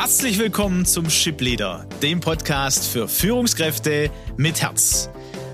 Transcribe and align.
Herzlich 0.00 0.38
willkommen 0.38 0.86
zum 0.86 1.10
Ship 1.10 1.40
Leader, 1.40 1.84
dem 2.02 2.20
Podcast 2.20 2.86
für 2.86 3.08
Führungskräfte 3.08 4.12
mit 4.36 4.62
Herz. 4.62 5.10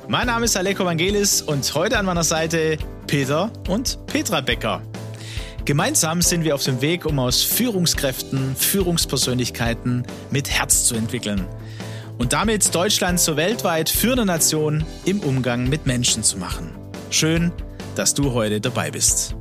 Mein 0.07 0.27
Name 0.27 0.45
ist 0.45 0.55
Aleko 0.55 0.85
Vangelis 0.85 1.41
und 1.41 1.75
heute 1.75 1.97
an 1.97 2.05
meiner 2.05 2.25
Seite 2.25 2.76
Peter 3.07 3.50
und 3.68 4.04
Petra 4.07 4.42
Becker. 4.42 4.83
Gemeinsam 5.65 6.20
sind 6.20 6.44
wir 6.44 6.54
auf 6.54 6.62
dem 6.62 6.83
Weg, 6.83 7.07
um 7.07 7.18
aus 7.20 7.42
Führungskräften 7.42 8.54
Führungspersönlichkeiten 8.54 10.07
mit 10.30 10.50
Herz 10.50 10.84
zu 10.84 10.95
entwickeln 10.95 11.46
und 12.18 12.34
damit 12.34 12.74
Deutschland 12.74 13.20
zur 13.20 13.38
weltweit 13.38 13.88
führenden 13.88 14.26
Nation 14.26 14.84
im 15.06 15.20
Umgang 15.20 15.70
mit 15.70 15.86
Menschen 15.86 16.22
zu 16.22 16.36
machen. 16.36 16.70
Schön, 17.08 17.50
dass 17.95 18.12
du 18.12 18.34
heute 18.34 18.61
dabei 18.61 18.90
bist. 18.90 19.36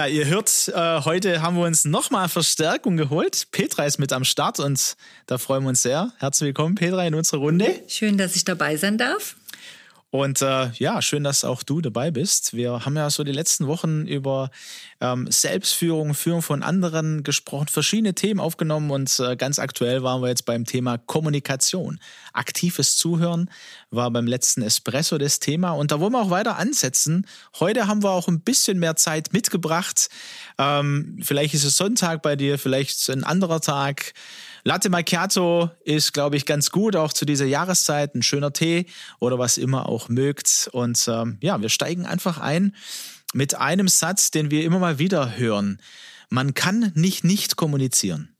Ja, 0.00 0.06
ihr 0.06 0.24
hört, 0.24 0.72
äh, 0.74 1.02
heute 1.04 1.42
haben 1.42 1.58
wir 1.58 1.66
uns 1.66 1.84
nochmal 1.84 2.30
Verstärkung 2.30 2.96
geholt. 2.96 3.48
Petra 3.52 3.84
ist 3.84 3.98
mit 3.98 4.14
am 4.14 4.24
Start 4.24 4.58
und 4.58 4.96
da 5.26 5.36
freuen 5.36 5.64
wir 5.64 5.68
uns 5.68 5.82
sehr. 5.82 6.10
Herzlich 6.16 6.46
willkommen, 6.46 6.74
Petra, 6.74 7.06
in 7.06 7.14
unserer 7.14 7.40
Runde. 7.40 7.82
Schön, 7.86 8.16
dass 8.16 8.34
ich 8.34 8.44
dabei 8.44 8.78
sein 8.78 8.96
darf. 8.96 9.36
Und 10.12 10.42
äh, 10.42 10.70
ja, 10.72 11.00
schön, 11.02 11.22
dass 11.22 11.44
auch 11.44 11.62
du 11.62 11.80
dabei 11.80 12.10
bist. 12.10 12.52
Wir 12.52 12.84
haben 12.84 12.96
ja 12.96 13.08
so 13.10 13.22
die 13.22 13.30
letzten 13.30 13.68
Wochen 13.68 14.08
über 14.08 14.50
ähm, 15.00 15.30
Selbstführung, 15.30 16.14
Führung 16.14 16.42
von 16.42 16.64
anderen 16.64 17.22
gesprochen, 17.22 17.68
verschiedene 17.68 18.14
Themen 18.14 18.40
aufgenommen 18.40 18.90
und 18.90 19.20
äh, 19.20 19.36
ganz 19.36 19.60
aktuell 19.60 20.02
waren 20.02 20.20
wir 20.20 20.28
jetzt 20.28 20.46
beim 20.46 20.64
Thema 20.64 20.98
Kommunikation. 20.98 22.00
Aktives 22.32 22.96
Zuhören 22.96 23.50
war 23.90 24.10
beim 24.10 24.26
letzten 24.26 24.62
Espresso 24.62 25.16
das 25.16 25.38
Thema 25.38 25.70
und 25.70 25.92
da 25.92 26.00
wollen 26.00 26.12
wir 26.12 26.22
auch 26.22 26.30
weiter 26.30 26.56
ansetzen. 26.56 27.24
Heute 27.60 27.86
haben 27.86 28.02
wir 28.02 28.10
auch 28.10 28.26
ein 28.26 28.40
bisschen 28.40 28.80
mehr 28.80 28.96
Zeit 28.96 29.32
mitgebracht. 29.32 30.08
Ähm, 30.58 31.20
vielleicht 31.22 31.54
ist 31.54 31.64
es 31.64 31.76
Sonntag 31.76 32.22
bei 32.22 32.34
dir, 32.34 32.58
vielleicht 32.58 33.08
ein 33.10 33.22
anderer 33.22 33.60
Tag. 33.60 34.12
Latte 34.64 34.90
Macchiato 34.90 35.70
ist, 35.84 36.12
glaube 36.12 36.36
ich, 36.36 36.46
ganz 36.46 36.70
gut, 36.70 36.96
auch 36.96 37.12
zu 37.12 37.24
dieser 37.24 37.46
Jahreszeit. 37.46 38.14
Ein 38.14 38.22
schöner 38.22 38.52
Tee 38.52 38.86
oder 39.18 39.38
was 39.38 39.58
immer 39.58 39.88
auch 39.88 40.08
mögt. 40.08 40.68
Und 40.72 41.06
ähm, 41.08 41.38
ja, 41.40 41.60
wir 41.60 41.68
steigen 41.68 42.06
einfach 42.06 42.38
ein 42.38 42.74
mit 43.32 43.54
einem 43.54 43.88
Satz, 43.88 44.30
den 44.30 44.50
wir 44.50 44.64
immer 44.64 44.78
mal 44.78 44.98
wieder 44.98 45.36
hören. 45.36 45.80
Man 46.28 46.54
kann 46.54 46.92
nicht 46.94 47.24
nicht 47.24 47.56
kommunizieren. 47.56 48.36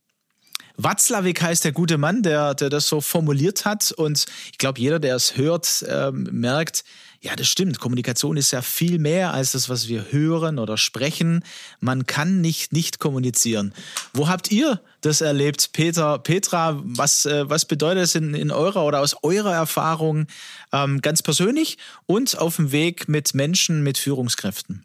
Watzlawick 0.76 1.42
heißt 1.42 1.64
der 1.64 1.72
gute 1.72 1.98
Mann, 1.98 2.22
der, 2.22 2.54
der 2.54 2.70
das 2.70 2.88
so 2.88 3.00
formuliert 3.00 3.64
hat. 3.64 3.92
Und 3.92 4.26
ich 4.50 4.58
glaube, 4.58 4.80
jeder, 4.80 4.98
der 4.98 5.16
es 5.16 5.36
hört, 5.36 5.84
ähm, 5.88 6.28
merkt, 6.30 6.84
ja, 7.22 7.36
das 7.36 7.48
stimmt. 7.48 7.78
Kommunikation 7.80 8.38
ist 8.38 8.50
ja 8.50 8.62
viel 8.62 8.98
mehr 8.98 9.34
als 9.34 9.52
das, 9.52 9.68
was 9.68 9.88
wir 9.88 10.10
hören 10.10 10.58
oder 10.58 10.78
sprechen. 10.78 11.44
Man 11.78 12.06
kann 12.06 12.40
nicht 12.40 12.72
nicht 12.72 12.98
kommunizieren. 12.98 13.74
Wo 14.14 14.28
habt 14.28 14.50
ihr 14.50 14.80
das 15.02 15.20
erlebt, 15.20 15.72
Peter, 15.74 16.18
Petra? 16.18 16.80
Was, 16.82 17.26
äh, 17.26 17.48
was 17.48 17.66
bedeutet 17.66 18.04
es 18.04 18.14
in, 18.14 18.32
in 18.32 18.50
eurer 18.50 18.86
oder 18.86 19.00
aus 19.00 19.16
eurer 19.22 19.52
Erfahrung 19.52 20.28
ähm, 20.72 21.02
ganz 21.02 21.22
persönlich 21.22 21.76
und 22.06 22.38
auf 22.38 22.56
dem 22.56 22.72
Weg 22.72 23.06
mit 23.06 23.34
Menschen, 23.34 23.82
mit 23.82 23.98
Führungskräften? 23.98 24.84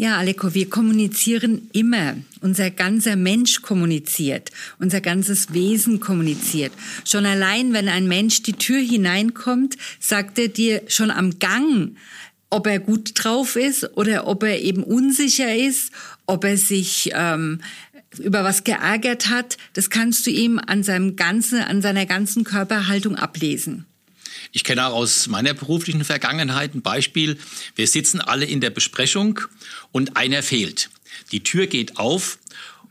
Ja, 0.00 0.16
Aleko, 0.16 0.54
wir 0.54 0.70
kommunizieren 0.70 1.68
immer. 1.74 2.16
Unser 2.40 2.70
ganzer 2.70 3.16
Mensch 3.16 3.60
kommuniziert. 3.60 4.50
Unser 4.78 5.02
ganzes 5.02 5.52
Wesen 5.52 6.00
kommuniziert. 6.00 6.72
Schon 7.04 7.26
allein, 7.26 7.74
wenn 7.74 7.86
ein 7.86 8.08
Mensch 8.08 8.42
die 8.42 8.54
Tür 8.54 8.80
hineinkommt, 8.80 9.76
sagt 9.98 10.38
er 10.38 10.48
dir 10.48 10.80
schon 10.88 11.10
am 11.10 11.38
Gang, 11.38 11.96
ob 12.48 12.66
er 12.66 12.78
gut 12.78 13.10
drauf 13.12 13.56
ist 13.56 13.94
oder 13.98 14.26
ob 14.26 14.42
er 14.42 14.62
eben 14.62 14.84
unsicher 14.84 15.54
ist, 15.54 15.92
ob 16.24 16.44
er 16.44 16.56
sich 16.56 17.10
ähm, 17.12 17.60
über 18.16 18.42
was 18.42 18.64
geärgert 18.64 19.28
hat. 19.28 19.58
Das 19.74 19.90
kannst 19.90 20.26
du 20.26 20.30
ihm 20.30 20.58
an 20.66 20.82
seinem 20.82 21.16
ganzen, 21.16 21.60
an 21.60 21.82
seiner 21.82 22.06
ganzen 22.06 22.44
Körperhaltung 22.44 23.16
ablesen. 23.16 23.84
Ich 24.52 24.64
kenne 24.64 24.86
auch 24.86 24.94
aus 24.94 25.28
meiner 25.28 25.54
beruflichen 25.54 26.04
Vergangenheit 26.04 26.74
ein 26.74 26.82
Beispiel. 26.82 27.38
Wir 27.76 27.86
sitzen 27.86 28.20
alle 28.20 28.44
in 28.44 28.60
der 28.60 28.70
Besprechung 28.70 29.40
und 29.92 30.16
einer 30.16 30.42
fehlt. 30.42 30.90
Die 31.32 31.42
Tür 31.42 31.66
geht 31.66 31.98
auf 31.98 32.38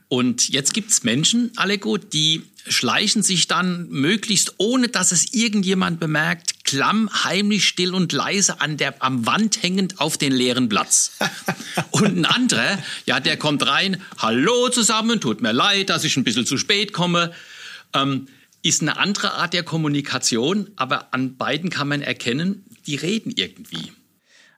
und 0.08 0.48
jetzt 0.48 0.74
gibt's 0.74 1.04
Menschen, 1.04 1.52
alle 1.56 1.78
gut, 1.78 2.12
die 2.12 2.42
schleichen 2.66 3.22
sich 3.22 3.46
dann 3.46 3.88
möglichst, 3.90 4.54
ohne 4.58 4.88
dass 4.88 5.12
es 5.12 5.32
irgendjemand 5.32 6.00
bemerkt, 6.00 6.64
klamm, 6.64 7.08
heimlich, 7.24 7.66
still 7.66 7.94
und 7.94 8.12
leise 8.12 8.60
an 8.60 8.76
der, 8.76 9.02
am 9.02 9.26
Wand 9.26 9.62
hängend 9.62 10.00
auf 10.00 10.18
den 10.18 10.32
leeren 10.32 10.68
Platz. 10.68 11.12
und 11.90 12.18
ein 12.18 12.24
anderer, 12.24 12.78
ja, 13.06 13.20
der 13.20 13.36
kommt 13.36 13.66
rein, 13.66 14.02
hallo 14.18 14.68
zusammen, 14.68 15.20
tut 15.20 15.42
mir 15.42 15.52
leid, 15.52 15.90
dass 15.90 16.04
ich 16.04 16.16
ein 16.16 16.24
bisschen 16.24 16.46
zu 16.46 16.58
spät 16.58 16.92
komme. 16.92 17.32
Ähm, 17.94 18.26
ist 18.62 18.82
eine 18.82 18.98
andere 18.98 19.32
Art 19.34 19.54
der 19.54 19.62
Kommunikation, 19.62 20.70
aber 20.76 21.12
an 21.14 21.36
beiden 21.36 21.70
kann 21.70 21.88
man 21.88 22.02
erkennen, 22.02 22.64
die 22.86 22.96
reden 22.96 23.32
irgendwie. 23.34 23.92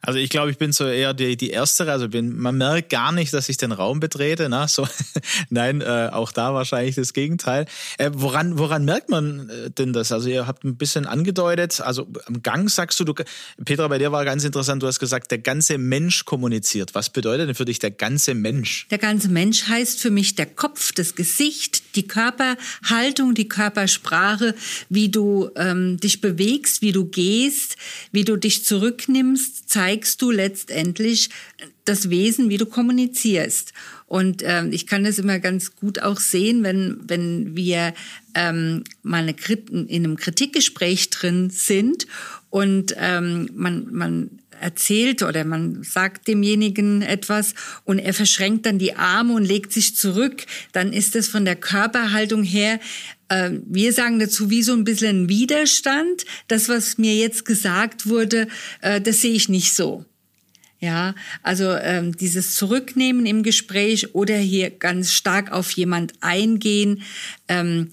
Also 0.04 0.18
ich 0.18 0.30
glaube, 0.30 0.50
ich 0.50 0.58
bin 0.58 0.72
so 0.72 0.84
eher 0.84 1.14
die, 1.14 1.36
die 1.36 1.50
Erstere. 1.50 1.92
Also 1.92 2.08
bin, 2.08 2.36
man 2.36 2.56
merkt 2.56 2.90
gar 2.90 3.12
nicht, 3.12 3.32
dass 3.32 3.48
ich 3.48 3.56
den 3.56 3.70
Raum 3.70 4.00
betrete. 4.00 4.48
Na, 4.48 4.66
so, 4.66 4.86
nein, 5.48 5.80
äh, 5.80 6.08
auch 6.10 6.32
da 6.32 6.54
wahrscheinlich 6.54 6.96
das 6.96 7.12
Gegenteil. 7.12 7.66
Äh, 7.98 8.10
woran, 8.12 8.58
woran 8.58 8.84
merkt 8.84 9.10
man 9.10 9.48
äh, 9.48 9.70
denn 9.70 9.92
das? 9.92 10.10
Also 10.10 10.28
ihr 10.28 10.48
habt 10.48 10.64
ein 10.64 10.76
bisschen 10.76 11.06
angedeutet, 11.06 11.80
also 11.80 12.08
am 12.26 12.42
Gang 12.42 12.68
sagst 12.68 12.98
du, 12.98 13.04
du, 13.04 13.14
Petra, 13.64 13.86
bei 13.86 13.98
dir 13.98 14.10
war 14.10 14.24
ganz 14.24 14.42
interessant, 14.42 14.82
du 14.82 14.88
hast 14.88 14.98
gesagt, 14.98 15.30
der 15.30 15.38
ganze 15.38 15.78
Mensch 15.78 16.24
kommuniziert. 16.24 16.96
Was 16.96 17.08
bedeutet 17.08 17.48
denn 17.48 17.54
für 17.54 17.64
dich 17.64 17.78
der 17.78 17.92
ganze 17.92 18.34
Mensch? 18.34 18.88
Der 18.90 18.98
ganze 18.98 19.28
Mensch 19.28 19.68
heißt 19.68 20.00
für 20.00 20.10
mich 20.10 20.34
der 20.34 20.46
Kopf, 20.46 20.90
das 20.92 21.14
Gesicht, 21.14 21.94
die 21.94 22.08
Körperhaltung, 22.08 23.34
die 23.34 23.48
Körpersprache, 23.48 24.56
wie 24.88 25.10
du 25.10 25.50
ähm, 25.54 25.98
dich 25.98 26.20
bewegst, 26.20 26.82
wie 26.82 26.90
du 26.90 27.04
gehst, 27.04 27.76
wie 28.10 28.24
du 28.24 28.36
dich 28.36 28.64
zurücknimmst, 28.64 29.68
zeigst 29.70 29.91
zeigst 29.92 30.22
du 30.22 30.30
letztendlich 30.30 31.28
das 31.84 32.08
Wesen, 32.08 32.48
wie 32.48 32.56
du 32.56 32.66
kommunizierst. 32.66 33.72
Und 34.06 34.42
ähm, 34.44 34.72
ich 34.72 34.86
kann 34.86 35.04
das 35.04 35.18
immer 35.18 35.38
ganz 35.38 35.74
gut 35.76 36.00
auch 36.00 36.18
sehen, 36.18 36.62
wenn, 36.62 37.00
wenn 37.06 37.56
wir 37.56 37.94
ähm, 38.34 38.84
mal 39.02 39.22
eine, 39.22 39.34
in 39.70 40.04
einem 40.04 40.16
Kritikgespräch 40.16 41.10
drin 41.10 41.50
sind 41.50 42.06
und 42.50 42.94
ähm, 42.98 43.50
man, 43.54 43.92
man 43.92 44.41
erzählt 44.60 45.22
oder 45.22 45.44
man 45.44 45.82
sagt 45.82 46.28
demjenigen 46.28 47.02
etwas 47.02 47.54
und 47.84 47.98
er 47.98 48.14
verschränkt 48.14 48.66
dann 48.66 48.78
die 48.78 48.94
Arme 48.96 49.34
und 49.34 49.44
legt 49.44 49.72
sich 49.72 49.96
zurück, 49.96 50.44
dann 50.72 50.92
ist 50.92 51.16
es 51.16 51.28
von 51.28 51.44
der 51.44 51.56
Körperhaltung 51.56 52.42
her, 52.42 52.78
äh, 53.28 53.50
wir 53.66 53.92
sagen 53.92 54.18
dazu 54.18 54.50
wie 54.50 54.62
so 54.62 54.72
ein 54.72 54.84
bisschen 54.84 55.28
Widerstand. 55.28 56.24
Das, 56.48 56.68
was 56.68 56.98
mir 56.98 57.14
jetzt 57.16 57.44
gesagt 57.44 58.06
wurde, 58.08 58.48
äh, 58.80 59.00
das 59.00 59.22
sehe 59.22 59.32
ich 59.32 59.48
nicht 59.48 59.74
so. 59.74 60.04
Ja, 60.78 61.14
also 61.44 61.70
ähm, 61.70 62.16
dieses 62.16 62.56
Zurücknehmen 62.56 63.24
im 63.24 63.44
Gespräch 63.44 64.16
oder 64.16 64.36
hier 64.36 64.68
ganz 64.68 65.12
stark 65.12 65.52
auf 65.52 65.70
jemand 65.70 66.14
eingehen. 66.20 67.02
Ähm, 67.46 67.90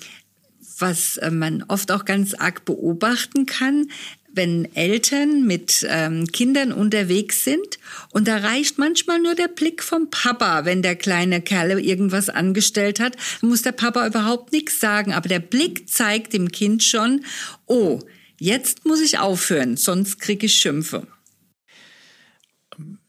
was 0.79 1.17
äh, 1.17 1.29
man 1.29 1.63
oft 1.67 1.91
auch 1.91 2.05
ganz 2.05 2.33
arg 2.33 2.65
beobachten 2.65 3.45
kann, 3.45 3.91
wenn 4.33 4.73
Eltern 4.75 5.45
mit 5.45 5.85
ähm, 5.89 6.27
Kindern 6.27 6.71
unterwegs 6.71 7.43
sind 7.43 7.79
und 8.11 8.27
da 8.27 8.37
reicht 8.37 8.77
manchmal 8.77 9.19
nur 9.19 9.35
der 9.35 9.47
Blick 9.47 9.83
vom 9.83 10.09
Papa, 10.09 10.65
wenn 10.65 10.81
der 10.81 10.95
kleine 10.95 11.41
Kerl 11.41 11.79
irgendwas 11.79 12.29
angestellt 12.29 12.99
hat, 12.99 13.15
muss 13.41 13.61
der 13.61 13.71
Papa 13.71 14.05
überhaupt 14.05 14.51
nichts 14.51 14.79
sagen, 14.79 15.13
aber 15.13 15.29
der 15.29 15.39
Blick 15.39 15.89
zeigt 15.89 16.33
dem 16.33 16.51
Kind 16.51 16.83
schon, 16.83 17.25
oh, 17.65 17.99
jetzt 18.37 18.85
muss 18.85 19.01
ich 19.01 19.19
aufhören, 19.19 19.77
sonst 19.77 20.19
kriege 20.19 20.45
ich 20.45 20.55
Schimpfe. 20.55 21.07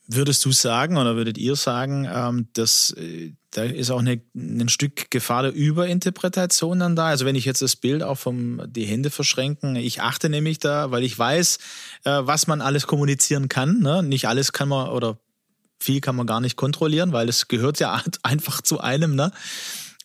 Würdest 0.06 0.44
du 0.44 0.50
sagen 0.50 0.96
oder 0.96 1.14
würdet 1.14 1.38
ihr 1.38 1.54
sagen, 1.54 2.08
ähm, 2.12 2.48
dass 2.54 2.90
äh, 2.96 3.32
da 3.52 3.64
ist 3.64 3.90
auch 3.90 3.98
eine, 3.98 4.20
ein 4.34 4.68
Stück 4.68 5.10
Gefahr 5.10 5.42
der 5.42 5.52
Überinterpretation 5.52 6.78
dann 6.78 6.94
da? 6.96 7.06
Also 7.06 7.24
wenn 7.24 7.34
ich 7.34 7.44
jetzt 7.44 7.62
das 7.62 7.74
Bild 7.74 8.02
auch 8.02 8.16
vom 8.16 8.62
die 8.66 8.84
Hände 8.84 9.10
verschränken, 9.10 9.74
ich 9.76 10.02
achte 10.02 10.28
nämlich 10.28 10.60
da, 10.60 10.90
weil 10.90 11.02
ich 11.02 11.18
weiß, 11.18 11.58
äh, 12.04 12.10
was 12.22 12.46
man 12.46 12.60
alles 12.60 12.86
kommunizieren 12.86 13.48
kann. 13.48 13.80
Ne? 13.80 14.02
Nicht 14.02 14.28
alles 14.28 14.52
kann 14.52 14.68
man 14.68 14.90
oder 14.90 15.18
viel 15.80 16.00
kann 16.00 16.14
man 16.14 16.26
gar 16.26 16.40
nicht 16.40 16.56
kontrollieren, 16.56 17.12
weil 17.12 17.28
es 17.28 17.48
gehört 17.48 17.80
ja 17.80 18.00
einfach 18.22 18.60
zu 18.60 18.80
einem. 18.80 19.16
Ne? 19.16 19.32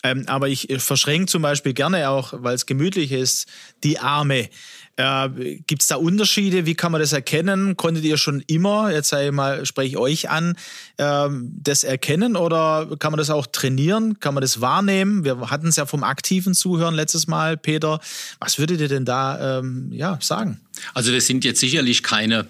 Ähm, 0.01 0.23
aber 0.27 0.49
ich 0.49 0.67
verschränke 0.77 1.27
zum 1.27 1.41
Beispiel 1.41 1.73
gerne 1.73 2.09
auch, 2.09 2.33
weil 2.37 2.55
es 2.55 2.65
gemütlich 2.65 3.11
ist, 3.11 3.47
die 3.83 3.99
Arme. 3.99 4.49
Äh, 4.97 5.59
Gibt 5.67 5.81
es 5.81 5.89
da 5.89 5.97
Unterschiede? 5.97 6.65
Wie 6.65 6.75
kann 6.75 6.91
man 6.91 7.01
das 7.01 7.11
erkennen? 7.11 7.75
Konntet 7.75 8.05
ihr 8.05 8.17
schon 8.17 8.41
immer, 8.47 8.91
jetzt 8.91 9.09
sage 9.09 9.27
ich 9.27 9.31
mal, 9.31 9.65
spreche 9.65 9.89
ich 9.89 9.97
euch 9.97 10.29
an, 10.29 10.55
äh, 10.97 11.27
das 11.61 11.83
erkennen 11.83 12.35
oder 12.35 12.95
kann 12.97 13.11
man 13.11 13.17
das 13.17 13.29
auch 13.29 13.45
trainieren? 13.47 14.19
Kann 14.19 14.33
man 14.33 14.41
das 14.41 14.61
wahrnehmen? 14.61 15.25
Wir 15.25 15.49
hatten 15.49 15.67
es 15.67 15.75
ja 15.75 15.85
vom 15.85 16.03
aktiven 16.03 16.53
Zuhören 16.53 16.95
letztes 16.95 17.27
Mal, 17.27 17.57
Peter. 17.57 17.99
Was 18.39 18.57
würdet 18.57 18.79
ihr 18.79 18.87
denn 18.87 19.05
da 19.05 19.59
ähm, 19.59 19.91
ja, 19.91 20.17
sagen? 20.21 20.61
Also 20.93 21.11
wir 21.11 21.21
sind 21.21 21.43
jetzt 21.43 21.59
sicherlich 21.59 22.01
keine 22.01 22.47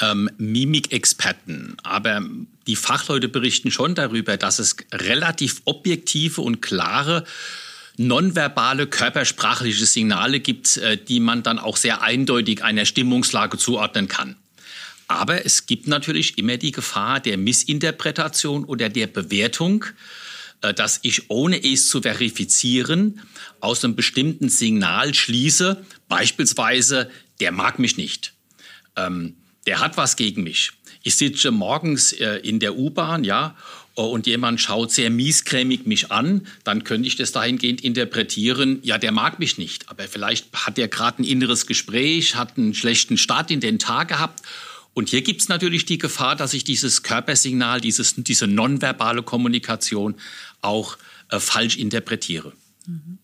ähm, 0.00 0.30
Mimikexperten, 0.38 1.76
aber 1.82 2.22
die 2.66 2.76
Fachleute 2.76 3.28
berichten 3.28 3.70
schon 3.70 3.94
darüber, 3.94 4.36
dass 4.36 4.58
es 4.58 4.76
relativ 4.92 5.62
objektive 5.64 6.40
und 6.40 6.62
klare 6.62 7.24
nonverbale 7.96 8.86
körpersprachliche 8.86 9.86
Signale 9.86 10.40
gibt, 10.40 10.76
äh, 10.78 10.96
die 10.96 11.20
man 11.20 11.42
dann 11.42 11.58
auch 11.58 11.76
sehr 11.76 12.02
eindeutig 12.02 12.62
einer 12.64 12.84
Stimmungslage 12.84 13.58
zuordnen 13.58 14.08
kann. 14.08 14.36
Aber 15.06 15.44
es 15.44 15.66
gibt 15.66 15.86
natürlich 15.86 16.38
immer 16.38 16.56
die 16.56 16.72
Gefahr 16.72 17.20
der 17.20 17.36
Missinterpretation 17.36 18.64
oder 18.64 18.88
der 18.88 19.06
Bewertung, 19.06 19.84
äh, 20.62 20.74
dass 20.74 21.00
ich, 21.02 21.30
ohne 21.30 21.62
es 21.62 21.88
zu 21.88 22.02
verifizieren, 22.02 23.20
aus 23.60 23.84
einem 23.84 23.94
bestimmten 23.94 24.48
Signal 24.48 25.14
schließe, 25.14 25.84
beispielsweise, 26.08 27.10
der 27.40 27.52
mag 27.52 27.78
mich 27.78 27.96
nicht, 27.96 28.32
ähm, 28.96 29.36
der 29.66 29.80
hat 29.80 29.96
was 29.96 30.16
gegen 30.16 30.42
mich. 30.42 30.72
Ich 31.02 31.16
sitze 31.16 31.50
morgens 31.50 32.12
äh, 32.12 32.36
in 32.36 32.60
der 32.60 32.76
U-Bahn, 32.76 33.24
ja, 33.24 33.56
und 34.02 34.26
jemand 34.26 34.60
schaut 34.60 34.90
sehr 34.90 35.10
miescremig 35.10 35.86
mich 35.86 36.10
an, 36.10 36.46
dann 36.64 36.84
könnte 36.84 37.06
ich 37.06 37.16
das 37.16 37.32
dahingehend 37.32 37.82
interpretieren, 37.82 38.80
ja, 38.82 38.98
der 38.98 39.12
mag 39.12 39.38
mich 39.38 39.56
nicht, 39.56 39.88
aber 39.88 40.04
vielleicht 40.04 40.52
hat 40.52 40.78
er 40.78 40.88
gerade 40.88 41.22
ein 41.22 41.24
inneres 41.24 41.66
Gespräch, 41.66 42.34
hat 42.34 42.58
einen 42.58 42.74
schlechten 42.74 43.16
Start 43.16 43.50
in 43.50 43.60
den 43.60 43.78
Tag 43.78 44.08
gehabt. 44.08 44.42
Und 44.94 45.08
hier 45.08 45.22
gibt 45.22 45.40
es 45.40 45.48
natürlich 45.48 45.84
die 45.84 45.98
Gefahr, 45.98 46.36
dass 46.36 46.54
ich 46.54 46.64
dieses 46.64 47.02
Körpersignal, 47.02 47.80
dieses, 47.80 48.14
diese 48.16 48.46
nonverbale 48.46 49.22
Kommunikation 49.22 50.14
auch 50.60 50.96
äh, 51.30 51.40
falsch 51.40 51.76
interpretiere. 51.76 52.52
Mhm. 52.86 53.18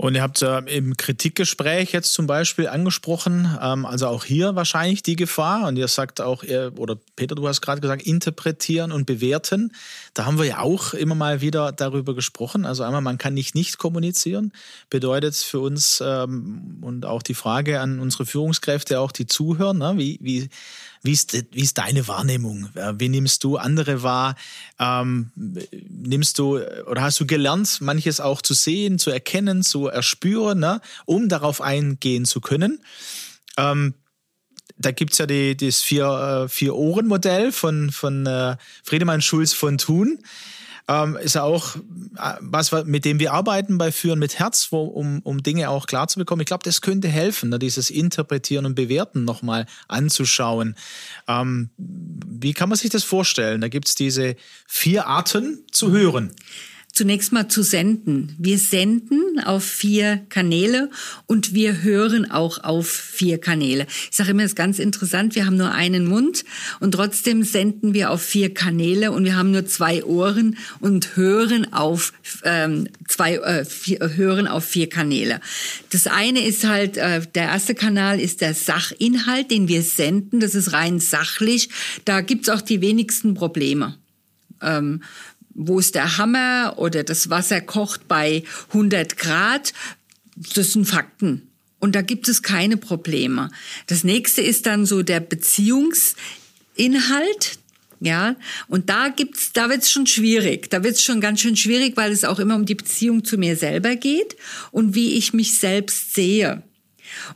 Und 0.00 0.14
ihr 0.14 0.22
habt 0.22 0.42
äh, 0.42 0.58
im 0.60 0.96
Kritikgespräch 0.96 1.90
jetzt 1.90 2.12
zum 2.12 2.28
Beispiel 2.28 2.68
angesprochen, 2.68 3.58
ähm, 3.60 3.84
also 3.84 4.06
auch 4.06 4.24
hier 4.24 4.54
wahrscheinlich 4.54 5.02
die 5.02 5.16
Gefahr. 5.16 5.66
Und 5.66 5.76
ihr 5.76 5.88
sagt 5.88 6.20
auch, 6.20 6.44
ihr, 6.44 6.72
oder 6.76 6.96
Peter, 7.16 7.34
du 7.34 7.48
hast 7.48 7.60
gerade 7.62 7.80
gesagt, 7.80 8.02
interpretieren 8.02 8.92
und 8.92 9.06
bewerten. 9.06 9.72
Da 10.14 10.24
haben 10.24 10.38
wir 10.38 10.44
ja 10.44 10.60
auch 10.60 10.94
immer 10.94 11.16
mal 11.16 11.40
wieder 11.40 11.72
darüber 11.72 12.14
gesprochen. 12.14 12.64
Also 12.64 12.84
einmal, 12.84 13.00
man 13.00 13.18
kann 13.18 13.34
nicht 13.34 13.56
nicht 13.56 13.78
kommunizieren, 13.78 14.52
bedeutet 14.88 15.34
für 15.34 15.58
uns 15.58 16.00
ähm, 16.00 16.78
und 16.80 17.04
auch 17.04 17.24
die 17.24 17.34
Frage 17.34 17.80
an 17.80 17.98
unsere 17.98 18.24
Führungskräfte, 18.24 19.00
auch 19.00 19.10
die 19.10 19.26
zuhören, 19.26 19.78
ne? 19.78 19.94
wie, 19.96 20.20
wie 20.22 20.48
wie 21.02 21.12
ist, 21.12 21.32
wie 21.52 21.62
ist 21.62 21.78
deine 21.78 22.08
Wahrnehmung? 22.08 22.68
Äh, 22.74 22.94
wie 22.98 23.08
nimmst 23.08 23.44
du 23.44 23.56
andere 23.56 24.02
wahr? 24.02 24.36
Ähm, 24.78 25.30
nimmst 25.34 26.38
du 26.38 26.58
oder 26.58 27.02
hast 27.02 27.20
du 27.20 27.26
gelernt, 27.26 27.80
manches 27.80 28.20
auch 28.20 28.42
zu 28.42 28.54
sehen, 28.54 28.98
zu 28.98 29.10
erkennen, 29.10 29.62
zu 29.62 29.88
erspüren, 29.88 30.60
ne? 30.60 30.80
um 31.06 31.28
darauf 31.28 31.60
eingehen 31.60 32.24
zu 32.24 32.40
können? 32.40 32.80
Ähm, 33.56 33.94
da 34.78 34.92
gibt's 34.92 35.18
ja 35.18 35.26
die, 35.26 35.56
das 35.56 35.82
Vier-Ohren-Modell 35.82 37.48
äh, 37.48 37.52
von, 37.52 37.90
von 37.90 38.26
äh, 38.26 38.56
Friedemann 38.84 39.22
Schulz 39.22 39.52
von 39.52 39.78
Thun 39.78 40.20
ähm, 40.88 41.16
ist 41.16 41.34
ja 41.34 41.42
auch 41.42 41.76
äh, 41.76 42.34
was, 42.40 42.72
mit 42.84 43.04
dem 43.04 43.20
wir 43.20 43.32
arbeiten 43.32 43.78
bei 43.78 43.92
Führen 43.92 44.18
mit 44.18 44.38
Herz, 44.38 44.68
wo, 44.70 44.84
um, 44.84 45.20
um 45.22 45.42
Dinge 45.42 45.70
auch 45.70 45.86
klar 45.86 46.08
zu 46.08 46.18
bekommen. 46.18 46.40
Ich 46.40 46.46
glaube, 46.46 46.64
das 46.64 46.80
könnte 46.80 47.08
helfen, 47.08 47.50
ne, 47.50 47.58
dieses 47.58 47.90
Interpretieren 47.90 48.66
und 48.66 48.74
Bewerten 48.74 49.24
nochmal 49.24 49.66
anzuschauen. 49.86 50.74
Ähm, 51.26 51.70
wie 51.76 52.54
kann 52.54 52.68
man 52.68 52.78
sich 52.78 52.90
das 52.90 53.04
vorstellen? 53.04 53.60
Da 53.60 53.68
gibt's 53.68 53.94
diese 53.94 54.36
vier 54.66 55.06
Arten 55.06 55.64
zu 55.70 55.92
hören 55.92 56.32
zunächst 56.98 57.30
mal 57.30 57.46
zu 57.46 57.62
senden. 57.62 58.34
Wir 58.38 58.58
senden 58.58 59.38
auf 59.44 59.62
vier 59.62 60.20
Kanäle 60.30 60.90
und 61.26 61.54
wir 61.54 61.82
hören 61.84 62.28
auch 62.28 62.64
auf 62.64 62.88
vier 62.90 63.38
Kanäle. 63.38 63.86
Ich 64.10 64.16
sage 64.16 64.32
immer, 64.32 64.42
es 64.42 64.50
ist 64.50 64.56
ganz 64.56 64.80
interessant, 64.80 65.36
wir 65.36 65.46
haben 65.46 65.56
nur 65.56 65.70
einen 65.70 66.08
Mund 66.08 66.44
und 66.80 66.92
trotzdem 66.92 67.44
senden 67.44 67.94
wir 67.94 68.10
auf 68.10 68.20
vier 68.20 68.52
Kanäle 68.52 69.12
und 69.12 69.24
wir 69.24 69.36
haben 69.36 69.52
nur 69.52 69.64
zwei 69.64 70.02
Ohren 70.02 70.58
und 70.80 71.14
hören 71.14 71.72
auf 71.72 72.12
ähm, 72.42 72.88
zwei 73.06 73.36
äh, 73.36 73.64
vier, 73.64 74.16
hören 74.16 74.48
auf 74.48 74.64
vier 74.64 74.88
Kanäle. 74.88 75.40
Das 75.90 76.08
eine 76.08 76.44
ist 76.44 76.66
halt 76.66 76.96
äh, 76.96 77.20
der 77.32 77.44
erste 77.44 77.76
Kanal 77.76 78.18
ist 78.18 78.40
der 78.40 78.54
Sachinhalt, 78.54 79.52
den 79.52 79.68
wir 79.68 79.82
senden. 79.82 80.40
Das 80.40 80.56
ist 80.56 80.72
rein 80.72 80.98
sachlich. 80.98 81.68
Da 82.04 82.22
gibt's 82.22 82.48
auch 82.48 82.60
die 82.60 82.80
wenigsten 82.80 83.34
Probleme. 83.34 83.96
Ähm, 84.60 85.02
wo 85.58 85.78
ist 85.78 85.94
der 85.94 86.16
Hammer 86.16 86.74
oder 86.76 87.04
das 87.04 87.28
Wasser 87.30 87.60
kocht 87.60 88.08
bei 88.08 88.44
100 88.68 89.18
Grad. 89.18 89.74
Das 90.54 90.72
sind 90.72 90.86
Fakten. 90.86 91.50
Und 91.80 91.94
da 91.94 92.02
gibt 92.02 92.28
es 92.28 92.42
keine 92.42 92.76
Probleme. 92.76 93.50
Das 93.86 94.04
nächste 94.04 94.40
ist 94.40 94.66
dann 94.66 94.86
so 94.86 95.02
der 95.02 95.20
Beziehungsinhalt. 95.20 97.58
Ja, 98.00 98.36
und 98.68 98.90
da 98.90 99.08
gibt's, 99.08 99.52
da 99.52 99.68
wird's 99.68 99.90
schon 99.90 100.06
schwierig. 100.06 100.70
Da 100.70 100.84
wird's 100.84 101.02
schon 101.02 101.20
ganz 101.20 101.40
schön 101.40 101.56
schwierig, 101.56 101.96
weil 101.96 102.12
es 102.12 102.24
auch 102.24 102.38
immer 102.38 102.54
um 102.54 102.64
die 102.64 102.76
Beziehung 102.76 103.24
zu 103.24 103.38
mir 103.38 103.56
selber 103.56 103.96
geht 103.96 104.36
und 104.70 104.94
wie 104.94 105.14
ich 105.14 105.32
mich 105.32 105.58
selbst 105.58 106.14
sehe 106.14 106.62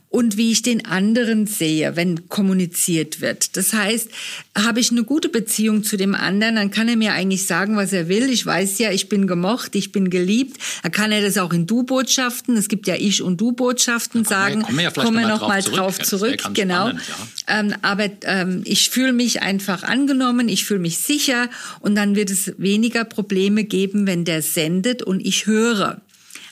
und 0.09 0.37
wie 0.37 0.51
ich 0.51 0.61
den 0.61 0.85
anderen 0.85 1.47
sehe, 1.47 1.95
wenn 1.95 2.29
kommuniziert 2.29 3.21
wird. 3.21 3.57
Das 3.57 3.73
heißt, 3.73 4.09
habe 4.55 4.79
ich 4.79 4.91
eine 4.91 5.03
gute 5.03 5.29
Beziehung 5.29 5.83
zu 5.83 5.97
dem 5.97 6.15
anderen, 6.15 6.55
dann 6.55 6.71
kann 6.71 6.87
er 6.87 6.95
mir 6.95 7.13
eigentlich 7.13 7.45
sagen, 7.45 7.75
was 7.75 7.93
er 7.93 8.09
will. 8.09 8.29
Ich 8.29 8.45
weiß 8.45 8.79
ja, 8.79 8.91
ich 8.91 9.09
bin 9.09 9.27
gemocht, 9.27 9.75
ich 9.75 9.91
bin 9.91 10.09
geliebt. 10.09 10.57
Dann 10.83 10.91
kann 10.91 11.11
er 11.11 11.21
das 11.21 11.37
auch 11.37 11.53
in 11.53 11.65
Du-Botschaften, 11.65 12.55
es 12.57 12.67
gibt 12.67 12.87
ja 12.87 12.95
Ich- 12.95 13.21
und 13.21 13.41
Du-Botschaften 13.41 14.25
sagen. 14.25 14.61
Kommen 14.61 14.77
wir, 14.79 14.91
kommen 14.91 15.19
wir 15.19 15.27
noch 15.27 15.47
mal 15.47 15.61
drauf 15.61 15.99
zurück. 15.99 16.41
zurück. 16.41 16.55
Genau. 16.55 16.89
Spannend, 16.89 17.01
ja. 17.47 17.59
ähm, 17.59 17.75
aber 17.81 18.09
ähm, 18.23 18.61
ich 18.65 18.89
fühle 18.89 19.13
mich 19.13 19.41
einfach 19.41 19.83
angenommen, 19.83 20.49
ich 20.49 20.65
fühle 20.65 20.79
mich 20.79 20.99
sicher 20.99 21.49
und 21.79 21.95
dann 21.95 22.15
wird 22.15 22.29
es 22.29 22.53
weniger 22.57 23.03
Probleme 23.03 23.63
geben, 23.63 24.07
wenn 24.07 24.25
der 24.25 24.41
sendet 24.41 25.03
und 25.03 25.25
ich 25.25 25.45
höre. 25.45 26.01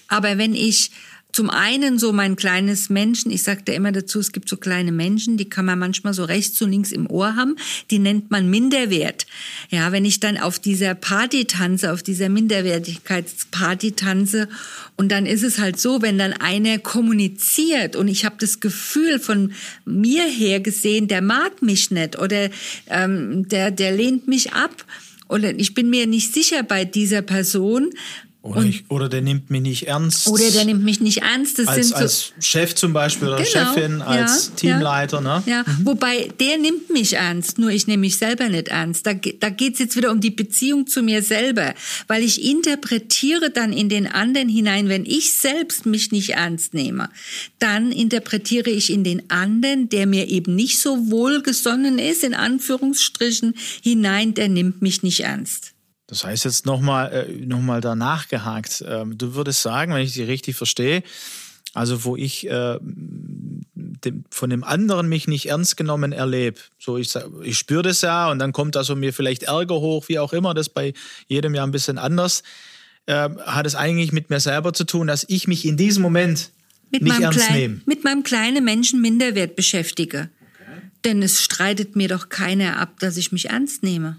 Aber 0.08 0.38
wenn 0.38 0.54
ich 0.54 0.92
zum 1.32 1.50
einen 1.50 2.00
so 2.00 2.12
mein 2.12 2.36
kleines 2.36 2.90
Menschen, 2.90 3.32
ich 3.32 3.44
sagte 3.44 3.72
immer 3.72 3.92
dazu, 3.92 4.20
es 4.20 4.32
gibt 4.32 4.50
so 4.50 4.58
kleine 4.58 4.92
Menschen, 4.92 5.38
die 5.38 5.50
kann 5.50 5.66
man 5.66 5.80
manchmal 5.80 6.14
so 6.14 6.24
rechts 6.24 6.62
und 6.62 6.72
links 6.72 6.92
im 6.92 7.10
Ohr 7.10 7.36
haben, 7.36 7.56
die 7.90 8.00
nennt 8.00 8.32
man 8.32 8.50
Minderwert. 8.50 9.26
Ja, 9.70 9.92
wenn 9.92 10.06
ich 10.06 10.20
dann 10.20 10.38
auf 10.38 10.60
dieser 10.60 10.96
Party 10.96 11.46
tanze, 11.46 11.94
auf 11.94 12.04
dieser 12.04 12.30
Minderwertigkeitsparty 12.30 13.94
tanze 13.94 14.50
und 14.98 15.12
dann 15.12 15.26
ist 15.26 15.44
es 15.44 15.60
halt 15.60 15.80
so, 15.80 16.02
wenn 16.02 16.18
dann 16.18 16.34
einer 16.34 16.78
kommuniziert 16.80 17.96
und 17.96 18.08
ich 18.08 18.26
habe 18.26 18.36
das 18.40 18.60
Gefühl 18.60 19.20
von 19.20 19.54
mir 19.86 20.24
her 20.24 20.60
gesehen, 20.60 21.08
der 21.08 21.22
mag 21.22 21.62
mich 21.62 21.92
nicht 21.92 22.20
oder 22.20 22.50
ähm, 22.88 23.48
der, 23.48 23.72
der 23.72 23.94
lehnt 23.94 24.28
mich 24.28 24.54
ab 24.54 24.86
oder 25.32 25.58
ich 25.58 25.74
bin 25.74 25.90
mir 25.90 26.08
nicht 26.08 26.34
sicher 26.34 26.62
bei 26.62 26.84
dieser 26.84 27.22
Person, 27.22 27.92
oder, 28.44 28.64
ich, 28.64 28.90
oder 28.90 29.08
der 29.08 29.22
nimmt 29.22 29.52
mich 29.52 29.62
nicht 29.62 29.88
ernst. 29.88 30.28
Oder 30.28 30.50
der 30.50 30.66
nimmt 30.66 30.84
mich 30.84 31.00
nicht 31.00 31.20
ernst. 31.22 31.60
Das 31.60 31.68
als, 31.68 31.88
sind 31.90 31.90
so, 31.90 31.96
als 32.02 32.34
Chef 32.40 32.74
zum 32.74 32.92
Beispiel 32.92 33.28
oder 33.28 33.44
genau, 33.44 33.74
Chefin, 33.74 34.02
als 34.02 34.48
ja, 34.48 34.56
Teamleiter. 34.56 35.22
Ja, 35.22 35.38
ne? 35.38 35.44
ja. 35.46 35.64
Mhm. 35.68 35.86
wobei 35.86 36.28
der 36.40 36.58
nimmt 36.58 36.90
mich 36.90 37.14
ernst, 37.14 37.60
nur 37.60 37.70
ich 37.70 37.86
nehme 37.86 38.02
mich 38.02 38.18
selber 38.18 38.50
nicht 38.50 38.70
ernst. 38.70 39.06
Da, 39.06 39.14
da 39.14 39.50
geht's 39.50 39.78
jetzt 39.78 39.96
wieder 39.96 40.10
um 40.10 40.22
die 40.22 40.32
Beziehung 40.32 40.88
zu 40.88 41.04
mir 41.04 41.22
selber, 41.22 41.76
weil 42.08 42.24
ich 42.24 42.44
interpretiere 42.44 43.52
dann 43.52 43.74
in 43.74 43.90
den 43.90 44.08
anderen 44.08 44.50
hinein, 44.50 44.90
wenn 44.90 45.06
ich 45.06 45.34
selbst 45.34 45.86
mich 45.86 46.12
nicht 46.12 46.32
ernst 46.32 46.74
nehme, 46.74 47.10
dann 47.60 47.92
interpretiere 47.92 48.72
ich 48.72 48.92
in 48.92 49.04
den 49.04 49.30
anderen, 49.30 49.88
der 49.90 50.08
mir 50.08 50.28
eben 50.30 50.56
nicht 50.56 50.80
so 50.80 51.12
wohlgesonnen 51.12 52.00
ist, 52.00 52.24
in 52.24 52.34
Anführungsstrichen, 52.34 53.54
hinein, 53.84 54.34
der 54.34 54.50
nimmt 54.50 54.82
mich 54.82 55.04
nicht 55.04 55.20
ernst. 55.20 55.74
Das 56.12 56.26
heißt 56.26 56.44
jetzt 56.44 56.66
nochmal 56.66 57.30
äh, 57.30 57.46
noch 57.46 57.62
mal 57.62 57.80
danach 57.80 58.28
gehakt. 58.28 58.84
Ähm, 58.86 59.18
du 59.18 59.34
würdest 59.34 59.62
sagen, 59.62 59.94
wenn 59.94 60.02
ich 60.02 60.12
dich 60.12 60.28
richtig 60.28 60.58
verstehe, 60.58 61.04
also 61.74 62.04
wo 62.04 62.18
ich 62.18 62.46
äh, 62.50 62.80
dem, 62.82 64.26
von 64.30 64.50
dem 64.50 64.66
anderen 64.66 65.08
mich 65.08 65.30
nicht 65.30 65.46
ernst 65.46 65.78
genommen 65.78 66.12
erlebe. 66.12 66.60
So 66.78 66.98
ich, 66.98 67.14
ich 67.44 67.58
spüre 67.58 67.84
das 67.84 68.02
ja 68.02 68.30
und 68.30 68.40
dann 68.40 68.52
kommt 68.52 68.76
also 68.76 68.94
mir 68.94 69.14
vielleicht 69.14 69.44
Ärger 69.44 69.76
hoch, 69.76 70.10
wie 70.10 70.20
auch 70.20 70.34
immer, 70.34 70.54
das 70.54 70.68
bei 70.68 70.92
jedem 71.30 71.56
ja 71.56 71.64
ein 71.64 71.72
bisschen 71.72 71.98
anders. 71.98 72.44
Äh, 73.06 73.30
hat 73.46 73.66
es 73.66 73.76
eigentlich 73.76 74.12
mit 74.12 74.30
mir 74.30 74.42
selber 74.42 74.74
zu 74.74 74.84
tun, 74.84 75.08
dass 75.08 75.26
ich 75.30 75.48
mich 75.48 75.64
in 75.66 75.78
diesem 75.78 76.04
Moment 76.04 76.52
mit 76.92 77.04
nicht 77.04 77.22
ernst 77.22 77.40
klein, 77.40 77.58
nehme. 77.58 77.82
Mit 77.86 78.04
meinem 78.04 78.24
kleinen 78.24 78.66
Menschen 78.66 79.00
Minderwert 79.00 79.56
beschäftige. 79.56 80.30
Okay. 80.60 80.82
Denn 81.06 81.24
es 81.24 81.42
streitet 81.42 81.96
mir 81.96 82.10
doch 82.10 82.28
keiner 82.28 82.80
ab, 82.80 83.00
dass 83.00 83.16
ich 83.16 83.32
mich 83.32 83.50
ernst 83.50 83.82
nehme. 83.82 84.18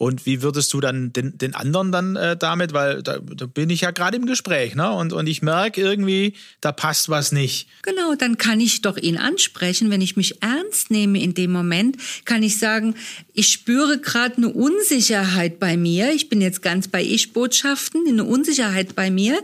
Und 0.00 0.24
wie 0.24 0.40
würdest 0.40 0.72
du 0.72 0.80
dann 0.80 1.12
den, 1.12 1.36
den 1.36 1.54
anderen 1.54 1.92
dann 1.92 2.16
äh, 2.16 2.34
damit, 2.34 2.72
weil 2.72 3.02
da, 3.02 3.18
da 3.18 3.44
bin 3.44 3.68
ich 3.68 3.82
ja 3.82 3.90
gerade 3.90 4.16
im 4.16 4.24
Gespräch, 4.24 4.74
ne? 4.74 4.90
Und, 4.92 5.12
und 5.12 5.26
ich 5.26 5.42
merke 5.42 5.78
irgendwie, 5.82 6.32
da 6.62 6.72
passt 6.72 7.10
was 7.10 7.32
nicht. 7.32 7.68
Genau, 7.82 8.14
dann 8.14 8.38
kann 8.38 8.60
ich 8.60 8.80
doch 8.80 8.96
ihn 8.96 9.18
ansprechen. 9.18 9.90
Wenn 9.90 10.00
ich 10.00 10.16
mich 10.16 10.42
ernst 10.42 10.90
nehme 10.90 11.20
in 11.22 11.34
dem 11.34 11.52
Moment, 11.52 11.98
kann 12.24 12.42
ich 12.42 12.58
sagen, 12.58 12.94
ich 13.34 13.48
spüre 13.48 13.98
gerade 13.98 14.38
eine 14.38 14.48
Unsicherheit 14.48 15.60
bei 15.60 15.76
mir. 15.76 16.14
Ich 16.14 16.30
bin 16.30 16.40
jetzt 16.40 16.62
ganz 16.62 16.88
bei 16.88 17.02
Ich-Botschaften, 17.02 18.06
eine 18.08 18.24
Unsicherheit 18.24 18.96
bei 18.96 19.10
mir, 19.10 19.38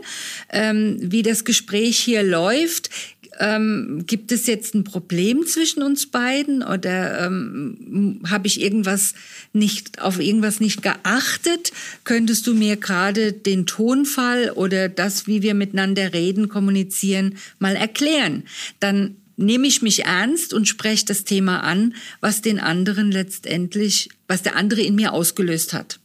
ähm, 0.49 0.97
wie 0.99 1.21
das 1.21 1.45
Gespräch 1.45 1.99
hier 1.99 2.23
läuft. 2.23 2.89
Ähm, 3.39 4.03
gibt 4.07 4.31
es 4.31 4.47
jetzt 4.47 4.73
ein 4.73 4.83
Problem 4.83 5.45
zwischen 5.45 5.83
uns 5.83 6.07
beiden 6.07 6.63
oder 6.63 7.25
ähm, 7.25 8.21
habe 8.27 8.47
ich 8.47 8.61
irgendwas 8.61 9.13
nicht 9.53 10.01
auf 10.01 10.19
irgendwas 10.19 10.59
nicht 10.59 10.81
geachtet? 10.81 11.71
Könntest 12.03 12.47
du 12.47 12.53
mir 12.53 12.77
gerade 12.77 13.33
den 13.33 13.65
Tonfall 13.65 14.51
oder 14.51 14.89
das, 14.89 15.27
wie 15.27 15.41
wir 15.41 15.53
miteinander 15.53 16.13
reden, 16.13 16.49
kommunizieren, 16.49 17.37
mal 17.59 17.75
erklären? 17.75 18.43
Dann 18.79 19.17
nehme 19.37 19.67
ich 19.67 19.81
mich 19.81 20.05
ernst 20.05 20.53
und 20.53 20.67
spreche 20.67 21.05
das 21.05 21.23
Thema 21.23 21.63
an, 21.63 21.95
was 22.19 22.41
den 22.41 22.59
anderen 22.59 23.11
letztendlich, 23.11 24.09
was 24.27 24.41
der 24.41 24.55
andere 24.55 24.81
in 24.81 24.95
mir 24.95 25.13
ausgelöst 25.13 25.73
hat. 25.73 25.99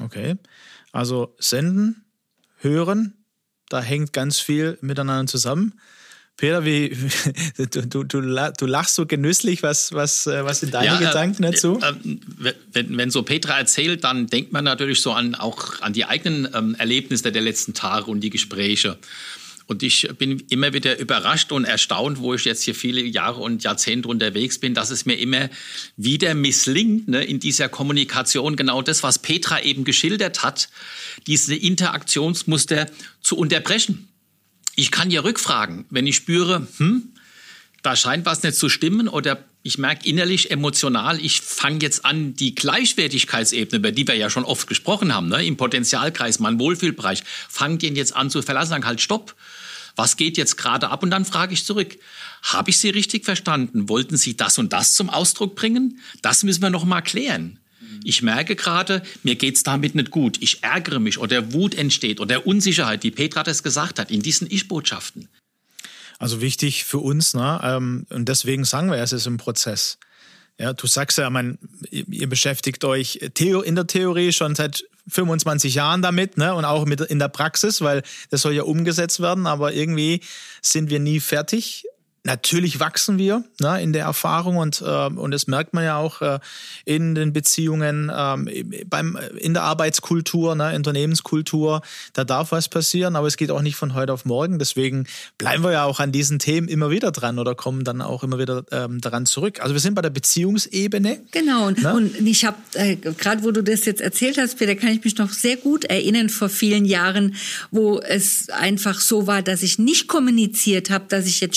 Okay, 0.00 0.36
also 0.92 1.34
senden, 1.38 2.04
hören, 2.56 3.14
da 3.68 3.80
hängt 3.80 4.12
ganz 4.12 4.40
viel 4.40 4.78
miteinander 4.80 5.30
zusammen. 5.30 5.74
Peter, 6.38 6.64
wie, 6.64 6.96
du, 7.70 8.04
du, 8.04 8.04
du, 8.04 8.66
lachst 8.66 8.94
so 8.94 9.06
genüsslich, 9.06 9.64
was, 9.64 9.92
was, 9.92 10.26
äh, 10.28 10.44
was 10.44 10.60
sind 10.60 10.72
deine 10.72 10.86
ja, 10.86 11.00
äh, 11.00 11.04
Gedanken 11.04 11.42
dazu? 11.42 11.80
Äh, 11.82 11.92
wenn, 12.72 12.96
wenn 12.96 13.10
so 13.10 13.24
Petra 13.24 13.58
erzählt, 13.58 14.04
dann 14.04 14.28
denkt 14.28 14.52
man 14.52 14.64
natürlich 14.64 15.02
so 15.02 15.12
an, 15.12 15.34
auch 15.34 15.82
an 15.82 15.92
die 15.92 16.04
eigenen 16.04 16.48
ähm, 16.54 16.76
Erlebnisse 16.78 17.32
der 17.32 17.42
letzten 17.42 17.74
Tage 17.74 18.08
und 18.08 18.20
die 18.20 18.30
Gespräche. 18.30 18.98
Und 19.66 19.82
ich 19.82 20.08
bin 20.16 20.44
immer 20.48 20.72
wieder 20.72 20.98
überrascht 20.98 21.50
und 21.50 21.64
erstaunt, 21.64 22.20
wo 22.20 22.32
ich 22.34 22.44
jetzt 22.44 22.62
hier 22.62 22.76
viele 22.76 23.02
Jahre 23.02 23.40
und 23.40 23.64
Jahrzehnte 23.64 24.08
unterwegs 24.08 24.58
bin, 24.58 24.74
dass 24.74 24.90
es 24.90 25.06
mir 25.06 25.18
immer 25.18 25.50
wieder 25.96 26.34
misslingt, 26.34 27.08
ne, 27.08 27.24
in 27.24 27.40
dieser 27.40 27.68
Kommunikation 27.68 28.54
genau 28.54 28.80
das, 28.80 29.02
was 29.02 29.18
Petra 29.18 29.60
eben 29.60 29.82
geschildert 29.82 30.44
hat, 30.44 30.68
diese 31.26 31.56
Interaktionsmuster 31.56 32.86
zu 33.20 33.36
unterbrechen 33.36 34.08
ich 34.78 34.92
kann 34.92 35.10
ja 35.10 35.22
rückfragen, 35.22 35.86
wenn 35.90 36.06
ich 36.06 36.14
spüre, 36.14 36.68
hm, 36.76 37.12
da 37.82 37.96
scheint 37.96 38.24
was 38.26 38.44
nicht 38.44 38.54
zu 38.54 38.68
stimmen 38.68 39.08
oder 39.08 39.44
ich 39.64 39.76
merke 39.76 40.08
innerlich, 40.08 40.52
emotional, 40.52 41.20
ich 41.20 41.40
fange 41.40 41.80
jetzt 41.82 42.04
an, 42.04 42.34
die 42.34 42.54
Gleichwertigkeitsebene, 42.54 43.78
über 43.78 43.90
die 43.90 44.06
wir 44.06 44.14
ja 44.14 44.30
schon 44.30 44.44
oft 44.44 44.68
gesprochen 44.68 45.12
haben, 45.12 45.28
ne, 45.28 45.44
im 45.44 45.56
Potenzialkreis, 45.56 46.38
mein 46.38 46.60
Wohlfühlbereich, 46.60 47.24
fange 47.48 47.78
den 47.78 47.96
jetzt 47.96 48.14
an 48.14 48.30
zu 48.30 48.40
verlassen, 48.40 48.70
sagen 48.70 48.86
halt 48.86 49.00
Stopp. 49.00 49.34
Was 49.96 50.16
geht 50.16 50.36
jetzt 50.36 50.56
gerade 50.56 50.90
ab? 50.90 51.02
Und 51.02 51.10
dann 51.10 51.24
frage 51.24 51.54
ich 51.54 51.64
zurück, 51.64 51.98
habe 52.44 52.70
ich 52.70 52.78
Sie 52.78 52.90
richtig 52.90 53.24
verstanden? 53.24 53.88
Wollten 53.88 54.16
Sie 54.16 54.36
das 54.36 54.58
und 54.58 54.72
das 54.72 54.94
zum 54.94 55.10
Ausdruck 55.10 55.56
bringen? 55.56 55.98
Das 56.22 56.44
müssen 56.44 56.62
wir 56.62 56.70
noch 56.70 56.84
mal 56.84 57.02
klären. 57.02 57.58
Ich 58.04 58.22
merke 58.22 58.56
gerade, 58.56 59.02
mir 59.22 59.36
geht's 59.36 59.62
damit 59.62 59.94
nicht 59.94 60.10
gut. 60.10 60.38
Ich 60.40 60.62
ärgere 60.62 60.98
mich 60.98 61.18
oder 61.18 61.52
Wut 61.52 61.74
entsteht 61.74 62.20
oder 62.20 62.46
Unsicherheit, 62.46 63.02
wie 63.02 63.10
Petra 63.10 63.42
das 63.42 63.62
gesagt 63.62 63.98
hat, 63.98 64.10
in 64.10 64.22
diesen 64.22 64.50
Ich-Botschaften. 64.50 65.28
Also 66.18 66.40
wichtig 66.40 66.84
für 66.84 66.98
uns, 66.98 67.34
ne? 67.34 67.60
Ähm, 67.62 68.06
und 68.10 68.28
deswegen 68.28 68.64
sagen 68.64 68.90
wir, 68.90 68.98
es 68.98 69.12
ist 69.12 69.26
ein 69.26 69.36
Prozess. 69.36 69.98
Ja, 70.58 70.72
du 70.72 70.88
sagst 70.88 71.18
ja, 71.18 71.30
man, 71.30 71.58
ihr 71.90 72.28
beschäftigt 72.28 72.84
euch 72.84 73.20
in 73.38 73.76
der 73.76 73.86
Theorie 73.86 74.32
schon 74.32 74.56
seit 74.56 74.84
25 75.06 75.74
Jahren 75.74 76.02
damit, 76.02 76.36
ne? 76.36 76.54
Und 76.54 76.64
auch 76.64 76.84
mit 76.84 77.00
in 77.00 77.20
der 77.20 77.28
Praxis, 77.28 77.80
weil 77.80 78.02
das 78.30 78.42
soll 78.42 78.54
ja 78.54 78.64
umgesetzt 78.64 79.20
werden, 79.20 79.46
aber 79.46 79.72
irgendwie 79.72 80.20
sind 80.60 80.90
wir 80.90 80.98
nie 80.98 81.20
fertig 81.20 81.84
Natürlich 82.28 82.78
wachsen 82.78 83.16
wir 83.16 83.42
ne, 83.58 83.80
in 83.80 83.94
der 83.94 84.04
Erfahrung 84.04 84.58
und, 84.58 84.82
äh, 84.82 85.06
und 85.06 85.30
das 85.30 85.46
merkt 85.46 85.72
man 85.72 85.82
ja 85.82 85.96
auch 85.96 86.20
äh, 86.20 86.40
in 86.84 87.14
den 87.14 87.32
Beziehungen, 87.32 88.10
äh, 88.10 88.84
beim, 88.84 89.18
in 89.38 89.54
der 89.54 89.62
Arbeitskultur, 89.62 90.54
ne, 90.54 90.74
Unternehmenskultur. 90.76 91.80
Da 92.12 92.24
darf 92.24 92.52
was 92.52 92.68
passieren, 92.68 93.16
aber 93.16 93.28
es 93.28 93.38
geht 93.38 93.50
auch 93.50 93.62
nicht 93.62 93.76
von 93.76 93.94
heute 93.94 94.12
auf 94.12 94.26
morgen. 94.26 94.58
Deswegen 94.58 95.06
bleiben 95.38 95.64
wir 95.64 95.72
ja 95.72 95.84
auch 95.84 96.00
an 96.00 96.12
diesen 96.12 96.38
Themen 96.38 96.68
immer 96.68 96.90
wieder 96.90 97.12
dran 97.12 97.38
oder 97.38 97.54
kommen 97.54 97.82
dann 97.82 98.02
auch 98.02 98.22
immer 98.22 98.38
wieder 98.38 98.62
ähm, 98.72 99.00
daran 99.00 99.24
zurück. 99.24 99.62
Also 99.62 99.72
wir 99.72 99.80
sind 99.80 99.94
bei 99.94 100.02
der 100.02 100.10
Beziehungsebene. 100.10 101.22
Genau, 101.30 101.68
und, 101.68 101.82
ne? 101.82 101.94
und 101.94 102.14
ich 102.26 102.44
habe, 102.44 102.58
äh, 102.74 102.96
gerade 102.96 103.42
wo 103.42 103.52
du 103.52 103.62
das 103.62 103.86
jetzt 103.86 104.02
erzählt 104.02 104.36
hast, 104.36 104.58
Peter, 104.58 104.74
kann 104.74 104.90
ich 104.90 105.02
mich 105.02 105.16
noch 105.16 105.30
sehr 105.30 105.56
gut 105.56 105.86
erinnern 105.86 106.28
vor 106.28 106.50
vielen 106.50 106.84
Jahren, 106.84 107.36
wo 107.70 108.00
es 108.00 108.50
einfach 108.50 109.00
so 109.00 109.26
war, 109.26 109.40
dass 109.40 109.62
ich 109.62 109.78
nicht 109.78 110.08
kommuniziert 110.08 110.90
habe, 110.90 111.06
dass 111.08 111.24
ich 111.24 111.40
jetzt 111.40 111.56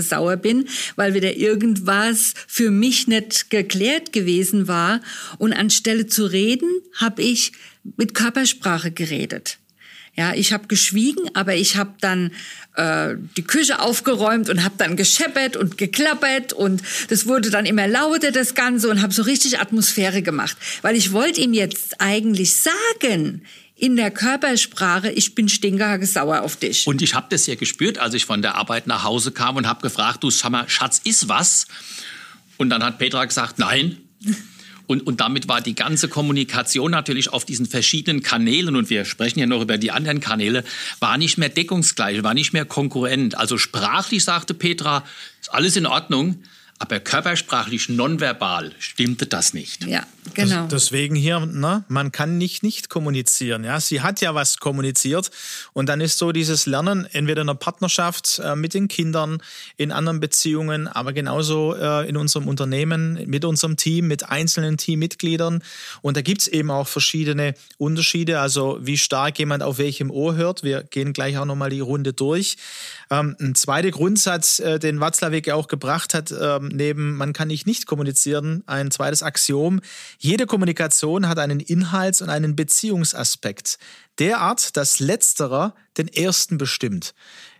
Stinkehacke 0.00 0.02
sauer 0.02 0.36
bin, 0.36 0.68
weil 0.96 1.14
wieder 1.14 1.36
irgendwas 1.36 2.34
für 2.46 2.70
mich 2.70 3.06
nicht 3.06 3.50
geklärt 3.50 4.12
gewesen 4.12 4.68
war. 4.68 5.00
Und 5.38 5.52
anstelle 5.52 6.06
zu 6.06 6.24
reden, 6.26 6.68
habe 6.96 7.22
ich 7.22 7.52
mit 7.96 8.14
Körpersprache 8.14 8.90
geredet. 8.90 9.58
Ja, 10.16 10.34
ich 10.34 10.52
habe 10.52 10.66
geschwiegen, 10.66 11.30
aber 11.34 11.54
ich 11.54 11.76
habe 11.76 11.94
dann 12.00 12.32
äh, 12.74 13.14
die 13.36 13.44
Küche 13.44 13.78
aufgeräumt 13.78 14.50
und 14.50 14.64
habe 14.64 14.74
dann 14.76 14.96
gescheppert 14.96 15.56
und 15.56 15.78
geklappert 15.78 16.52
und 16.52 16.82
das 17.08 17.26
wurde 17.26 17.48
dann 17.48 17.64
immer 17.64 17.86
lauter 17.86 18.32
das 18.32 18.54
Ganze 18.54 18.90
und 18.90 19.02
habe 19.02 19.14
so 19.14 19.22
richtig 19.22 19.60
Atmosphäre 19.60 20.20
gemacht, 20.20 20.56
weil 20.82 20.96
ich 20.96 21.12
wollte 21.12 21.40
ihm 21.40 21.54
jetzt 21.54 22.00
eigentlich 22.00 22.56
sagen, 22.56 23.42
in 23.80 23.96
der 23.96 24.10
Körpersprache, 24.10 25.10
ich 25.10 25.34
bin 25.34 25.48
sauer 25.48 26.42
auf 26.42 26.56
dich. 26.56 26.86
Und 26.86 27.00
ich 27.02 27.14
habe 27.14 27.26
das 27.30 27.46
ja 27.46 27.54
gespürt, 27.54 27.98
als 27.98 28.14
ich 28.14 28.26
von 28.26 28.42
der 28.42 28.54
Arbeit 28.56 28.86
nach 28.86 29.04
Hause 29.04 29.32
kam 29.32 29.56
und 29.56 29.66
habe 29.66 29.80
gefragt, 29.80 30.22
du 30.22 30.30
sag 30.30 30.50
mal, 30.50 30.68
Schatz, 30.68 31.00
ist 31.04 31.28
was? 31.28 31.66
Und 32.58 32.68
dann 32.70 32.84
hat 32.84 32.98
Petra 32.98 33.24
gesagt, 33.24 33.58
nein. 33.58 33.96
Und, 34.86 35.06
und 35.06 35.20
damit 35.20 35.46
war 35.46 35.60
die 35.60 35.76
ganze 35.76 36.08
Kommunikation 36.08 36.90
natürlich 36.90 37.32
auf 37.32 37.44
diesen 37.44 37.66
verschiedenen 37.66 38.24
Kanälen, 38.24 38.74
und 38.74 38.90
wir 38.90 39.04
sprechen 39.04 39.38
ja 39.38 39.46
noch 39.46 39.62
über 39.62 39.78
die 39.78 39.92
anderen 39.92 40.18
Kanäle, 40.18 40.64
war 40.98 41.16
nicht 41.16 41.38
mehr 41.38 41.48
deckungsgleich, 41.48 42.24
war 42.24 42.34
nicht 42.34 42.52
mehr 42.52 42.64
konkurrent. 42.64 43.38
Also 43.38 43.56
sprachlich 43.56 44.24
sagte 44.24 44.52
Petra, 44.52 45.04
ist 45.40 45.54
alles 45.54 45.76
in 45.76 45.86
Ordnung, 45.86 46.42
aber 46.80 46.98
körpersprachlich 46.98 47.88
nonverbal 47.88 48.72
stimmte 48.80 49.26
das 49.26 49.54
nicht. 49.54 49.86
Ja, 49.86 50.04
genau. 50.34 50.66
Deswegen 50.66 51.14
hier, 51.14 51.40
ne, 51.40 51.84
man 51.88 52.12
kann 52.12 52.38
nicht 52.38 52.62
nicht 52.62 52.88
kommunizieren. 52.88 53.64
Ja, 53.64 53.80
sie 53.80 54.00
hat 54.00 54.20
ja 54.20 54.34
was 54.34 54.58
kommuniziert 54.58 55.30
und 55.72 55.88
dann 55.88 56.00
ist 56.00 56.18
so 56.18 56.32
dieses 56.32 56.66
Lernen 56.66 57.06
entweder 57.12 57.40
in 57.42 57.46
der 57.46 57.54
Partnerschaft 57.54 58.40
äh, 58.44 58.56
mit 58.56 58.74
den 58.74 58.88
Kindern, 58.88 59.42
in 59.76 59.92
anderen 59.92 60.20
Beziehungen, 60.20 60.88
aber 60.88 61.12
genauso 61.12 61.74
äh, 61.74 62.08
in 62.08 62.16
unserem 62.16 62.48
Unternehmen, 62.48 63.18
mit 63.26 63.44
unserem 63.44 63.76
Team, 63.76 64.08
mit 64.08 64.28
einzelnen 64.28 64.76
Teammitgliedern. 64.76 65.62
Und 66.02 66.16
da 66.16 66.22
gibt's 66.22 66.48
eben 66.48 66.70
auch 66.70 66.88
verschiedene 66.88 67.54
Unterschiede, 67.78 68.40
also 68.40 68.78
wie 68.80 68.98
stark 68.98 69.38
jemand 69.38 69.62
auf 69.62 69.78
welchem 69.78 70.10
Ohr 70.10 70.34
hört. 70.34 70.62
Wir 70.62 70.82
gehen 70.82 71.12
gleich 71.12 71.38
auch 71.38 71.44
nochmal 71.44 71.70
die 71.70 71.80
Runde 71.80 72.12
durch. 72.12 72.56
Ähm, 73.10 73.36
ein 73.40 73.54
zweiter 73.54 73.90
Grundsatz, 73.90 74.60
äh, 74.60 74.78
den 74.78 75.00
Watzlawick 75.00 75.50
auch 75.50 75.68
gebracht 75.68 76.14
hat, 76.14 76.32
ähm, 76.38 76.68
neben 76.72 77.16
man 77.16 77.32
kann 77.32 77.48
nicht 77.48 77.66
nicht 77.66 77.86
kommunizieren, 77.86 78.62
ein 78.66 78.90
zweites 78.90 79.22
Axiom. 79.22 79.80
Jede 80.22 80.44
Kommunikation 80.44 81.28
hat 81.28 81.38
einen 81.38 81.60
Inhalts- 81.60 82.20
und 82.20 82.28
einen 82.28 82.54
Beziehungsaspekt. 82.54 83.78
Derart, 84.18 84.76
dass 84.76 85.00
letzterer 85.00 85.74
den 85.96 86.08
ersten 86.08 86.58
bestimmt. 86.58 87.14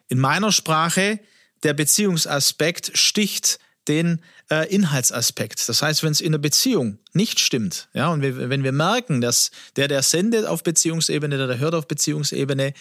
In 0.09 0.19
meiner 0.19 0.53
Sprache 0.53 1.21
der 1.63 1.73
Beziehungsaspekt 1.73 2.93
sticht 2.99 3.61
den 3.89 4.21
äh, 4.51 4.69
Inhaltsaspekt. 4.69 5.67
Das 5.71 5.81
heißt, 5.81 6.03
wenn 6.03 6.13
es 6.13 6.21
in 6.21 6.33
der 6.33 6.39
Beziehung 6.39 6.99
nicht 7.15 7.41
stimmt, 7.41 7.89
ja, 7.95 8.09
und 8.09 8.21
wir, 8.21 8.51
wenn 8.51 8.63
wir 8.63 8.73
merken, 8.73 9.23
dass 9.23 9.51
der, 9.77 9.89
der 9.89 10.03
sendet 10.03 10.45
auf 10.45 10.63
Beziehungsebene, 10.63 11.39
der, 11.39 11.47
der 11.47 11.59
hört 11.59 11.75
auf 11.75 11.89
Beziehungsebene, 11.89 12.75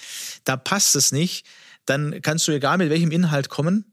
da 0.43 0.57
passt 0.57 0.97
es 0.97 1.13
nicht, 1.13 1.45
dann 1.85 2.21
kannst 2.21 2.49
du 2.49 2.51
egal 2.51 2.77
mit 2.79 2.89
welchem 2.89 3.11
Inhalt 3.11 3.47
kommen, 3.47 3.85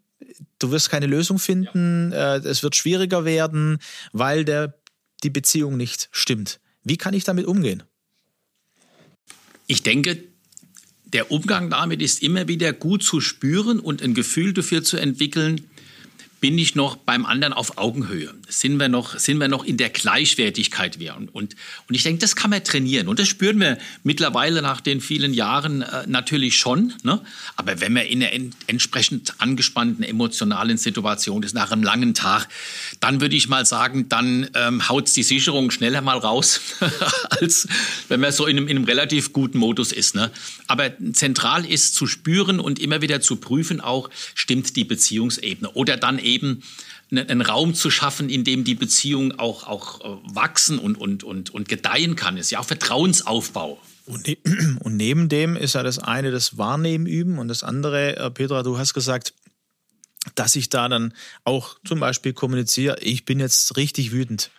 du 0.59 0.73
wirst 0.73 0.90
keine 0.90 1.07
Lösung 1.07 1.38
finden, 1.38 2.11
ja. 2.12 2.37
äh, 2.37 2.38
es 2.38 2.64
wird 2.64 2.75
schwieriger 2.75 3.25
werden, 3.25 3.78
weil 4.12 4.45
der, 4.45 4.75
die 5.26 5.30
Beziehung 5.30 5.76
nicht 5.76 6.09
stimmt. 6.12 6.61
Wie 6.85 6.97
kann 6.97 7.12
ich 7.12 7.25
damit 7.25 7.47
umgehen? 7.47 7.83
Ich 9.66 9.83
denke, 9.83 10.23
der 11.04 11.33
Umgang 11.33 11.68
damit 11.68 12.00
ist 12.00 12.23
immer 12.23 12.47
wieder 12.47 12.73
gut 12.73 13.02
zu 13.02 13.21
spüren 13.21 13.80
und 13.80 14.02
ein 14.02 14.14
Gefühl 14.14 14.52
dafür 14.52 14.85
zu 14.85 14.97
entwickeln, 14.97 15.68
bin 16.40 16.56
ich 16.59 16.76
noch 16.76 16.97
beim 16.97 17.26
anderen 17.26 17.52
auf 17.52 17.76
Augenhöhe. 17.76 18.33
Sind 18.49 18.79
wir 18.79 18.88
noch, 18.88 19.19
sind 19.19 19.38
wir 19.38 19.49
noch 19.49 19.65
in 19.65 19.76
der 19.76 19.91
Gleichwertigkeit 19.91 20.99
wir. 20.99 21.17
Und, 21.17 21.35
und, 21.35 21.57
und 21.88 21.95
ich 21.95 22.03
denke, 22.03 22.21
das 22.21 22.37
kann 22.37 22.50
man 22.50 22.62
trainieren. 22.62 23.09
Und 23.09 23.19
das 23.19 23.29
spüren 23.29 23.59
wir 23.59 23.79
mittlerweile 24.05 24.62
nach 24.62 24.81
den 24.81 25.00
vielen 25.00 25.35
Jahren 25.35 25.83
äh, 25.83 26.05
natürlich 26.07 26.57
schon. 26.57 26.93
Ne? 27.03 27.21
Aber 27.57 27.81
wenn 27.81 27.93
man 27.93 28.05
in 28.07 28.23
einer 28.23 28.33
en 28.33 28.55
entsprechend 28.67 29.35
angespannten 29.38 30.05
emotionalen 30.05 30.76
Situation 30.79 31.43
ist, 31.43 31.55
nach 31.55 31.73
einem 31.73 31.83
langen 31.83 32.15
Tag, 32.15 32.49
dann 33.00 33.21
würde 33.21 33.37
ich 33.37 33.49
mal 33.49 33.67
sagen, 33.67 34.09
dann 34.09 34.49
ähm, 34.55 34.88
haut 34.88 35.15
die 35.15 35.23
Sicherung 35.23 35.71
schneller 35.71 36.00
mal 36.00 36.19
raus, 36.19 36.61
als 37.31 37.69
wenn 38.09 38.21
man 38.21 38.33
so 38.33 38.47
in 38.47 38.57
einem, 38.57 38.69
in 38.69 38.76
einem 38.76 38.85
relativ 38.85 39.33
guten 39.33 39.59
Modus 39.59 39.93
ist. 39.93 40.15
Ne? 40.15 40.31
Aber 40.67 40.93
zentral 41.12 41.65
ist 41.65 41.95
zu 41.95 42.07
spüren 42.07 42.61
und 42.61 42.79
immer 42.79 43.03
wieder 43.03 43.21
zu 43.21 43.37
prüfen 43.37 43.81
auch, 43.81 44.11
stimmt 44.35 44.76
die 44.76 44.85
Beziehungsebene. 44.85 45.71
Oder 45.73 45.97
dann 45.97 46.19
eben 46.19 46.62
einen 47.10 47.40
Raum 47.40 47.75
zu 47.75 47.90
schaffen, 47.90 48.28
in 48.28 48.44
dem 48.44 48.64
die 48.64 48.75
Beziehung 48.75 49.38
auch, 49.38 49.66
auch 49.66 50.00
äh, 50.00 50.34
wachsen 50.34 50.78
und, 50.78 50.96
und, 50.96 51.22
und, 51.25 51.50
und 51.50 51.68
gedeihen 51.68 52.16
kann, 52.16 52.36
ist 52.36 52.50
ja 52.50 52.58
auch 52.58 52.64
Vertrauensaufbau. 52.64 53.80
Und, 54.06 54.26
ne 54.26 54.38
und 54.80 54.96
neben 54.96 55.28
dem 55.28 55.56
ist 55.56 55.75
ja 55.75 55.82
das 55.82 55.98
eine 55.98 56.30
das 56.30 56.58
Wahrnehmen 56.58 57.06
üben 57.06 57.38
und 57.38 57.48
das 57.48 57.62
andere, 57.62 58.16
äh, 58.16 58.30
Petra, 58.30 58.62
du 58.62 58.78
hast 58.78 58.94
gesagt, 58.94 59.34
dass 60.34 60.56
ich 60.56 60.68
da 60.68 60.88
dann 60.88 61.14
auch 61.44 61.76
zum 61.84 62.00
Beispiel 62.00 62.32
kommuniziere, 62.32 62.98
ich 63.00 63.25
bin 63.25 63.38
jetzt 63.38 63.76
richtig 63.76 64.10
wütend 64.10 64.50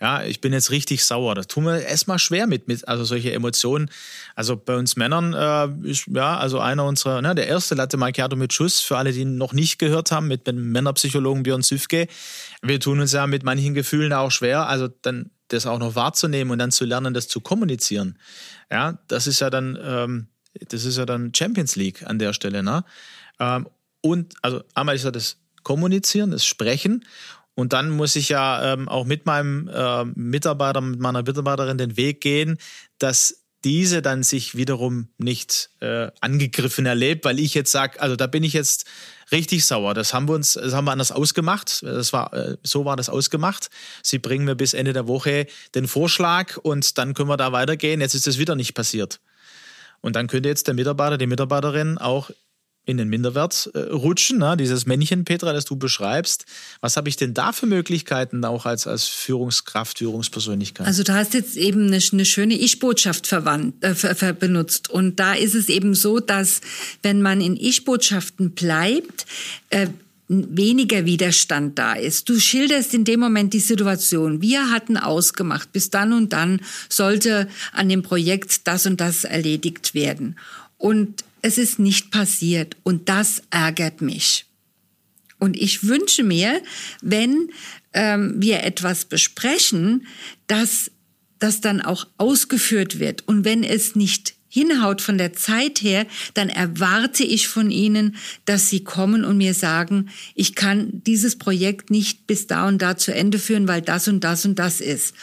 ja, 0.00 0.22
ich 0.22 0.40
bin 0.40 0.52
jetzt 0.52 0.70
richtig 0.70 1.04
sauer. 1.04 1.34
Das 1.34 1.48
tun 1.48 1.64
wir 1.64 1.80
erstmal 1.82 2.18
schwer 2.18 2.46
mit, 2.46 2.68
mit, 2.68 2.86
also 2.86 3.04
solche 3.04 3.32
Emotionen. 3.32 3.90
Also 4.36 4.56
bei 4.56 4.76
uns 4.76 4.96
Männern 4.96 5.34
äh, 5.34 5.88
ist, 5.88 6.06
ja, 6.06 6.38
also 6.38 6.60
einer 6.60 6.84
unserer, 6.84 7.20
ne, 7.20 7.34
der 7.34 7.48
erste 7.48 7.74
Latte 7.74 7.96
Macchiato 7.96 8.36
mit 8.36 8.52
Schuss, 8.52 8.80
für 8.80 8.96
alle, 8.96 9.12
die 9.12 9.24
noch 9.24 9.52
nicht 9.52 9.78
gehört 9.78 10.12
haben, 10.12 10.28
mit 10.28 10.46
dem 10.46 10.70
Männerpsychologen 10.70 11.42
Björn 11.42 11.62
Süfke. 11.62 12.06
Wir 12.62 12.78
tun 12.78 13.00
uns 13.00 13.12
ja 13.12 13.26
mit 13.26 13.42
manchen 13.42 13.74
Gefühlen 13.74 14.12
auch 14.12 14.30
schwer, 14.30 14.68
also 14.68 14.88
dann 15.02 15.30
das 15.48 15.66
auch 15.66 15.78
noch 15.78 15.94
wahrzunehmen 15.94 16.52
und 16.52 16.58
dann 16.58 16.70
zu 16.70 16.84
lernen, 16.84 17.14
das 17.14 17.26
zu 17.26 17.40
kommunizieren. 17.40 18.18
Ja, 18.70 18.98
das 19.08 19.26
ist 19.26 19.40
ja 19.40 19.50
dann, 19.50 19.78
ähm, 19.82 20.28
das 20.68 20.84
ist 20.84 20.98
ja 20.98 21.06
dann 21.06 21.32
Champions 21.34 21.74
League 21.74 22.06
an 22.06 22.18
der 22.18 22.32
Stelle, 22.34 22.62
ne? 22.62 22.84
Ähm, 23.40 23.66
und, 24.00 24.34
also 24.42 24.62
einmal 24.74 24.94
ist 24.94 25.04
ja 25.04 25.10
das 25.10 25.38
Kommunizieren, 25.64 26.30
das 26.30 26.46
Sprechen 26.46 27.04
und 27.58 27.72
dann 27.72 27.90
muss 27.90 28.14
ich 28.14 28.28
ja 28.28 28.72
ähm, 28.72 28.88
auch 28.88 29.04
mit 29.04 29.26
meinem 29.26 29.66
äh, 29.66 30.04
Mitarbeiter, 30.14 30.80
mit 30.80 31.00
meiner 31.00 31.24
Mitarbeiterin 31.24 31.76
den 31.76 31.96
Weg 31.96 32.20
gehen, 32.20 32.56
dass 33.00 33.42
diese 33.64 34.00
dann 34.00 34.22
sich 34.22 34.54
wiederum 34.54 35.08
nicht 35.18 35.70
äh, 35.80 36.12
angegriffen 36.20 36.86
erlebt, 36.86 37.24
weil 37.24 37.40
ich 37.40 37.54
jetzt 37.54 37.72
sage, 37.72 38.00
also 38.00 38.14
da 38.14 38.28
bin 38.28 38.44
ich 38.44 38.52
jetzt 38.52 38.84
richtig 39.32 39.66
sauer. 39.66 39.94
Das 39.94 40.14
haben 40.14 40.28
wir 40.28 40.36
uns, 40.36 40.52
das 40.52 40.72
haben 40.72 40.84
wir 40.84 40.92
anders 40.92 41.10
ausgemacht. 41.10 41.82
Das 41.82 42.12
war, 42.12 42.32
äh, 42.32 42.58
so 42.62 42.84
war 42.84 42.94
das 42.94 43.08
ausgemacht. 43.08 43.70
Sie 44.04 44.20
bringen 44.20 44.44
mir 44.44 44.54
bis 44.54 44.72
Ende 44.72 44.92
der 44.92 45.08
Woche 45.08 45.48
den 45.74 45.88
Vorschlag 45.88 46.58
und 46.58 46.96
dann 46.96 47.12
können 47.12 47.28
wir 47.28 47.36
da 47.36 47.50
weitergehen. 47.50 48.00
Jetzt 48.00 48.14
ist 48.14 48.28
das 48.28 48.38
wieder 48.38 48.54
nicht 48.54 48.74
passiert. 48.74 49.18
Und 50.00 50.14
dann 50.14 50.28
könnte 50.28 50.48
jetzt 50.48 50.68
der 50.68 50.74
Mitarbeiter, 50.74 51.18
die 51.18 51.26
Mitarbeiterin 51.26 51.98
auch 51.98 52.30
in 52.88 52.96
den 52.96 53.08
Minderwert 53.08 53.70
äh, 53.74 53.80
rutschen, 53.80 54.38
ne? 54.38 54.56
dieses 54.56 54.86
Männchen, 54.86 55.26
Petra, 55.26 55.52
das 55.52 55.66
du 55.66 55.76
beschreibst. 55.76 56.46
Was 56.80 56.96
habe 56.96 57.10
ich 57.10 57.16
denn 57.16 57.34
da 57.34 57.52
für 57.52 57.66
Möglichkeiten 57.66 58.42
auch 58.46 58.64
als, 58.64 58.86
als 58.86 59.04
Führungskraft, 59.04 59.98
Führungspersönlichkeit? 59.98 60.86
Also 60.86 61.02
du 61.02 61.12
hast 61.12 61.34
jetzt 61.34 61.58
eben 61.58 61.88
eine, 61.88 62.00
eine 62.12 62.24
schöne 62.24 62.54
Ich-Botschaft 62.54 63.30
äh, 63.30 64.32
benutzt. 64.32 64.88
Und 64.88 65.20
da 65.20 65.34
ist 65.34 65.54
es 65.54 65.68
eben 65.68 65.94
so, 65.94 66.18
dass 66.18 66.62
wenn 67.02 67.20
man 67.20 67.42
in 67.42 67.58
Ich-Botschaften 67.58 68.52
bleibt, 68.52 69.26
äh, 69.68 69.88
weniger 70.28 71.04
Widerstand 71.04 71.78
da 71.78 71.94
ist. 71.94 72.28
Du 72.28 72.38
schilderst 72.38 72.94
in 72.94 73.04
dem 73.04 73.20
Moment 73.20 73.52
die 73.52 73.60
Situation. 73.60 74.40
Wir 74.40 74.70
hatten 74.70 74.96
ausgemacht, 74.96 75.72
bis 75.72 75.90
dann 75.90 76.12
und 76.14 76.32
dann 76.32 76.60
sollte 76.88 77.48
an 77.72 77.88
dem 77.88 78.02
Projekt 78.02 78.66
das 78.66 78.86
und 78.86 79.00
das 79.00 79.24
erledigt 79.24 79.94
werden. 79.94 80.36
Und 80.76 81.24
es 81.42 81.58
ist 81.58 81.78
nicht 81.78 82.10
passiert 82.10 82.76
und 82.82 83.08
das 83.08 83.42
ärgert 83.50 84.00
mich. 84.00 84.46
Und 85.38 85.56
ich 85.56 85.84
wünsche 85.84 86.24
mir, 86.24 86.60
wenn 87.00 87.50
ähm, 87.92 88.34
wir 88.38 88.64
etwas 88.64 89.04
besprechen, 89.04 90.06
dass 90.46 90.90
das 91.38 91.60
dann 91.60 91.80
auch 91.80 92.06
ausgeführt 92.16 92.98
wird. 92.98 93.26
Und 93.28 93.44
wenn 93.44 93.62
es 93.62 93.94
nicht 93.94 94.34
hinhaut 94.48 95.02
von 95.02 95.18
der 95.18 95.34
Zeit 95.34 95.82
her, 95.82 96.06
dann 96.34 96.48
erwarte 96.48 97.22
ich 97.22 97.48
von 97.48 97.70
Ihnen, 97.70 98.16
dass 98.44 98.70
Sie 98.70 98.82
kommen 98.82 99.24
und 99.24 99.36
mir 99.36 99.54
sagen, 99.54 100.08
ich 100.34 100.54
kann 100.54 101.02
dieses 101.06 101.36
Projekt 101.36 101.90
nicht 101.90 102.26
bis 102.26 102.46
da 102.46 102.66
und 102.66 102.80
da 102.80 102.96
zu 102.96 103.14
Ende 103.14 103.38
führen, 103.38 103.68
weil 103.68 103.82
das 103.82 104.08
und 104.08 104.24
das 104.24 104.44
und 104.44 104.58
das 104.58 104.80
ist. 104.80 105.14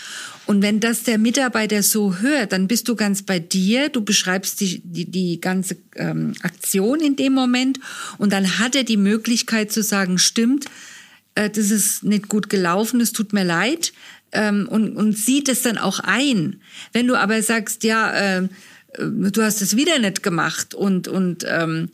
Und 0.45 0.61
wenn 0.61 0.79
das 0.79 1.03
der 1.03 1.17
Mitarbeiter 1.17 1.81
so 1.81 2.17
hört, 2.17 2.51
dann 2.51 2.67
bist 2.67 2.87
du 2.87 2.95
ganz 2.95 3.23
bei 3.23 3.39
dir, 3.39 3.89
du 3.89 4.01
beschreibst 4.01 4.61
die, 4.61 4.79
die, 4.83 5.05
die 5.05 5.41
ganze 5.41 5.77
ähm, 5.95 6.33
Aktion 6.41 6.99
in 6.99 7.15
dem 7.15 7.33
Moment 7.33 7.79
und 8.17 8.31
dann 8.31 8.59
hat 8.59 8.75
er 8.75 8.83
die 8.83 8.97
Möglichkeit 8.97 9.71
zu 9.71 9.81
sagen, 9.81 10.17
stimmt, 10.17 10.65
äh, 11.33 11.49
das 11.49 11.71
ist 11.71 12.03
nicht 12.03 12.29
gut 12.29 12.49
gelaufen, 12.49 13.01
es 13.01 13.11
tut 13.11 13.33
mir 13.33 13.43
leid 13.43 13.91
ähm, 14.31 14.67
und, 14.69 14.95
und 14.95 15.17
sieht 15.17 15.49
es 15.49 15.63
dann 15.63 15.77
auch 15.77 15.99
ein. 15.99 16.61
Wenn 16.93 17.07
du 17.07 17.15
aber 17.15 17.41
sagst, 17.41 17.83
ja, 17.83 18.11
äh, 18.11 18.47
du 18.97 19.41
hast 19.41 19.61
es 19.61 19.75
wieder 19.75 19.99
nicht 19.99 20.23
gemacht 20.23 20.73
und, 20.73 21.07
und 21.07 21.45
ähm, 21.47 21.89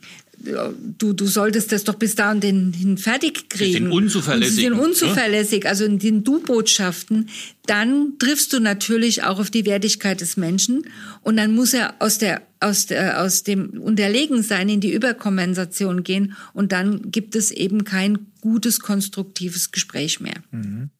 du, 0.98 1.12
du 1.12 1.26
solltest 1.26 1.72
das 1.72 1.84
doch 1.84 1.94
bis 1.94 2.14
da 2.14 2.30
und 2.32 2.42
hin 2.42 2.98
fertig 2.98 3.48
kriegen. 3.48 3.64
Sie 3.64 3.72
sind 3.72 3.92
unzuverlässig. 3.92 4.54
Sie 4.54 4.62
sind 4.62 4.72
unzuverlässig, 4.74 5.66
also 5.66 5.84
in 5.84 5.98
den 5.98 6.24
Du-Botschaften. 6.24 7.28
Dann 7.66 8.18
triffst 8.18 8.52
du 8.52 8.60
natürlich 8.60 9.22
auch 9.22 9.38
auf 9.38 9.50
die 9.50 9.64
Wertigkeit 9.66 10.20
des 10.20 10.36
Menschen 10.36 10.84
und 11.22 11.36
dann 11.36 11.54
muss 11.54 11.74
er 11.74 11.94
aus 12.00 12.18
der 12.18 12.42
aus, 12.60 12.86
der, 12.86 13.20
aus 13.20 13.42
dem 13.42 13.80
Unterlegensein 13.80 14.68
in 14.68 14.80
die 14.80 14.92
Überkompensation 14.92 16.04
gehen 16.04 16.36
und 16.52 16.72
dann 16.72 17.10
gibt 17.10 17.34
es 17.34 17.50
eben 17.50 17.84
kein 17.84 18.26
gutes, 18.40 18.80
konstruktives 18.80 19.72
Gespräch 19.72 20.20
mehr. 20.20 20.36
Mhm. 20.52 20.90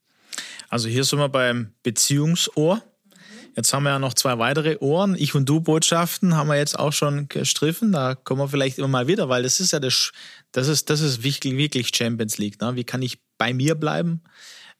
Also 0.68 0.88
hier 0.88 1.04
sind 1.04 1.18
wir 1.18 1.28
beim 1.28 1.68
Beziehungsohr. 1.82 2.82
Jetzt 3.54 3.72
haben 3.72 3.82
wir 3.82 3.90
ja 3.90 3.98
noch 3.98 4.14
zwei 4.14 4.38
weitere 4.38 4.78
Ohren. 4.78 5.14
Ich 5.18 5.34
und 5.34 5.48
du 5.48 5.60
Botschaften 5.60 6.36
haben 6.36 6.48
wir 6.48 6.56
jetzt 6.56 6.78
auch 6.78 6.92
schon 6.92 7.28
gestriffen. 7.28 7.92
Da 7.92 8.14
kommen 8.14 8.40
wir 8.40 8.48
vielleicht 8.48 8.78
immer 8.78 8.88
mal 8.88 9.06
wieder, 9.08 9.28
weil 9.28 9.42
das 9.42 9.60
ist 9.60 9.72
ja 9.72 9.80
das, 9.80 10.12
das 10.52 10.68
ist, 10.68 10.88
das 10.88 11.00
ist 11.00 11.22
wirklich, 11.22 11.56
wirklich 11.56 11.94
Champions 11.94 12.38
League. 12.38 12.60
Ne? 12.60 12.76
Wie 12.76 12.84
kann 12.84 13.02
ich 13.02 13.18
bei 13.36 13.52
mir 13.52 13.74
bleiben, 13.74 14.22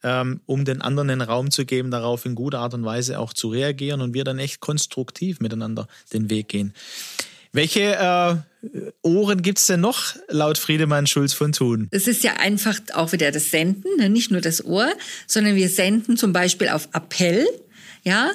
ähm, 0.01 0.41
um 0.45 0.65
den 0.65 0.81
anderen 0.81 1.09
den 1.09 1.21
Raum 1.21 1.51
zu 1.51 1.65
geben, 1.65 1.91
darauf 1.91 2.25
in 2.25 2.33
guter 2.33 2.59
Art 2.59 2.73
und 2.73 2.83
Weise 2.83 3.19
auch 3.19 3.33
zu 3.33 3.49
reagieren 3.49 4.01
und 4.01 4.13
wir 4.13 4.23
dann 4.23 4.39
echt 4.39 4.59
konstruktiv 4.59 5.39
miteinander 5.39 5.87
den 6.11 6.29
Weg 6.29 6.49
gehen. 6.49 6.73
Welche 7.55 7.95
äh, 7.95 8.91
Ohren 9.03 9.43
gibt's 9.43 9.67
denn 9.67 9.81
noch 9.81 10.15
laut 10.27 10.57
Friedemann 10.57 11.05
Schulz 11.05 11.33
von 11.33 11.51
Thun? 11.51 11.87
Es 11.91 12.07
ist 12.07 12.23
ja 12.23 12.33
einfach 12.37 12.79
auch 12.95 13.11
wieder 13.11 13.31
das 13.31 13.51
Senden, 13.51 13.95
ne? 13.97 14.09
nicht 14.09 14.31
nur 14.31 14.41
das 14.41 14.65
Ohr, 14.65 14.91
sondern 15.27 15.55
wir 15.55 15.69
senden 15.69 16.17
zum 16.17 16.33
Beispiel 16.33 16.69
auf 16.69 16.89
Appell 16.93 17.45
ja, 18.03 18.31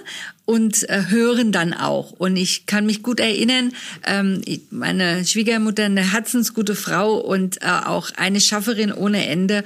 und 0.47 0.89
äh, 0.89 1.05
hören 1.09 1.53
dann 1.53 1.75
auch. 1.75 2.13
Und 2.13 2.37
ich 2.37 2.65
kann 2.67 2.87
mich 2.87 3.03
gut 3.03 3.21
erinnern, 3.21 3.73
ähm, 4.07 4.43
meine 4.71 5.25
Schwiegermutter, 5.27 5.85
eine 5.85 6.13
herzensgute 6.13 6.75
Frau 6.75 7.17
und 7.17 7.61
äh, 7.61 7.67
auch 7.85 8.11
eine 8.17 8.41
Schafferin 8.41 8.93
ohne 8.93 9.27
Ende, 9.27 9.65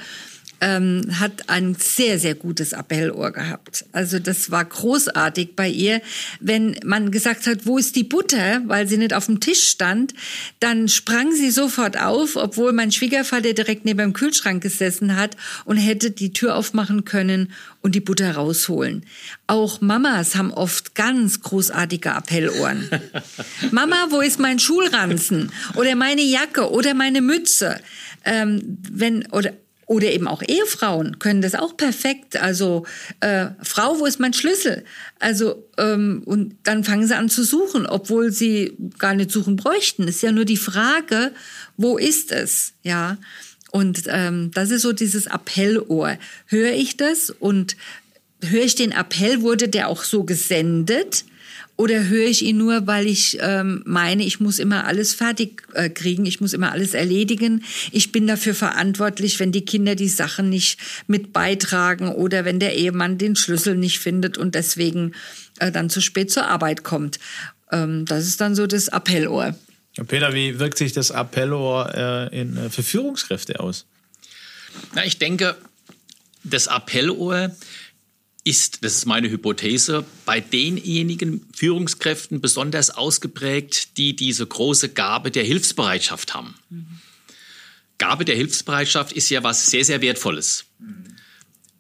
ähm, 0.63 1.03
hat 1.19 1.51
ein 1.51 1.75
sehr, 1.75 2.21
sehr 2.21 2.37
gutes 2.37 2.73
Appellohr 2.73 3.33
gehabt. 3.33 3.85
Also 3.91 4.21
das 4.21 4.53
war 4.53 4.65
großartig 4.65 5.57
bei 5.57 5.69
ihr. 5.69 6.01
Wenn 6.39 6.77
man 6.85 7.11
gesagt 7.11 7.49
hat, 7.49 7.67
wo 7.67 7.79
ist 7.79 7.97
die 7.97 8.05
Butter, 8.05 8.63
weil 8.67 8.87
sie 8.87 8.97
nicht 8.97 9.13
auf 9.13 9.27
dem 9.27 9.41
Tisch 9.41 9.67
stand, 9.67 10.15
dann 10.61 10.89
sprang 10.89 11.33
sie 11.33 11.51
sofort 11.51 11.99
auf, 11.99 12.37
obwohl 12.37 12.73
mein 12.73 12.93
Schwiegervater 12.93 13.55
direkt 13.55 13.85
neben 13.85 13.99
dem 13.99 14.13
Kühlschrank 14.13 14.63
gesessen 14.63 15.17
hat 15.17 15.37
und 15.65 15.79
hätte 15.79 16.13
die 16.13 16.33
Tür 16.33 16.55
aufmachen 16.55 17.05
können 17.05 17.53
und 17.81 17.97
die 17.97 18.01
Butter 18.01 18.37
rausholen. 18.37 19.05
Auch 19.49 19.81
Mamas 19.81 20.37
haben 20.37 20.53
oft 20.53 20.95
ganz 20.95 21.41
großartige 21.41 22.13
Appellohren. 22.13 22.89
Mama, 23.73 24.07
wo 24.11 24.21
ist 24.21 24.39
mein 24.39 24.61
Schulranzen? 24.61 25.51
Oder 25.75 25.97
meine 25.97 26.23
Jacke 26.23 26.71
oder 26.71 26.95
meine 26.95 27.21
Mütze? 27.21 27.81
Ähm, 28.25 28.79
wenn, 28.89 29.27
oder 29.33 29.53
oder 29.93 30.11
eben 30.11 30.27
auch 30.27 30.43
Ehefrauen 30.43 31.19
können 31.19 31.43
das 31.43 31.55
auch 31.55 31.77
perfekt. 31.77 32.41
Also 32.41 32.87
äh, 33.21 33.49
Frau, 33.63 33.99
wo 33.99 34.07
ist 34.07 34.21
mein 34.21 34.33
Schlüssel? 34.33 34.85
Also 35.19 35.69
ähm, 35.77 36.23
und 36.25 36.57
dann 36.63 36.83
fangen 36.83 37.07
sie 37.07 37.15
an 37.15 37.29
zu 37.29 37.45
suchen, 37.45 37.85
obwohl 37.85 38.33
sie 38.33 38.75
gar 38.99 39.15
nicht 39.15 39.31
suchen 39.31 39.57
bräuchten. 39.57 40.09
Ist 40.09 40.23
ja 40.23 40.33
nur 40.33 40.47
die 40.47 40.57
Frage, 40.57 41.33
wo 41.77 41.99
ist 41.99 42.33
es? 42.33 42.73
Ja. 42.83 43.19
Und 43.71 44.05
ähm, 44.07 44.51
das 44.55 44.71
ist 44.71 44.81
so 44.81 44.93
dieses 44.93 45.27
Appellohr. 45.27 46.17
Höre 46.47 46.73
ich 46.73 46.97
das 46.97 47.29
und 47.29 47.77
höre 48.43 48.65
ich 48.65 48.75
den 48.75 48.93
Appell, 48.93 49.43
wurde 49.43 49.69
der 49.69 49.89
auch 49.89 50.05
so 50.05 50.25
gesendet? 50.25 51.25
Oder 51.77 52.07
höre 52.07 52.29
ich 52.29 52.43
ihn 52.43 52.59
nur, 52.59 52.87
weil 52.87 53.07
ich 53.07 53.39
ähm, 53.41 53.83
meine, 53.87 54.25
ich 54.25 54.41
muss 54.41 54.59
immer 54.59 54.85
alles 54.85 55.15
fertig 55.15 55.63
äh, 55.73 55.89
kriegen, 55.89 56.27
ich 56.27 56.41
muss 56.41 56.53
immer 56.53 56.71
alles 56.71 56.95
erledigen. 56.95 57.65
Ich 57.91 58.13
bin 58.13 58.27
dafür 58.27 58.55
verantwortlich, 58.55 59.41
wenn 59.41 59.53
die 59.53 59.65
Kinder 59.65 59.95
die 59.95 60.09
Sachen 60.09 60.51
nicht 60.51 60.79
mit 61.07 61.33
beitragen 61.33 62.09
oder 62.09 62.45
wenn 62.45 62.61
der 62.61 62.77
Ehemann 62.77 63.19
den 63.19 63.37
Schlüssel 63.37 63.75
nicht 63.75 64.01
findet 64.01 64.37
und 64.37 64.55
deswegen 64.55 65.13
äh, 65.59 65.73
dann 65.73 65.91
zu 65.91 66.01
spät 66.01 66.31
zur 66.31 66.47
Arbeit 66.47 66.85
kommt. 66.85 67.19
Ähm, 67.73 68.05
das 68.05 68.27
ist 68.27 68.41
dann 68.41 68.55
so 68.55 68.67
das 68.67 68.91
Appellohr. 68.91 69.55
Peter, 70.09 70.33
wie 70.35 70.59
wirkt 70.59 70.79
sich 70.79 70.93
das 70.93 71.11
Appellohr 71.11 71.93
äh, 71.95 72.41
in, 72.41 72.57
äh, 72.57 72.71
für 72.71 72.83
Führungskräfte 72.83 73.61
aus? 73.61 73.87
Na, 74.95 75.05
ich 75.05 75.19
denke, 75.19 75.57
das 76.45 76.69
Appellohr 76.69 77.51
ist, 78.45 78.85
das 78.85 78.97
ist 78.97 79.07
meine 79.07 79.31
Hypothese, 79.31 80.05
bei 80.27 80.41
denjenigen 80.41 81.47
Führungskräften 81.55 82.41
besonders 82.41 82.91
ausgeprägt, 82.91 83.97
die 83.97 84.17
diese 84.17 84.47
große 84.47 84.89
Gabe 84.89 85.31
der 85.31 85.45
Hilfsbereitschaft 85.45 86.35
haben. 86.35 86.55
Mhm. 86.69 86.87
Gabe 87.99 88.25
der 88.25 88.35
Hilfsbereitschaft 88.35 89.13
ist 89.13 89.31
ja 89.31 89.45
was 89.45 89.67
sehr, 89.67 89.85
sehr 89.85 90.01
Wertvolles. 90.01 90.65
Mhm. 90.81 91.05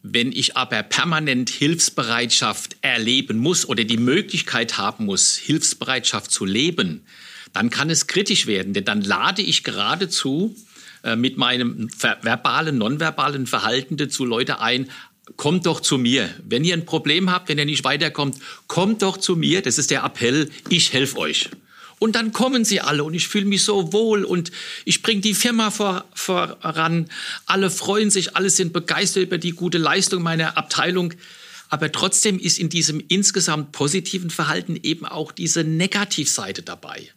Wenn 0.04 0.32
ich 0.32 0.56
aber 0.56 0.82
permanent 0.82 1.50
Hilfsbereitschaft 1.50 2.76
erleben 2.80 3.38
muss 3.38 3.68
oder 3.68 3.84
die 3.84 3.96
Möglichkeit 3.96 4.78
haben 4.78 5.06
muss, 5.06 5.36
Hilfsbereitschaft 5.36 6.30
zu 6.30 6.44
leben, 6.44 7.04
dann 7.52 7.70
kann 7.70 7.90
es 7.90 8.06
kritisch 8.06 8.46
werden, 8.46 8.72
denn 8.72 8.84
dann 8.84 9.02
lade 9.02 9.42
ich 9.42 9.64
geradezu 9.64 10.56
äh, 11.02 11.16
mit 11.16 11.36
meinem 11.36 11.88
verbalen, 11.98 12.78
nonverbalen 12.78 13.46
Verhalten 13.46 13.96
dazu 13.96 14.24
Leute 14.24 14.60
ein, 14.60 14.88
kommt 15.36 15.66
doch 15.66 15.80
zu 15.80 15.98
mir. 15.98 16.30
Wenn 16.44 16.64
ihr 16.64 16.74
ein 16.74 16.86
Problem 16.86 17.30
habt, 17.30 17.48
wenn 17.48 17.58
ihr 17.58 17.64
nicht 17.64 17.84
weiterkommt, 17.84 18.36
kommt 18.66 19.02
doch 19.02 19.16
zu 19.16 19.36
mir. 19.36 19.62
Das 19.62 19.78
ist 19.78 19.90
der 19.90 20.04
Appell, 20.04 20.50
ich 20.68 20.92
helfe 20.92 21.18
euch. 21.18 21.50
Und 21.98 22.16
dann 22.16 22.32
kommen 22.32 22.64
sie 22.64 22.80
alle 22.80 23.04
und 23.04 23.14
ich 23.14 23.28
fühle 23.28 23.44
mich 23.44 23.62
so 23.62 23.92
wohl 23.92 24.24
und 24.24 24.50
ich 24.84 25.02
bringe 25.02 25.20
die 25.20 25.34
Firma 25.34 25.70
vor, 25.70 26.04
voran. 26.14 27.08
Alle 27.46 27.70
freuen 27.70 28.10
sich, 28.10 28.36
alle 28.36 28.50
sind 28.50 28.72
begeistert 28.72 29.22
über 29.22 29.38
die 29.38 29.52
gute 29.52 29.78
Leistung 29.78 30.20
meiner 30.22 30.56
Abteilung. 30.56 31.14
Aber 31.68 31.92
trotzdem 31.92 32.40
ist 32.40 32.58
in 32.58 32.68
diesem 32.68 33.02
insgesamt 33.06 33.70
positiven 33.70 34.30
Verhalten 34.30 34.76
eben 34.82 35.06
auch 35.06 35.30
diese 35.30 35.62
Negativseite 35.62 36.62
dabei. 36.62 37.08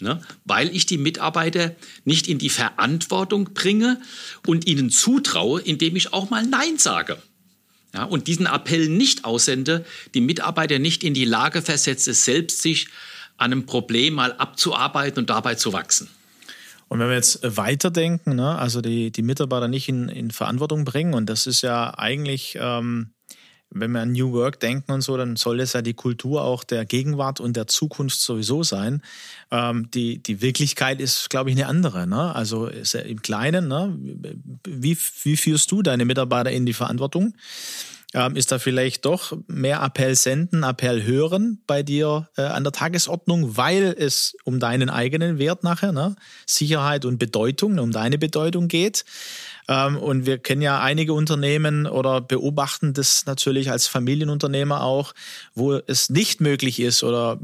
Ne? 0.00 0.22
Weil 0.44 0.74
ich 0.74 0.86
die 0.86 0.98
Mitarbeiter 0.98 1.74
nicht 2.04 2.28
in 2.28 2.38
die 2.38 2.48
Verantwortung 2.48 3.52
bringe 3.54 4.00
und 4.46 4.68
ihnen 4.68 4.90
zutraue, 4.90 5.60
indem 5.60 5.96
ich 5.96 6.12
auch 6.12 6.30
mal 6.30 6.46
Nein 6.46 6.78
sage 6.78 7.20
ja, 7.94 8.04
und 8.04 8.26
diesen 8.26 8.46
Appell 8.46 8.88
nicht 8.88 9.24
aussende, 9.24 9.84
die 10.14 10.20
Mitarbeiter 10.20 10.78
nicht 10.78 11.04
in 11.04 11.14
die 11.14 11.24
Lage 11.24 11.62
versetze, 11.62 12.12
selbst 12.14 12.62
sich 12.62 12.88
an 13.38 13.52
einem 13.52 13.66
Problem 13.66 14.14
mal 14.14 14.32
abzuarbeiten 14.32 15.20
und 15.20 15.30
dabei 15.30 15.54
zu 15.54 15.72
wachsen. 15.72 16.08
Und 16.88 17.00
wenn 17.00 17.08
wir 17.08 17.16
jetzt 17.16 17.40
weiterdenken, 17.42 18.34
ne, 18.36 18.58
also 18.58 18.80
die, 18.80 19.10
die 19.10 19.22
Mitarbeiter 19.22 19.68
nicht 19.68 19.88
in, 19.88 20.08
in 20.08 20.30
Verantwortung 20.30 20.84
bringen, 20.84 21.14
und 21.14 21.26
das 21.26 21.46
ist 21.46 21.62
ja 21.62 21.96
eigentlich 21.96 22.58
ähm, 22.60 23.12
wenn 23.70 23.92
wir 23.92 24.00
an 24.00 24.12
New 24.12 24.32
Work 24.32 24.60
denken 24.60 24.92
und 24.92 25.02
so, 25.02 25.16
dann 25.16 25.36
soll 25.36 25.60
es 25.60 25.72
ja 25.72 25.82
die 25.82 25.94
Kultur 25.94 26.42
auch 26.42 26.64
der 26.64 26.84
Gegenwart 26.84 27.40
und 27.40 27.56
der 27.56 27.66
Zukunft 27.66 28.20
sowieso 28.20 28.62
sein. 28.62 29.02
Ähm, 29.50 29.90
die, 29.92 30.22
die 30.22 30.40
Wirklichkeit 30.40 31.00
ist, 31.00 31.30
glaube 31.30 31.50
ich, 31.50 31.56
eine 31.56 31.66
andere. 31.66 32.06
Ne? 32.06 32.34
Also 32.34 32.68
im 32.68 33.22
Kleinen, 33.22 33.68
ne? 33.68 33.96
wie, 34.66 34.96
wie 35.22 35.36
führst 35.36 35.70
du 35.70 35.82
deine 35.82 36.04
Mitarbeiter 36.04 36.50
in 36.50 36.66
die 36.66 36.72
Verantwortung? 36.72 37.34
Ähm, 38.14 38.36
ist 38.36 38.52
da 38.52 38.58
vielleicht 38.58 39.04
doch 39.04 39.36
mehr 39.48 39.82
Appell 39.82 40.14
senden, 40.14 40.62
Appell 40.62 41.04
hören 41.04 41.60
bei 41.66 41.82
dir 41.82 42.26
äh, 42.38 42.42
an 42.42 42.64
der 42.64 42.72
Tagesordnung, 42.72 43.58
weil 43.58 43.94
es 43.98 44.34
um 44.44 44.60
deinen 44.60 44.88
eigenen 44.88 45.38
Wert 45.38 45.62
nachher, 45.62 45.92
ne? 45.92 46.16
Sicherheit 46.46 47.04
und 47.04 47.18
Bedeutung, 47.18 47.78
um 47.78 47.92
deine 47.92 48.16
Bedeutung 48.16 48.68
geht? 48.68 49.04
Ähm, 49.68 49.96
und 49.96 50.26
wir 50.26 50.38
kennen 50.38 50.62
ja 50.62 50.80
einige 50.80 51.12
Unternehmen 51.12 51.86
oder 51.86 52.20
beobachten 52.20 52.94
das 52.94 53.26
natürlich 53.26 53.70
als 53.70 53.86
Familienunternehmer 53.86 54.82
auch, 54.82 55.14
wo 55.54 55.74
es 55.74 56.10
nicht 56.10 56.40
möglich 56.40 56.80
ist 56.80 57.04
oder, 57.04 57.38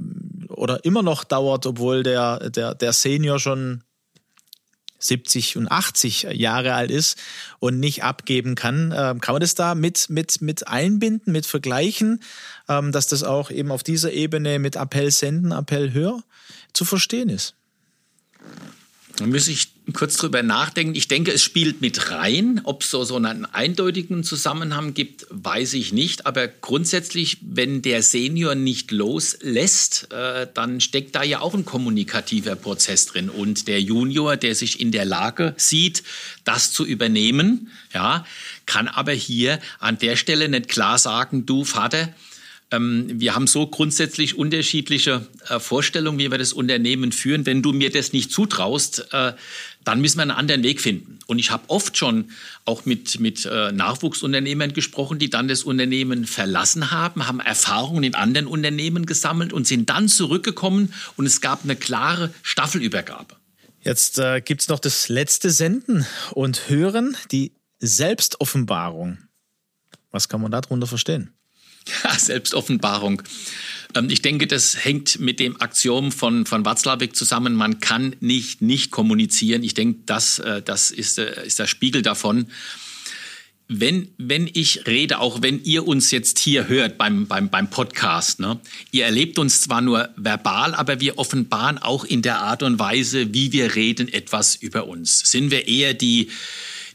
oder 0.49 0.85
immer 0.85 1.03
noch 1.03 1.23
dauert, 1.23 1.67
obwohl 1.67 2.03
der, 2.03 2.51
der, 2.51 2.75
der 2.75 2.93
Senior 2.93 3.39
schon 3.39 3.85
70 5.05 5.59
und 5.59 5.71
80 5.71 6.29
Jahre 6.33 6.75
alt 6.75 6.91
ist 6.91 7.19
und 7.59 7.79
nicht 7.79 8.05
abgeben 8.05 8.55
kann. 8.55 8.95
Ähm, 8.97 9.21
kann 9.21 9.35
man 9.35 9.41
das 9.41 9.55
da 9.55 9.75
mit, 9.75 10.09
mit, 10.09 10.41
mit 10.41 10.67
einbinden, 10.67 11.31
mit 11.33 11.45
vergleichen, 11.45 12.23
ähm, 12.69 12.91
dass 12.91 13.07
das 13.07 13.23
auch 13.23 13.51
eben 13.51 13.71
auf 13.71 13.83
dieser 13.83 14.13
Ebene 14.13 14.59
mit 14.59 14.77
Appell 14.77 15.11
senden, 15.11 15.53
Appell 15.53 15.93
hör 15.93 16.23
zu 16.73 16.87
verstehen 16.87 17.29
ist? 17.29 17.55
Da 19.17 19.27
muss 19.27 19.47
ich 19.47 19.69
kurz 19.93 20.17
drüber 20.17 20.43
nachdenken. 20.43 20.97
Ich 20.97 21.07
denke, 21.07 21.31
es 21.31 21.43
spielt 21.43 21.81
mit 21.81 22.11
rein. 22.11 22.61
Ob 22.65 22.83
es 22.83 22.91
so, 22.91 23.05
so 23.05 23.17
einen 23.17 23.45
eindeutigen 23.45 24.25
Zusammenhang 24.25 24.93
gibt, 24.95 25.27
weiß 25.31 25.75
ich 25.75 25.93
nicht. 25.93 26.27
Aber 26.27 26.49
grundsätzlich, 26.49 27.39
wenn 27.43 27.81
der 27.81 28.03
Senior 28.03 28.57
nicht 28.57 28.91
loslässt, 28.91 30.09
äh, 30.13 30.49
dann 30.53 30.81
steckt 30.81 31.15
da 31.15 31.23
ja 31.23 31.41
auch 31.41 31.55
ein 31.55 31.65
kommunikativer 31.65 32.57
Prozess 32.57 33.07
drin. 33.07 33.31
Und 33.31 33.69
der 33.69 33.81
Junior, 33.81 34.37
der 34.37 34.57
sich 34.57 34.81
in 34.81 34.91
der 34.91 35.05
Lage 35.05 35.55
sieht, 35.57 36.03
das 36.43 36.73
zu 36.73 36.85
übernehmen, 36.85 37.71
ja, 37.93 38.27
kann 38.67 38.89
aber 38.89 39.13
hier 39.13 39.61
an 39.79 39.99
der 39.99 40.17
Stelle 40.17 40.49
nicht 40.49 40.69
klar 40.69 40.99
sagen, 40.99 41.47
du 41.47 41.65
Vater, 41.65 42.09
wir 42.81 43.35
haben 43.35 43.47
so 43.47 43.67
grundsätzlich 43.67 44.37
unterschiedliche 44.37 45.27
äh, 45.49 45.59
Vorstellungen, 45.59 46.19
wie 46.19 46.31
wir 46.31 46.39
das 46.39 46.53
Unternehmen 46.53 47.13
führen. 47.13 47.47
Wenn 47.47 47.63
du 47.63 47.73
mir 47.73 47.91
das 47.91 48.13
nicht 48.13 48.31
zutraust, 48.31 49.09
äh, 49.13 49.33
dann 49.85 50.01
müssen 50.01 50.19
wir 50.19 50.23
einen 50.23 50.31
anderen 50.31 50.63
Weg 50.63 50.81
finden. 50.81 51.19
Und 51.27 51.39
ich 51.39 51.51
habe 51.51 51.65
oft 51.69 51.97
schon 51.97 52.31
auch 52.65 52.85
mit, 52.87 53.21
mit 53.21 53.45
äh, 53.45 53.73
Nachwuchsunternehmern 53.73 54.73
gesprochen, 54.73 55.19
die 55.19 55.31
dann 55.31 55.49
das 55.49 55.63
Unternehmen 55.63 56.27
verlassen 56.27 56.91
haben, 56.91 57.27
haben 57.27 57.41
Erfahrungen 57.41 58.05
in 58.05 58.15
anderen 58.15 58.47
Unternehmen 58.47 59.07
gesammelt 59.07 59.53
und 59.53 59.67
sind 59.67 59.91
dann 59.91 60.09
zurückgekommen 60.09 60.93
und 61.17 61.27
es 61.27 61.41
gab 61.41 61.65
eine 61.65 61.77
klare 61.77 62.33
Staffelübergabe. 62.43 63.37
Jetzt 63.83 64.19
äh, 64.19 64.41
gibt 64.41 64.63
es 64.63 64.69
noch 64.69 64.81
das 64.81 65.09
letzte 65.09 65.51
Senden 65.51 66.07
und 66.33 66.69
Hören, 66.69 67.17
die 67.31 67.53
Selbstoffenbarung. 67.81 69.19
Was 70.11 70.29
kann 70.29 70.41
man 70.41 70.51
darunter 70.51 70.87
verstehen? 70.87 71.35
Ja, 71.89 72.15
Selbstoffenbarung. 72.19 73.23
Ähm, 73.95 74.09
ich 74.11 74.23
denke, 74.23 74.47
das 74.47 74.85
hängt 74.85 75.21
mit 75.21 75.41
dem 75.41 75.61
Axiom 75.61 76.13
von, 76.13 76.47
von 76.47 76.65
Watzlawick 76.65 77.17
zusammen. 77.17 77.55
Man 77.55 77.81
kann 77.81 78.17
nicht 78.21 78.63
nicht 78.63 78.91
kommunizieren. 78.91 79.63
Ich 79.63 79.75
denke, 79.75 80.01
das, 80.07 80.39
äh, 80.39 80.63
das 80.63 80.91
ist, 80.91 81.19
äh, 81.19 81.47
ist 81.47 81.59
der 81.59 81.67
Spiegel 81.67 82.03
davon. 82.03 82.47
Wenn, 83.67 84.09
wenn 84.19 84.49
ich 84.53 84.87
rede, 84.87 85.21
auch 85.21 85.41
wenn 85.41 85.65
ihr 85.65 85.89
uns 85.89 86.11
jetzt 86.11 86.39
hier 86.39 86.69
hört 86.69 86.99
beim, 86.99 87.27
beim, 87.27 87.49
beim 87.49 87.71
Podcast, 87.71 88.39
ne, 88.39 88.61
ihr 88.91 89.07
erlebt 89.07 89.39
uns 89.39 89.63
zwar 89.63 89.81
nur 89.81 90.11
verbal, 90.17 90.75
aber 90.75 91.01
wir 91.01 91.17
offenbaren 91.17 91.79
auch 91.79 92.05
in 92.05 92.21
der 92.21 92.41
Art 92.41 92.63
und 92.63 92.79
Weise, 92.79 93.33
wie 93.33 93.53
wir 93.53 93.75
reden, 93.75 94.13
etwas 94.13 94.55
über 94.55 94.87
uns. 94.87 95.21
Sind 95.21 95.51
wir 95.51 95.67
eher 95.67 95.95
die, 95.95 96.29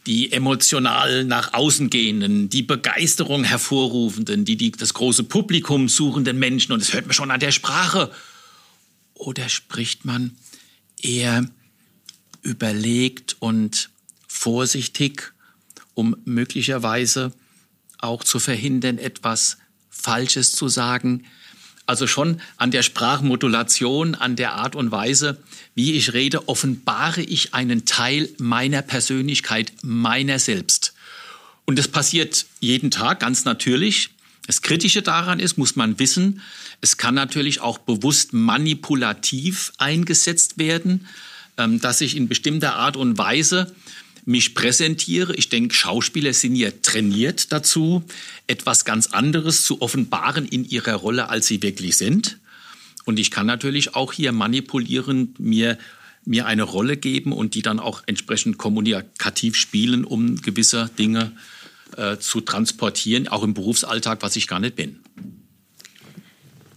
die 0.05 0.31
emotional 0.31 1.25
nach 1.25 1.53
außen 1.53 1.89
gehenden, 1.89 2.49
die 2.49 2.63
Begeisterung 2.63 3.43
hervorrufenden, 3.43 4.45
die, 4.45 4.57
die 4.57 4.71
das 4.71 4.93
große 4.93 5.23
Publikum 5.23 5.89
suchenden 5.89 6.39
Menschen. 6.39 6.71
Und 6.71 6.81
das 6.81 6.93
hört 6.93 7.05
man 7.05 7.13
schon 7.13 7.31
an 7.31 7.39
der 7.39 7.51
Sprache. 7.51 8.12
Oder 9.13 9.49
spricht 9.49 10.05
man 10.05 10.38
eher 11.01 11.49
überlegt 12.41 13.35
und 13.39 13.89
vorsichtig, 14.27 15.33
um 15.93 16.15
möglicherweise 16.25 17.33
auch 17.97 18.23
zu 18.23 18.39
verhindern, 18.39 18.97
etwas 18.97 19.57
Falsches 19.89 20.53
zu 20.53 20.69
sagen, 20.69 21.25
also 21.85 22.07
schon 22.07 22.39
an 22.55 22.71
der 22.71 22.83
Sprachmodulation, 22.83 24.15
an 24.15 24.35
der 24.35 24.53
Art 24.53 24.75
und 24.75 24.91
Weise, 24.91 25.41
wie 25.80 25.94
ich 25.94 26.12
rede, 26.12 26.50
offenbare 26.50 27.22
ich 27.22 27.54
einen 27.54 27.86
Teil 27.86 28.28
meiner 28.38 28.82
Persönlichkeit, 28.82 29.72
meiner 29.82 30.38
selbst. 30.38 30.94
Und 31.63 31.80
das 31.80 31.88
passiert 31.88 32.48
jeden 32.60 32.92
Tag 32.92 33.22
ganz 33.22 33.46
natürlich. 33.46 34.10
Das 34.46 34.62
Kritische 34.62 35.02
daran 35.02 35.39
ist, 35.39 35.58
muss 35.58 35.78
man 35.78 35.98
wissen, 35.98 36.42
es 36.82 36.98
kann 36.98 37.15
natürlich 37.15 37.62
auch 37.62 37.78
bewusst 37.78 38.34
manipulativ 38.34 39.72
eingesetzt 39.78 40.58
werden, 40.58 41.08
ähm, 41.58 41.80
dass 41.80 42.02
ich 42.02 42.18
in 42.18 42.28
bestimmter 42.28 42.76
Art 42.76 42.98
und 42.98 43.18
Weise 43.18 43.74
mich 44.26 44.56
präsentiere. 44.56 45.34
Ich 45.36 45.48
denke, 45.48 45.74
Schauspieler 45.74 46.34
sind 46.34 46.58
ja 46.58 46.72
trainiert 46.82 47.54
dazu, 47.54 48.04
etwas 48.48 48.84
ganz 48.84 49.08
anderes 49.08 49.63
zu 49.63 49.82
offenbaren 49.82 50.46
in 50.46 50.68
ihrer 50.68 50.96
Rolle, 50.96 51.30
als 51.30 51.48
sie 51.48 51.63
wirklich 51.63 51.96
sind. 51.96 52.38
Und 53.10 53.17
ich 53.17 53.32
kann 53.32 53.48
natürlich 53.48 53.95
auch 53.95 54.13
hier 54.13 54.32
manipulierend 54.32 55.39
mir, 55.39 55.80
mir 56.26 56.45
eine 56.45 56.62
Rolle 56.62 56.95
geben 56.95 57.34
und 57.34 57.56
die 57.56 57.63
dann 57.63 57.80
auch 57.80 58.04
entsprechend 58.06 58.60
kommunikativ 58.60 59.56
spielen, 59.56 60.06
um 60.06 60.39
gewisse 60.43 60.91
Dinge 61.00 61.32
äh, 61.98 62.17
zu 62.17 62.39
transportieren, 62.39 63.28
auch 63.28 63.41
im 63.41 63.56
Berufsalltag, 63.56 64.22
was 64.22 64.36
ich 64.36 64.45
gar 64.45 64.60
nicht 64.60 64.76
bin. 64.76 65.00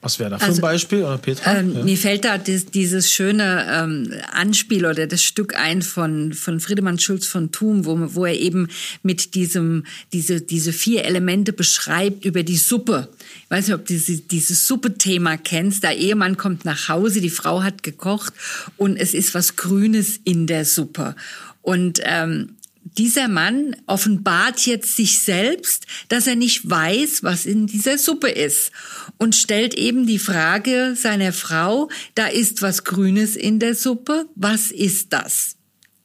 Was 0.03 0.19
wäre 0.19 0.31
da 0.31 0.39
für 0.39 0.47
also, 0.47 0.59
ein 0.59 0.63
Beispiel, 0.63 1.05
oder 1.05 1.17
Petra? 1.17 1.59
Ähm, 1.59 1.77
ja. 1.77 1.85
Mir 1.85 1.97
fällt 1.97 2.25
da 2.25 2.37
das, 2.37 2.67
dieses 2.67 3.13
schöne 3.13 3.67
ähm, 3.71 4.13
Anspiel 4.33 4.85
oder 4.85 5.07
das 5.07 5.23
Stück 5.23 5.55
ein 5.55 5.81
von, 5.81 6.33
von 6.33 6.59
Friedemann 6.59 6.99
Schulz 6.99 7.29
von 7.29 7.53
Thum, 7.53 7.85
wo, 7.85 7.97
wo 8.15 8.27
er 8.27 8.35
eben 8.35 8.67
mit 9.05 9.37
diesem, 9.37 9.85
diese, 10.13 10.41
diese 10.41 10.73
vier 10.73 11.05
Elemente 11.05 11.53
beschreibt 11.53 12.25
über 12.25 12.43
die 12.43 12.57
Suppe. 12.57 13.11
Ich 13.45 13.51
weiß 13.51 13.69
nicht, 13.69 13.77
ob 13.77 13.87
du 13.87 13.95
diese, 13.95 14.17
dieses 14.17 14.67
Suppe-Thema 14.67 15.37
kennst. 15.37 15.85
Der 15.85 15.97
Ehemann 15.97 16.37
kommt 16.37 16.65
nach 16.65 16.89
Hause, 16.89 17.21
die 17.21 17.31
Frau 17.31 17.63
hat 17.63 17.85
gekocht 17.85 18.35
und 18.77 18.97
es 18.97 19.15
ist 19.15 19.35
was 19.35 19.55
Grünes 19.55 20.19
in 20.25 20.49
der 20.49 20.65
Suppe. 20.65 21.15
Und 21.63 22.01
ähm, 22.03 22.57
dieser 22.85 23.29
Mann 23.29 23.77
offenbart 23.87 24.67
jetzt 24.67 24.97
sich 24.97 25.21
selbst, 25.21 25.87
dass 26.09 26.27
er 26.27 26.37
nicht 26.37 26.69
weiß, 26.69 27.23
was 27.23 27.47
in 27.47 27.67
dieser 27.67 27.99
Suppe 27.99 28.29
ist 28.29 28.71
und 29.19 29.35
stellt 29.35 29.75
eben 29.75 30.07
die 30.07 30.19
Frage 30.19 30.95
seiner 30.97 31.33
Frau, 31.33 31.89
da 32.15 32.27
ist 32.27 32.63
was 32.63 32.85
Grünes 32.85 33.37
in 33.37 33.59
der 33.59 33.75
Suppe, 33.75 34.27
was 34.35 34.71
ist 34.71 35.13
das? 35.13 35.57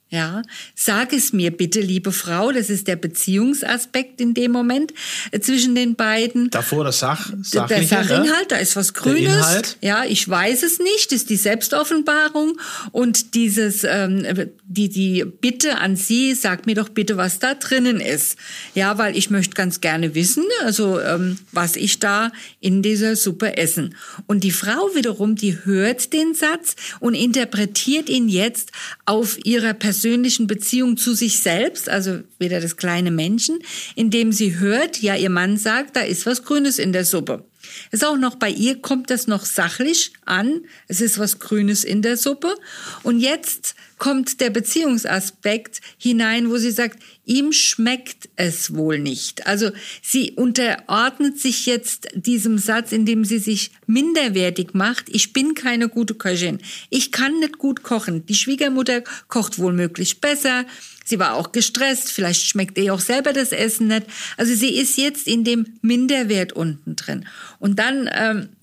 Ja, 0.10 0.42
sag 0.74 1.12
es 1.12 1.34
mir 1.34 1.52
bitte, 1.52 1.82
liebe 1.82 2.14
Frau, 2.14 2.54
das 2.54 2.70
ist 2.70 2.88
der 2.88 2.96
Beziehungsaspekt 2.96 4.22
in 4.22 4.34
dem 4.34 4.54
Moment 4.54 4.94
zwischen 5.42 5.76
den 5.76 5.96
beiden. 5.96 6.50
Davor 6.50 6.86
das 6.86 7.00
Sach, 7.00 7.30
der 7.54 7.84
Sachinhalt, 7.84 8.26
ne? 8.26 8.46
da 8.48 8.56
ist 8.56 8.78
was 8.78 8.94
Grünes. 8.94 9.76
Ja, 9.82 10.06
ich 10.06 10.28
weiß 10.28 10.64
es 10.64 10.80
nicht, 10.80 11.12
ist 11.12 11.30
die 11.30 11.36
Selbstoffenbarung 11.36 12.58
und 12.94 13.34
dieses 13.36 13.84
ähm, 13.84 14.26
die 14.66 14.88
die 14.88 15.26
Bitte 15.26 15.80
an 15.80 15.98
Sie, 15.98 16.34
sag 16.36 16.68
mir 16.68 16.76
doch 16.76 16.88
bitte, 16.88 17.18
was 17.18 17.40
da 17.40 17.56
drinnen 17.56 18.00
ist. 18.00 18.38
Ja, 18.76 18.98
weil 18.98 19.18
ich 19.18 19.30
möchte 19.30 19.56
ganz 19.56 19.82
gerne 19.82 20.16
wissen, 20.16 20.46
also 20.64 21.02
ähm, 21.02 21.38
was 21.52 21.76
ich 21.76 22.00
da 22.00 22.32
in 22.62 22.82
dieser 22.82 23.18
Suppe 23.18 23.58
essen. 23.58 23.96
Und 24.26 24.46
die 24.46 24.52
Frau 24.52 24.96
wiederum, 24.96 25.36
die 25.36 25.66
hört 25.66 26.14
den 26.14 26.34
Satz 26.34 26.78
und 27.02 27.14
interpretiert 27.14 28.08
ihn 28.08 28.30
jetzt 28.30 28.72
auf 29.06 29.38
ihrer 29.46 29.74
Person 29.74 29.97
persönlichen 29.98 30.46
Beziehung 30.46 30.96
zu 30.96 31.16
sich 31.16 31.40
selbst, 31.40 31.90
also 31.90 32.20
wieder 32.38 32.62
das 32.62 32.78
kleine 32.78 33.10
Menschen, 33.10 33.58
indem 33.96 34.32
sie 34.32 34.60
hört, 34.60 35.02
ja, 35.02 35.16
ihr 35.16 35.32
Mann 35.32 35.58
sagt, 35.58 35.96
da 35.96 36.02
ist 36.02 36.28
was 36.28 36.44
Grünes 36.44 36.78
in 36.78 36.94
der 36.94 37.04
Suppe. 37.04 37.44
Ist 37.90 38.06
auch 38.06 38.16
noch 38.16 38.36
bei 38.36 38.50
ihr 38.50 38.80
kommt 38.80 39.10
das 39.10 39.26
noch 39.26 39.44
sachlich 39.44 40.14
an. 40.24 40.62
Es 40.88 41.02
ist 41.02 41.18
was 41.18 41.40
Grünes 41.40 41.84
in 41.84 42.04
der 42.04 42.16
Suppe. 42.16 42.54
Und 43.02 43.20
jetzt 43.20 43.76
kommt 43.98 44.42
der 44.42 44.50
Beziehungsaspekt 44.50 45.82
hinein, 45.98 46.50
wo 46.50 46.58
sie 46.58 46.72
sagt, 46.72 47.00
ihm 47.26 47.52
schmeckt 47.52 48.30
es 48.36 48.74
wohl 48.76 49.00
nicht. 49.00 49.48
Also 49.48 49.72
sie 50.02 50.32
unterordnet 50.32 51.40
sich 51.40 51.66
jetzt 51.66 52.08
diesem 52.14 52.58
Satz, 52.58 52.92
indem 52.92 53.26
sie 53.26 53.40
sich 53.40 53.72
minderwertig 53.86 54.74
macht. 54.74 55.06
Ich 55.10 55.34
bin 55.34 55.54
keine 55.56 55.90
gute 55.90 56.16
Köchin. 56.16 56.60
Ich 56.90 57.12
kann 57.12 57.40
nicht 57.40 57.58
gut 57.58 57.84
kochen. 57.84 58.26
Die 58.26 58.36
Schwiegermutter 58.36 59.04
kocht 59.28 59.60
wohl 59.60 59.74
möglich 59.74 60.22
besser. 60.22 60.66
Sie 61.04 61.20
war 61.20 61.36
auch 61.36 61.52
gestresst. 61.52 62.12
Vielleicht 62.12 62.46
schmeckt 62.46 62.78
ihr 62.78 62.94
auch 62.94 63.00
selber 63.00 63.34
das 63.34 63.52
Essen 63.52 63.88
nicht. 63.88 64.06
Also 64.36 64.54
sie 64.54 64.76
ist 64.76 64.98
jetzt 64.98 65.28
in 65.28 65.44
dem 65.44 65.78
Minderwert 65.82 66.54
unten 66.54 66.96
drin. 66.96 67.26
Und 67.60 67.80
dann 67.80 68.10
ähm, 68.14 68.40
äh, 68.40 68.57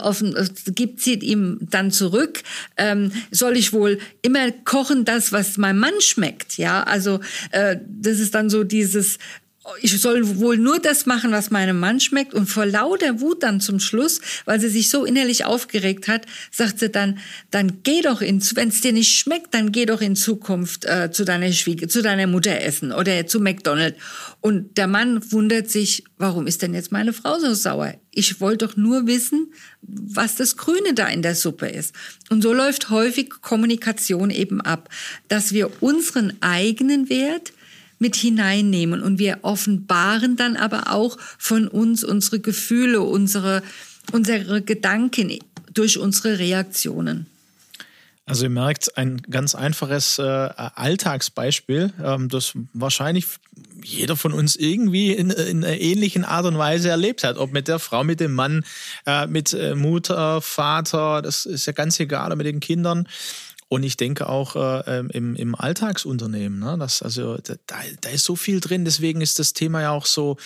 offen, 0.00 0.36
äh, 0.36 0.48
gibt 0.72 1.00
sie 1.00 1.14
ihm 1.14 1.58
dann 1.60 1.90
zurück, 1.90 2.42
ähm, 2.76 3.12
soll 3.30 3.56
ich 3.56 3.72
wohl 3.72 3.98
immer 4.22 4.50
kochen 4.50 5.04
das, 5.04 5.32
was 5.32 5.58
meinem 5.58 5.80
Mann 5.80 6.00
schmeckt, 6.00 6.58
ja, 6.58 6.82
also 6.82 7.20
äh, 7.50 7.76
das 7.86 8.18
ist 8.18 8.34
dann 8.34 8.50
so 8.50 8.64
dieses, 8.64 9.18
ich 9.80 10.00
soll 10.00 10.38
wohl 10.38 10.56
nur 10.56 10.80
das 10.80 11.06
machen, 11.06 11.30
was 11.30 11.50
meinem 11.50 11.78
Mann 11.78 12.00
schmeckt. 12.00 12.34
Und 12.34 12.46
vor 12.46 12.66
lauter 12.66 13.20
Wut 13.20 13.42
dann 13.42 13.60
zum 13.60 13.78
Schluss, 13.78 14.20
weil 14.44 14.60
sie 14.60 14.68
sich 14.68 14.90
so 14.90 15.04
innerlich 15.04 15.44
aufgeregt 15.44 16.08
hat, 16.08 16.26
sagt 16.50 16.80
sie 16.80 16.88
dann, 16.88 17.18
dann 17.50 17.82
geh 17.84 18.02
doch 18.02 18.20
in, 18.20 18.42
wenn 18.56 18.68
es 18.68 18.80
dir 18.80 18.92
nicht 18.92 19.16
schmeckt, 19.16 19.54
dann 19.54 19.70
geh 19.70 19.86
doch 19.86 20.00
in 20.00 20.16
Zukunft 20.16 20.84
äh, 20.84 21.10
zu 21.12 21.24
deiner 21.24 21.52
Schwiege, 21.52 21.86
zu 21.86 22.02
deiner 22.02 22.26
Mutter 22.26 22.60
essen 22.60 22.92
oder 22.92 23.26
zu 23.26 23.40
McDonald's. 23.40 23.98
Und 24.40 24.76
der 24.78 24.88
Mann 24.88 25.30
wundert 25.30 25.70
sich, 25.70 26.04
warum 26.18 26.48
ist 26.48 26.62
denn 26.62 26.74
jetzt 26.74 26.90
meine 26.90 27.12
Frau 27.12 27.38
so 27.38 27.54
sauer? 27.54 27.94
Ich 28.10 28.40
wollte 28.40 28.66
doch 28.66 28.76
nur 28.76 29.06
wissen, 29.06 29.52
was 29.80 30.34
das 30.34 30.56
Grüne 30.56 30.94
da 30.94 31.06
in 31.06 31.22
der 31.22 31.36
Suppe 31.36 31.68
ist. 31.68 31.94
Und 32.30 32.42
so 32.42 32.52
läuft 32.52 32.90
häufig 32.90 33.30
Kommunikation 33.30 34.30
eben 34.30 34.60
ab, 34.60 34.88
dass 35.28 35.52
wir 35.52 35.70
unseren 35.82 36.32
eigenen 36.40 37.08
Wert 37.08 37.52
mit 38.02 38.16
hineinnehmen. 38.16 39.00
Und 39.00 39.18
wir 39.18 39.38
offenbaren 39.42 40.36
dann 40.36 40.56
aber 40.56 40.92
auch 40.92 41.16
von 41.38 41.68
uns 41.68 42.04
unsere 42.04 42.40
Gefühle, 42.40 43.00
unsere, 43.00 43.62
unsere 44.12 44.60
Gedanken 44.60 45.38
durch 45.72 45.98
unsere 45.98 46.38
Reaktionen. 46.38 47.26
Also 48.24 48.44
ihr 48.44 48.50
merkt, 48.50 48.96
ein 48.96 49.20
ganz 49.30 49.54
einfaches 49.54 50.18
äh, 50.18 50.22
Alltagsbeispiel, 50.22 51.92
ähm, 52.02 52.28
das 52.28 52.52
wahrscheinlich 52.72 53.26
jeder 53.82 54.16
von 54.16 54.32
uns 54.32 54.54
irgendwie 54.54 55.12
in, 55.12 55.30
in, 55.30 55.64
einer 55.64 55.80
ähnlichen 55.80 56.24
Art 56.24 56.46
und 56.46 56.56
Weise 56.56 56.88
erlebt 56.88 57.24
hat. 57.24 57.36
Ob 57.36 57.52
mit 57.52 57.66
der 57.66 57.80
Frau, 57.80 58.04
mit 58.04 58.20
dem 58.20 58.32
Mann, 58.32 58.64
äh, 59.06 59.26
mit 59.26 59.52
äh, 59.52 59.74
Mutter, 59.74 60.40
Vater, 60.40 61.20
das 61.20 61.46
ist 61.46 61.66
ja 61.66 61.72
ganz 61.72 61.98
egal, 61.98 62.26
oder 62.26 62.36
mit 62.36 62.46
den 62.46 62.60
Kindern. 62.60 63.08
Und 63.72 63.84
ich 63.84 63.96
denke 63.96 64.28
auch 64.28 64.54
äh, 64.54 64.98
ähm, 64.98 65.08
im, 65.14 65.34
im 65.34 65.54
Alltagsunternehmen, 65.54 66.58
ne? 66.58 66.76
das, 66.78 67.00
also 67.00 67.38
da, 67.38 67.54
da 68.02 68.10
ist 68.10 68.24
so 68.24 68.36
viel 68.36 68.60
drin. 68.60 68.84
Deswegen 68.84 69.22
ist 69.22 69.38
das 69.38 69.54
Thema 69.54 69.80
ja 69.80 69.92
auch 69.92 70.04
so, 70.04 70.36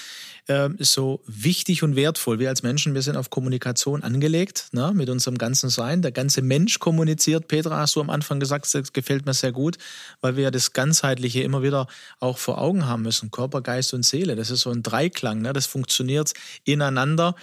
äh, 0.46 0.68
so 0.78 1.24
wichtig 1.26 1.82
und 1.82 1.96
wertvoll. 1.96 2.38
Wir 2.38 2.50
als 2.50 2.62
Menschen, 2.62 2.94
wir 2.94 3.02
sind 3.02 3.16
auf 3.16 3.28
Kommunikation 3.28 4.04
angelegt, 4.04 4.68
ne? 4.70 4.92
mit 4.94 5.10
unserem 5.10 5.38
ganzen 5.38 5.70
Sein. 5.70 6.02
Der 6.02 6.12
ganze 6.12 6.40
Mensch 6.40 6.78
kommuniziert. 6.78 7.48
Petra, 7.48 7.78
hast 7.78 7.96
du 7.96 8.00
am 8.00 8.10
Anfang 8.10 8.38
gesagt, 8.38 8.72
das 8.72 8.92
gefällt 8.92 9.26
mir 9.26 9.34
sehr 9.34 9.50
gut, 9.50 9.76
weil 10.20 10.36
wir 10.36 10.44
ja 10.44 10.50
das 10.52 10.72
Ganzheitliche 10.72 11.42
immer 11.42 11.64
wieder 11.64 11.88
auch 12.20 12.38
vor 12.38 12.58
Augen 12.58 12.86
haben 12.86 13.02
müssen. 13.02 13.32
Körper, 13.32 13.60
Geist 13.60 13.92
und 13.92 14.04
Seele. 14.04 14.36
Das 14.36 14.52
ist 14.52 14.60
so 14.60 14.70
ein 14.70 14.84
Dreiklang. 14.84 15.42
Ne? 15.42 15.52
Das 15.52 15.66
funktioniert 15.66 16.32
ineinander. 16.62 17.34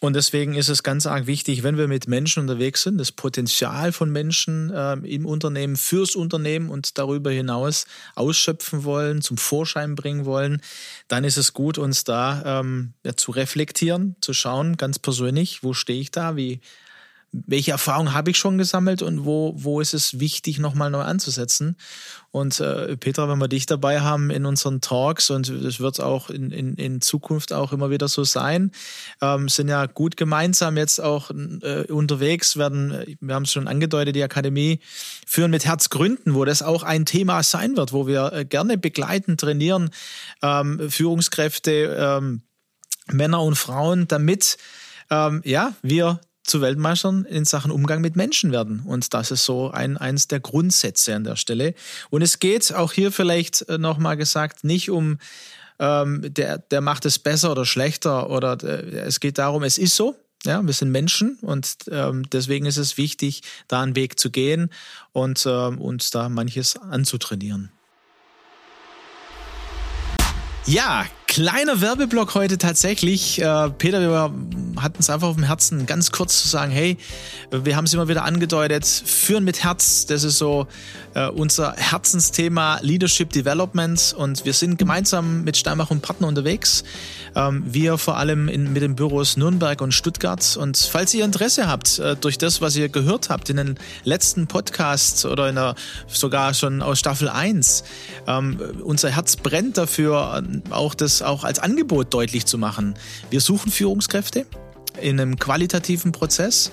Und 0.00 0.14
deswegen 0.14 0.54
ist 0.54 0.68
es 0.68 0.82
ganz 0.82 1.06
arg 1.06 1.26
wichtig, 1.26 1.62
wenn 1.62 1.78
wir 1.78 1.88
mit 1.88 2.06
Menschen 2.06 2.40
unterwegs 2.40 2.82
sind, 2.82 2.98
das 2.98 3.12
Potenzial 3.12 3.92
von 3.92 4.10
Menschen 4.10 4.70
äh, 4.70 4.92
im 4.92 5.24
Unternehmen, 5.24 5.76
fürs 5.76 6.16
Unternehmen 6.16 6.68
und 6.68 6.98
darüber 6.98 7.30
hinaus 7.30 7.86
ausschöpfen 8.14 8.84
wollen, 8.84 9.22
zum 9.22 9.38
Vorschein 9.38 9.94
bringen 9.94 10.26
wollen, 10.26 10.60
dann 11.08 11.24
ist 11.24 11.38
es 11.38 11.54
gut, 11.54 11.78
uns 11.78 12.04
da 12.04 12.60
ähm, 12.60 12.92
ja, 13.04 13.16
zu 13.16 13.30
reflektieren, 13.30 14.16
zu 14.20 14.34
schauen, 14.34 14.76
ganz 14.76 14.98
persönlich, 14.98 15.62
wo 15.62 15.72
stehe 15.72 16.00
ich 16.00 16.10
da, 16.10 16.36
wie 16.36 16.60
welche 17.32 17.72
Erfahrungen 17.72 18.14
habe 18.14 18.30
ich 18.30 18.38
schon 18.38 18.58
gesammelt 18.58 19.02
und 19.02 19.24
wo, 19.24 19.52
wo 19.56 19.80
ist 19.80 19.94
es 19.94 20.20
wichtig, 20.20 20.58
nochmal 20.58 20.90
neu 20.90 21.02
anzusetzen. 21.02 21.76
Und 22.30 22.60
äh, 22.60 22.96
Petra, 22.96 23.28
wenn 23.28 23.38
wir 23.38 23.48
dich 23.48 23.66
dabei 23.66 24.00
haben 24.00 24.30
in 24.30 24.46
unseren 24.46 24.80
Talks 24.80 25.30
und 25.30 25.48
es 25.48 25.80
wird 25.80 26.00
auch 26.00 26.30
in, 26.30 26.50
in, 26.50 26.74
in 26.74 27.00
Zukunft 27.00 27.52
auch 27.52 27.72
immer 27.72 27.90
wieder 27.90 28.08
so 28.08 28.24
sein, 28.24 28.72
ähm, 29.20 29.48
sind 29.48 29.68
ja 29.68 29.86
gut 29.86 30.16
gemeinsam 30.16 30.76
jetzt 30.76 31.00
auch 31.00 31.30
äh, 31.30 31.84
unterwegs, 31.90 32.56
werden, 32.56 33.16
wir 33.20 33.34
haben 33.34 33.44
es 33.44 33.52
schon 33.52 33.68
angedeutet, 33.68 34.16
die 34.16 34.22
Akademie 34.22 34.80
führen 35.26 35.50
mit 35.50 35.64
Herzgründen, 35.64 36.34
wo 36.34 36.44
das 36.44 36.62
auch 36.62 36.82
ein 36.82 37.06
Thema 37.06 37.42
sein 37.42 37.76
wird, 37.76 37.92
wo 37.92 38.06
wir 38.06 38.32
äh, 38.32 38.44
gerne 38.44 38.78
begleiten, 38.78 39.36
trainieren, 39.36 39.90
ähm, 40.42 40.90
Führungskräfte, 40.90 41.96
ähm, 41.98 42.42
Männer 43.08 43.42
und 43.42 43.56
Frauen, 43.56 44.08
damit 44.08 44.58
ähm, 45.10 45.40
ja, 45.44 45.74
wir 45.82 46.20
zu 46.46 46.60
Weltmeistern 46.60 47.24
in 47.24 47.44
Sachen 47.44 47.70
Umgang 47.70 48.00
mit 48.00 48.16
Menschen 48.16 48.52
werden. 48.52 48.80
Und 48.80 49.12
das 49.14 49.30
ist 49.30 49.44
so 49.44 49.70
ein, 49.70 49.96
eins 49.96 50.28
der 50.28 50.40
Grundsätze 50.40 51.14
an 51.14 51.24
der 51.24 51.36
Stelle. 51.36 51.74
Und 52.10 52.22
es 52.22 52.38
geht 52.38 52.72
auch 52.72 52.92
hier 52.92 53.12
vielleicht 53.12 53.68
äh, 53.68 53.78
nochmal 53.78 54.16
gesagt, 54.16 54.64
nicht 54.64 54.90
um, 54.90 55.18
ähm, 55.78 56.22
der, 56.22 56.58
der 56.58 56.80
macht 56.80 57.04
es 57.04 57.18
besser 57.18 57.52
oder 57.52 57.66
schlechter 57.66 58.30
oder 58.30 58.62
äh, 58.62 58.98
es 59.00 59.20
geht 59.20 59.38
darum, 59.38 59.62
es 59.62 59.78
ist 59.78 59.96
so. 59.96 60.16
Ja, 60.44 60.64
wir 60.64 60.74
sind 60.74 60.92
Menschen 60.92 61.38
und 61.40 61.76
ähm, 61.90 62.28
deswegen 62.30 62.66
ist 62.66 62.76
es 62.76 62.96
wichtig, 62.98 63.42
da 63.66 63.82
einen 63.82 63.96
Weg 63.96 64.20
zu 64.20 64.30
gehen 64.30 64.70
und 65.12 65.44
ähm, 65.46 65.80
uns 65.80 66.10
da 66.10 66.28
manches 66.28 66.76
anzutrainieren. 66.76 67.72
Ja, 70.66 71.06
Kleiner 71.26 71.80
Werbeblock 71.80 72.34
heute 72.34 72.56
tatsächlich. 72.56 73.42
Äh, 73.42 73.70
Peter, 73.70 74.00
wir 74.00 74.32
hatten 74.80 74.96
es 75.00 75.10
einfach 75.10 75.28
auf 75.28 75.34
dem 75.34 75.44
Herzen, 75.44 75.84
ganz 75.84 76.12
kurz 76.12 76.40
zu 76.40 76.48
sagen, 76.48 76.70
hey, 76.70 76.96
wir 77.50 77.76
haben 77.76 77.84
es 77.84 77.92
immer 77.92 78.08
wieder 78.08 78.24
angedeutet, 78.24 78.86
führen 78.86 79.44
mit 79.44 79.62
Herz, 79.62 80.06
das 80.06 80.24
ist 80.24 80.38
so 80.38 80.66
äh, 81.14 81.28
unser 81.28 81.74
Herzensthema 81.74 82.78
Leadership 82.80 83.30
Development 83.30 84.14
und 84.16 84.44
wir 84.44 84.52
sind 84.52 84.78
gemeinsam 84.78 85.42
mit 85.44 85.56
Steinbach 85.56 85.90
und 85.90 86.00
Partner 86.00 86.28
unterwegs. 86.28 86.84
Ähm, 87.34 87.64
wir 87.66 87.98
vor 87.98 88.16
allem 88.16 88.48
in, 88.48 88.72
mit 88.72 88.82
den 88.82 88.94
Büros 88.94 89.36
Nürnberg 89.36 89.80
und 89.80 89.92
Stuttgart 89.92 90.56
und 90.56 90.76
falls 90.76 91.12
ihr 91.12 91.24
Interesse 91.24 91.66
habt, 91.66 91.98
äh, 91.98 92.16
durch 92.16 92.38
das, 92.38 92.60
was 92.60 92.76
ihr 92.76 92.88
gehört 92.88 93.30
habt 93.30 93.50
in 93.50 93.56
den 93.56 93.78
letzten 94.04 94.46
Podcasts 94.46 95.26
oder 95.26 95.52
der, 95.52 95.74
sogar 96.08 96.54
schon 96.54 96.82
aus 96.82 96.98
Staffel 96.98 97.28
1, 97.28 97.84
ähm, 98.26 98.58
unser 98.84 99.10
Herz 99.10 99.36
brennt 99.36 99.76
dafür, 99.76 100.42
auch 100.70 100.94
das 100.94 101.15
auch 101.22 101.44
als 101.44 101.58
Angebot 101.58 102.12
deutlich 102.12 102.46
zu 102.46 102.58
machen. 102.58 102.94
Wir 103.30 103.40
suchen 103.40 103.70
Führungskräfte 103.70 104.46
in 105.00 105.20
einem 105.20 105.38
qualitativen 105.38 106.12
Prozess. 106.12 106.70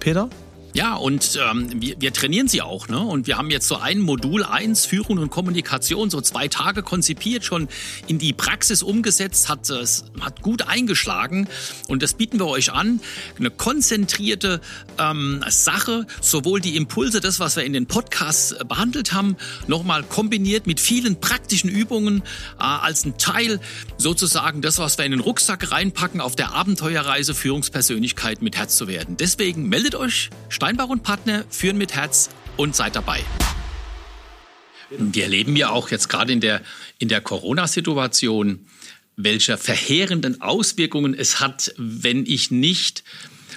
Peter? 0.00 0.28
Ja, 0.76 0.94
und 0.94 1.38
ähm, 1.42 1.70
wir, 1.80 1.98
wir 1.98 2.12
trainieren 2.12 2.48
sie 2.48 2.60
auch. 2.60 2.88
Ne? 2.88 3.00
Und 3.00 3.26
wir 3.26 3.38
haben 3.38 3.50
jetzt 3.50 3.66
so 3.66 3.76
ein 3.76 3.98
Modul 3.98 4.44
1, 4.44 4.84
Führung 4.84 5.16
und 5.16 5.30
Kommunikation, 5.30 6.10
so 6.10 6.20
zwei 6.20 6.48
Tage 6.48 6.82
konzipiert, 6.82 7.46
schon 7.46 7.68
in 8.08 8.18
die 8.18 8.34
Praxis 8.34 8.82
umgesetzt, 8.82 9.48
hat, 9.48 9.70
äh, 9.70 9.86
hat 10.20 10.42
gut 10.42 10.68
eingeschlagen. 10.68 11.48
Und 11.88 12.02
das 12.02 12.12
bieten 12.12 12.38
wir 12.38 12.46
euch 12.48 12.74
an. 12.74 13.00
Eine 13.38 13.50
konzentrierte 13.50 14.60
ähm, 14.98 15.42
Sache, 15.48 16.06
sowohl 16.20 16.60
die 16.60 16.76
Impulse, 16.76 17.20
das, 17.22 17.40
was 17.40 17.56
wir 17.56 17.64
in 17.64 17.72
den 17.72 17.86
Podcasts 17.86 18.52
äh, 18.52 18.62
behandelt 18.62 19.14
haben, 19.14 19.38
nochmal 19.68 20.02
kombiniert 20.02 20.66
mit 20.66 20.78
vielen 20.78 21.18
praktischen 21.18 21.70
Übungen 21.70 22.18
äh, 22.58 22.64
als 22.64 23.06
ein 23.06 23.16
Teil 23.16 23.60
sozusagen 23.96 24.60
das, 24.60 24.76
was 24.76 24.98
wir 24.98 25.06
in 25.06 25.12
den 25.12 25.20
Rucksack 25.20 25.72
reinpacken, 25.72 26.20
auf 26.20 26.36
der 26.36 26.52
Abenteuerreise 26.52 27.32
Führungspersönlichkeit 27.32 28.42
mit 28.42 28.58
Herz 28.58 28.76
zu 28.76 28.88
werden. 28.88 29.16
Deswegen 29.16 29.70
meldet 29.70 29.94
euch. 29.94 30.28
Steinbach 30.66 30.88
und 30.88 31.04
Partner 31.04 31.44
führen 31.48 31.78
mit 31.78 31.94
Herz 31.94 32.28
und 32.56 32.74
seid 32.74 32.96
dabei. 32.96 33.20
Wir 34.90 35.22
erleben 35.22 35.54
ja 35.54 35.70
auch 35.70 35.92
jetzt 35.92 36.08
gerade 36.08 36.32
in 36.32 36.40
der, 36.40 36.60
in 36.98 37.06
der 37.06 37.20
Corona-Situation, 37.20 38.66
welche 39.14 39.58
verheerenden 39.58 40.40
Auswirkungen 40.40 41.14
es 41.14 41.38
hat, 41.38 41.72
wenn 41.76 42.26
ich 42.26 42.50
nicht 42.50 43.04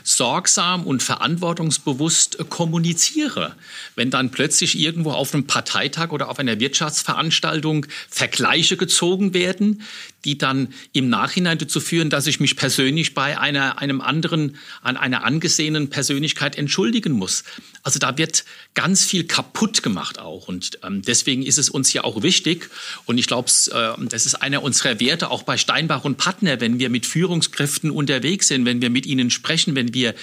sorgsam 0.04 0.86
und 0.86 1.02
verantwortungsbewusst 1.02 2.48
kommuniziere. 2.50 3.56
Wenn 3.95 4.12
dann 4.12 4.30
plötzlich 4.30 4.78
irgendwo 4.78 5.12
auf 5.12 5.34
einem 5.34 5.48
Parteitag 5.48 6.12
oder 6.12 6.30
auf 6.30 6.38
einer 6.38 6.60
Wirtschaftsveranstaltung 6.60 7.88
Vergleiche 8.08 8.78
gezogen 8.78 9.34
werden, 9.34 9.82
die 10.25 10.38
dann 10.38 10.73
im 10.93 11.10
Nachhinein 11.10 11.58
dazu 11.58 11.79
führen, 11.79 12.10
dass 12.10 12.27
ich 12.27 12.39
mich 12.39 12.55
persönlich 12.55 13.13
bei 13.13 13.39
einer, 13.39 13.79
einem 13.79 14.01
anderen, 14.01 14.58
an 14.82 14.97
einer 14.97 15.23
angesehenen 15.23 15.89
Persönlichkeit 15.89 16.58
entschuldigen 16.58 17.13
muss. 17.13 17.43
Also 17.84 17.99
da 17.99 18.17
wird 18.17 18.43
ganz 18.73 19.05
viel 19.05 19.23
kaputt 19.23 19.84
gemacht 19.84 20.19
auch. 20.19 20.47
Und 20.47 20.79
ähm, 20.84 21.01
deswegen 21.01 21.43
ist 21.43 21.58
es 21.58 21.69
uns 21.69 21.93
ja 21.93 22.03
auch 22.03 22.21
wichtig. 22.23 22.69
Und 23.05 23.17
ich 23.17 23.27
glaube, 23.27 23.49
äh, 23.71 24.05
das 24.08 24.25
ist 24.25 24.36
einer 24.36 24.63
unserer 24.63 24.99
Werte 24.99 25.32
auch 25.32 25.43
bei 25.43 25.58
Steinbach 25.58 26.03
und 26.03 26.17
Partner, 26.17 26.60
wenn 26.60 26.79
wir 26.79 26.89
mit 26.89 27.05
Führungskräften 27.05 27.91
unterwegs 27.91 28.47
sind, 28.47 28.65
wenn 28.65 28.82
wir 28.82 28.89
mit 28.89 29.05
ihnen 29.05 29.32
sprechen, 29.32 29.75
wenn 29.75 29.93
wir 29.93 30.13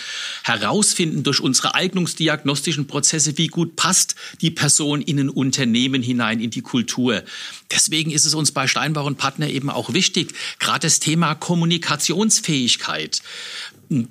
herausfinden 0.42 1.22
durch 1.22 1.40
unsere 1.40 1.74
eignungsdiagnostischen 1.74 2.86
Prozesse, 2.86 3.38
wie 3.38 3.48
gut 3.48 3.76
passt 3.76 4.14
die 4.40 4.50
Person 4.50 5.00
in 5.00 5.18
ein 5.18 5.30
Unternehmen 5.30 6.02
hinein, 6.02 6.40
in 6.40 6.50
die 6.50 6.62
Kultur. 6.62 7.22
Deswegen 7.70 8.10
ist 8.10 8.26
es 8.26 8.34
uns 8.34 8.52
bei 8.52 8.66
Steinbach 8.66 9.04
und 9.04 9.18
Partner 9.18 9.48
eben 9.48 9.70
auch 9.70 9.85
wichtig, 9.92 10.34
gerade 10.58 10.86
das 10.86 11.00
Thema 11.00 11.34
Kommunikationsfähigkeit 11.34 13.22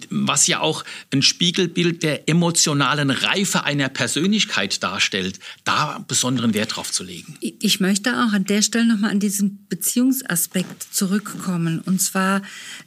was 0.10 0.48
ja 0.48 0.60
auch 0.60 0.84
ein 1.14 1.22
Spiegelbild 1.22 2.04
der 2.04 2.30
emotionalen 2.30 3.10
Reife 3.10 3.64
einer 3.64 3.90
Persönlichkeit 3.90 4.82
darstellt, 4.84 5.40
da 5.64 6.04
besonderen 6.08 6.54
Wert 6.54 6.76
drauf 6.76 6.92
zu 6.92 7.04
legen. 7.04 7.38
Ich 7.42 7.80
möchte 7.80 8.12
auch 8.12 8.34
an 8.34 8.46
der 8.46 8.62
Stelle 8.62 8.86
nochmal 8.86 9.12
an 9.12 9.20
diesen 9.20 9.66
Beziehungsaspekt 9.68 10.84
zurückkommen. 10.92 11.80
Und 11.80 12.02
zwar, 12.02 12.42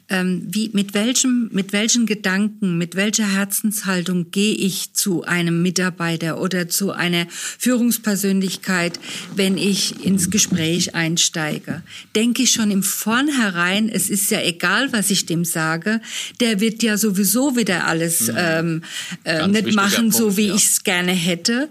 ähm, 0.09 0.43
wie, 0.47 0.69
mit, 0.73 0.93
welchem, 0.93 1.49
mit 1.51 1.73
welchen 1.73 2.05
Gedanken, 2.05 2.77
mit 2.77 2.95
welcher 2.95 3.27
Herzenshaltung 3.27 4.31
gehe 4.31 4.55
ich 4.55 4.93
zu 4.93 5.23
einem 5.23 5.61
Mitarbeiter 5.61 6.41
oder 6.41 6.69
zu 6.69 6.91
einer 6.91 7.27
Führungspersönlichkeit, 7.29 8.99
wenn 9.35 9.57
ich 9.57 10.03
ins 10.03 10.29
Gespräch 10.29 10.95
einsteige? 10.95 11.83
Denke 12.15 12.43
ich 12.43 12.51
schon 12.51 12.71
im 12.71 12.83
Vornherein, 12.83 13.89
es 13.89 14.09
ist 14.09 14.31
ja 14.31 14.41
egal, 14.41 14.91
was 14.91 15.11
ich 15.11 15.25
dem 15.25 15.45
sage, 15.45 16.01
der 16.39 16.59
wird 16.59 16.78
ja 16.83 16.97
sowieso 16.97 17.55
wieder 17.55 17.85
alles 17.87 18.27
mhm. 18.27 18.35
ähm, 18.37 18.83
äh, 19.23 19.47
nicht 19.47 19.73
machen, 19.73 20.09
Punkt, 20.09 20.15
so 20.15 20.37
wie 20.37 20.47
ja. 20.47 20.55
ich 20.55 20.65
es 20.65 20.83
gerne 20.83 21.11
hätte 21.11 21.69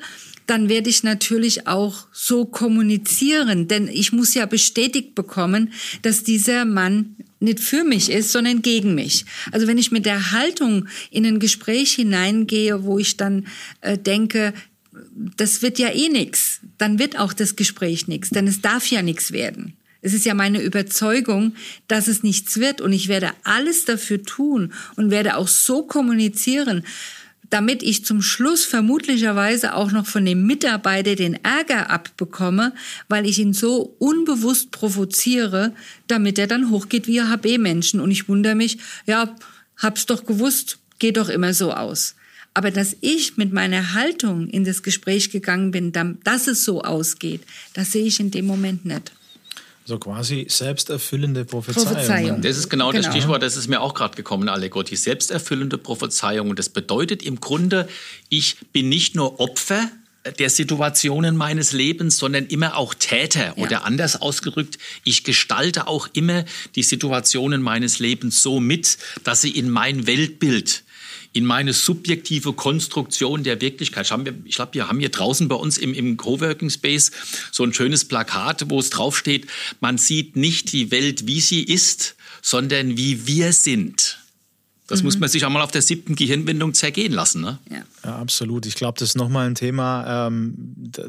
dann 0.49 0.71
werde 0.71 0.89
ich 0.89 1.03
natürlich 1.03 1.67
auch 1.67 2.07
so 2.11 2.47
kommunizieren, 2.47 3.69
denn 3.69 3.87
ich 3.87 4.13
muss 4.13 4.33
ja 4.33 4.47
bestätigt 4.47 5.15
bekommen, 5.15 5.75
dass 6.01 6.25
dieser 6.25 6.65
Mann 6.65 7.17
nicht 7.39 7.61
für 7.61 7.85
mich 7.85 8.11
ist, 8.11 8.33
sondern 8.33 8.63
gegen 8.63 8.95
mich. 8.95 9.27
Also 9.53 9.67
wenn 9.67 9.79
ich 9.79 9.93
mit 9.93 10.07
der 10.07 10.33
Haltung 10.33 10.89
in 11.11 11.27
ein 11.27 11.39
Gespräch 11.39 11.93
hineingehe, 11.93 12.83
wo 12.83 12.99
ich 12.99 13.19
dann 13.19 13.47
äh, 13.83 13.99
denke, 13.99 14.55
das 15.37 15.61
wird 15.61 15.79
ja 15.79 15.91
eh 15.91 16.09
nix, 16.09 16.61
dann 16.79 16.99
wird 16.99 17.19
auch 17.19 17.35
das 17.35 17.55
Gespräch 17.55 18.09
nix, 18.09 18.31
denn 18.31 18.47
es 18.47 18.63
darf 18.63 18.87
ja 18.87 19.03
nix 19.03 19.33
werden. 19.33 19.75
Es 20.01 20.15
ist 20.15 20.25
ja 20.25 20.35
meine 20.35 20.63
Überzeugung, 20.63 21.55
dass 21.89 22.07
es 22.07 22.23
nichts 22.23 22.59
wird 22.61 22.81
und 22.81 22.93
ich 22.93 23.09
werde 23.09 23.31
alles 23.43 23.85
dafür 23.85 24.23
tun 24.23 24.73
und 24.97 25.11
werde 25.11 25.37
auch 25.37 25.49
so 25.49 25.83
kommunizieren, 25.83 26.85
damit 27.51 27.83
ich 27.83 28.05
zum 28.05 28.21
Schluss 28.23 28.65
vermutlicherweise 28.65 29.75
auch 29.75 29.91
noch 29.91 30.07
von 30.07 30.25
dem 30.25 30.47
Mitarbeiter 30.47 31.15
den 31.15 31.43
Ärger 31.45 31.91
abbekomme, 31.91 32.75
weil 33.09 33.27
ich 33.27 33.39
ihn 33.39 33.55
so 33.55 33.97
unbewusst 33.99 34.71
provoziere, 34.71 35.75
damit 36.07 36.39
er 36.39 36.47
dann 36.47 36.71
hochgeht 36.71 37.07
wie 37.07 37.23
HB-Menschen. 37.23 38.01
Und 38.01 38.11
ich 38.11 38.29
wundere 38.29 38.55
mich, 38.55 38.79
ja, 39.07 39.35
hab's 39.79 40.07
doch 40.07 40.27
gewusst, 40.27 40.79
geht 40.99 41.17
doch 41.17 41.29
immer 41.29 41.55
so 41.55 41.73
aus. 41.73 42.17
Aber 42.55 42.71
dass 42.71 42.97
ich 43.01 43.37
mit 43.37 43.53
meiner 43.53 43.95
Haltung 43.95 44.49
in 44.49 44.65
das 44.65 44.83
Gespräch 44.83 45.31
gegangen 45.31 45.71
bin, 45.71 45.93
dass 45.93 46.49
es 46.49 46.65
so 46.65 46.83
ausgeht, 46.83 47.43
das 47.73 47.93
sehe 47.93 48.05
ich 48.05 48.21
in 48.21 48.31
dem 48.31 48.47
Moment 48.47 48.85
nicht. 48.85 49.13
So 49.89 49.99
quasi 49.99 50.45
selbsterfüllende 50.51 51.47
Prophezeiung. 51.47 51.87
Prophezeiung. 51.87 52.43
Das 52.43 52.59
ist 52.59 52.69
genau, 52.69 52.91
genau. 52.91 53.03
das 53.03 53.11
Stichwort, 53.11 53.43
das 53.43 53.57
ist 53.57 53.69
mir 53.69 53.81
auch 53.81 53.95
gerade 53.95 54.17
gekommen, 54.17 54.51
Allegor. 54.51 54.85
Die 54.85 54.97
selbsterfüllende 54.97 55.79
Prophezeiung. 55.79 56.51
Und 56.51 56.59
das 56.59 56.69
bedeutet 56.69 57.23
im 57.23 57.41
Grunde, 57.41 57.89
ich 58.29 58.59
bin 58.75 58.91
nicht 58.91 59.15
nur 59.15 59.41
Opfer 59.41 59.89
der 60.39 60.51
Situationen 60.51 61.39
meines 61.39 61.73
Lebens, 61.73 62.19
sondern 62.19 62.45
immer 62.49 62.77
auch 62.77 62.93
Täter. 62.93 63.55
Ja. 63.57 63.65
Oder 63.65 63.87
anders 63.87 64.21
ausgedrückt, 64.21 64.77
ich 65.05 65.25
gestalte 65.25 65.87
auch 65.87 66.07
immer 66.13 66.45
die 66.75 66.83
Situationen 66.83 67.63
meines 67.63 67.99
Lebens 67.99 68.43
so 68.43 68.61
mit, 68.61 68.99
dass 69.25 69.41
sie 69.41 69.53
in 69.53 69.71
mein 69.71 70.07
Weltbild 70.07 70.85
in 71.39 71.45
meine 71.45 71.73
subjektive 71.73 72.53
Konstruktion 72.53 73.45
der 73.45 73.61
Wirklichkeit. 73.61 74.11
Ich 74.45 74.57
glaube, 74.57 74.75
wir 74.75 74.89
haben 74.89 74.99
hier 74.99 75.11
draußen 75.11 75.47
bei 75.47 75.55
uns 75.55 75.79
im, 75.79 75.95
im 75.95 76.17
Coworking 76.17 76.69
Space 76.69 77.13
so 77.53 77.63
ein 77.63 77.73
schönes 77.73 78.05
Plakat, 78.05 78.69
wo 78.69 78.81
es 78.81 78.91
draufsteht, 78.91 79.47
man 79.79 79.99
sieht 79.99 80.35
nicht 80.35 80.73
die 80.73 80.91
Welt, 80.91 81.29
wie 81.29 81.41
sie 81.41 81.63
ist, 81.63 82.17
sondern 82.43 82.97
wie 82.97 83.29
wir 83.29 83.53
sind. 83.53 84.19
Das 84.89 85.01
mhm. 85.01 85.07
muss 85.07 85.19
man 85.21 85.29
sich 85.29 85.45
auch 85.45 85.51
mal 85.51 85.63
auf 85.63 85.71
der 85.71 85.83
siebten 85.83 86.17
Gehirnwindung 86.17 86.75
zergehen 86.75 87.13
lassen. 87.13 87.43
Ne? 87.43 87.61
Ja. 87.71 87.85
ja 88.05 88.17
absolut. 88.17 88.67
Ich 88.67 88.75
glaube, 88.75 88.99
das 88.99 89.11
ist 89.11 89.17
nochmal 89.17 89.47
ein 89.47 89.55
Thema, 89.55 90.27
ähm, 90.27 90.55
da, 90.57 91.05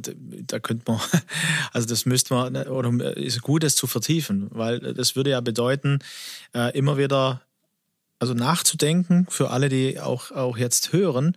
da, 0.46 0.60
könnte 0.60 0.84
man, 0.92 1.00
also 1.74 1.88
das 1.88 2.06
müsste 2.06 2.36
man, 2.36 2.56
oder 2.68 3.18
ist 3.18 3.42
gut, 3.42 3.64
das 3.64 3.76
zu 3.76 3.88
vertiefen, 3.88 4.48
weil 4.52 4.80
das 4.80 5.16
würde 5.16 5.32
ja 5.32 5.42
bedeuten, 5.42 6.00
äh, 6.54 6.78
immer 6.78 7.00
wieder 7.00 7.42
also 8.20 8.34
nachzudenken 8.34 9.26
für 9.30 9.50
alle, 9.50 9.70
die 9.70 10.00
auch, 10.00 10.32
auch 10.32 10.58
jetzt 10.58 10.94
hören. 10.94 11.36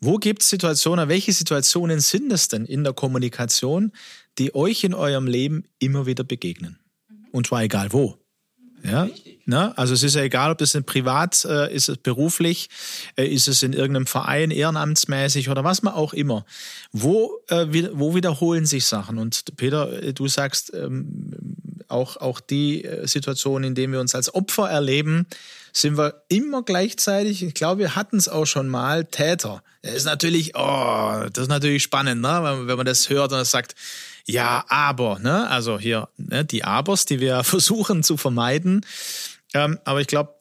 Wo 0.00 0.16
gibt 0.16 0.42
es 0.42 0.48
Situationen, 0.48 1.08
welche 1.08 1.32
Situationen 1.32 2.00
sind 2.00 2.32
es 2.32 2.48
denn 2.48 2.66
in 2.66 2.84
der 2.84 2.92
Kommunikation, 2.92 3.92
die 4.38 4.54
euch 4.54 4.84
in 4.84 4.94
eurem 4.94 5.26
Leben 5.26 5.64
immer 5.78 6.06
wieder 6.06 6.24
begegnen? 6.24 6.78
Und 7.32 7.48
zwar 7.48 7.62
egal 7.62 7.92
wo. 7.92 8.18
Ja, 8.84 9.08
ne? 9.46 9.76
also 9.78 9.94
es 9.94 10.02
ist 10.02 10.14
ja 10.14 10.20
egal, 10.20 10.50
ob 10.50 10.58
das 10.58 10.74
in 10.74 10.84
privat 10.84 11.46
äh, 11.46 11.74
ist, 11.74 11.88
es 11.88 11.96
beruflich, 11.96 12.68
äh, 13.16 13.24
ist 13.24 13.48
es 13.48 13.62
in 13.62 13.72
irgendeinem 13.72 14.06
Verein 14.06 14.50
ehrenamtsmäßig 14.50 15.48
oder 15.48 15.64
was 15.64 15.82
man 15.82 15.94
auch 15.94 16.12
immer. 16.12 16.44
Wo, 16.92 17.40
äh, 17.48 17.66
wo 17.94 18.14
wiederholen 18.14 18.66
sich 18.66 18.84
Sachen? 18.84 19.16
Und 19.16 19.56
Peter, 19.56 20.02
äh, 20.02 20.12
du 20.12 20.28
sagst 20.28 20.72
ähm, 20.74 21.32
auch 21.88 22.18
auch 22.18 22.40
die 22.40 22.84
äh, 22.84 23.06
Situation, 23.06 23.64
in 23.64 23.74
der 23.74 23.90
wir 23.90 24.00
uns 24.00 24.14
als 24.14 24.34
Opfer 24.34 24.68
erleben, 24.68 25.26
sind 25.76 25.98
wir 25.98 26.22
immer 26.28 26.62
gleichzeitig, 26.62 27.42
ich 27.42 27.52
glaube, 27.52 27.80
wir 27.80 27.96
hatten 27.96 28.16
es 28.16 28.28
auch 28.28 28.46
schon 28.46 28.68
mal, 28.68 29.04
Täter. 29.04 29.62
Das 29.82 29.94
ist 29.94 30.04
natürlich, 30.04 30.54
oh, 30.54 31.26
das 31.32 31.42
ist 31.42 31.48
natürlich 31.48 31.82
spannend, 31.82 32.22
ne? 32.22 32.40
wenn, 32.42 32.68
wenn 32.68 32.76
man 32.76 32.86
das 32.86 33.10
hört 33.10 33.32
und 33.32 33.44
sagt, 33.44 33.74
ja, 34.24 34.64
aber, 34.68 35.18
ne? 35.18 35.50
Also 35.50 35.78
hier, 35.78 36.08
ne, 36.16 36.44
die 36.44 36.64
Abers, 36.64 37.04
die 37.04 37.20
wir 37.20 37.44
versuchen 37.44 38.02
zu 38.02 38.16
vermeiden. 38.16 38.86
Ähm, 39.52 39.78
aber 39.84 40.00
ich 40.00 40.06
glaube, 40.06 40.34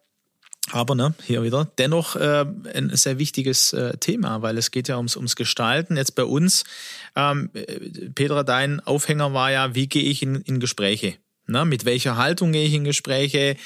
aber 0.71 0.95
ne, 0.95 1.13
hier 1.23 1.43
wieder, 1.43 1.67
dennoch 1.77 2.15
äh, 2.15 2.45
ein 2.73 2.91
sehr 2.93 3.19
wichtiges 3.19 3.73
äh, 3.73 3.97
Thema, 3.97 4.41
weil 4.41 4.57
es 4.57 4.71
geht 4.71 4.87
ja 4.87 4.95
ums, 4.97 5.17
ums 5.17 5.35
Gestalten. 5.35 5.97
Jetzt 5.97 6.15
bei 6.15 6.23
uns, 6.23 6.63
ähm, 7.15 7.49
Petra, 8.15 8.43
dein 8.43 8.79
Aufhänger 8.79 9.33
war 9.33 9.51
ja, 9.51 9.75
wie 9.75 9.87
gehe 9.87 10.03
ich 10.03 10.21
in, 10.21 10.35
in 10.41 10.59
Gespräche? 10.61 11.15
Ne? 11.47 11.65
Mit 11.65 11.83
welcher 11.83 12.15
Haltung 12.15 12.53
gehe 12.53 12.65
ich 12.65 12.73
in 12.73 12.85
Gespräche? 12.85 13.57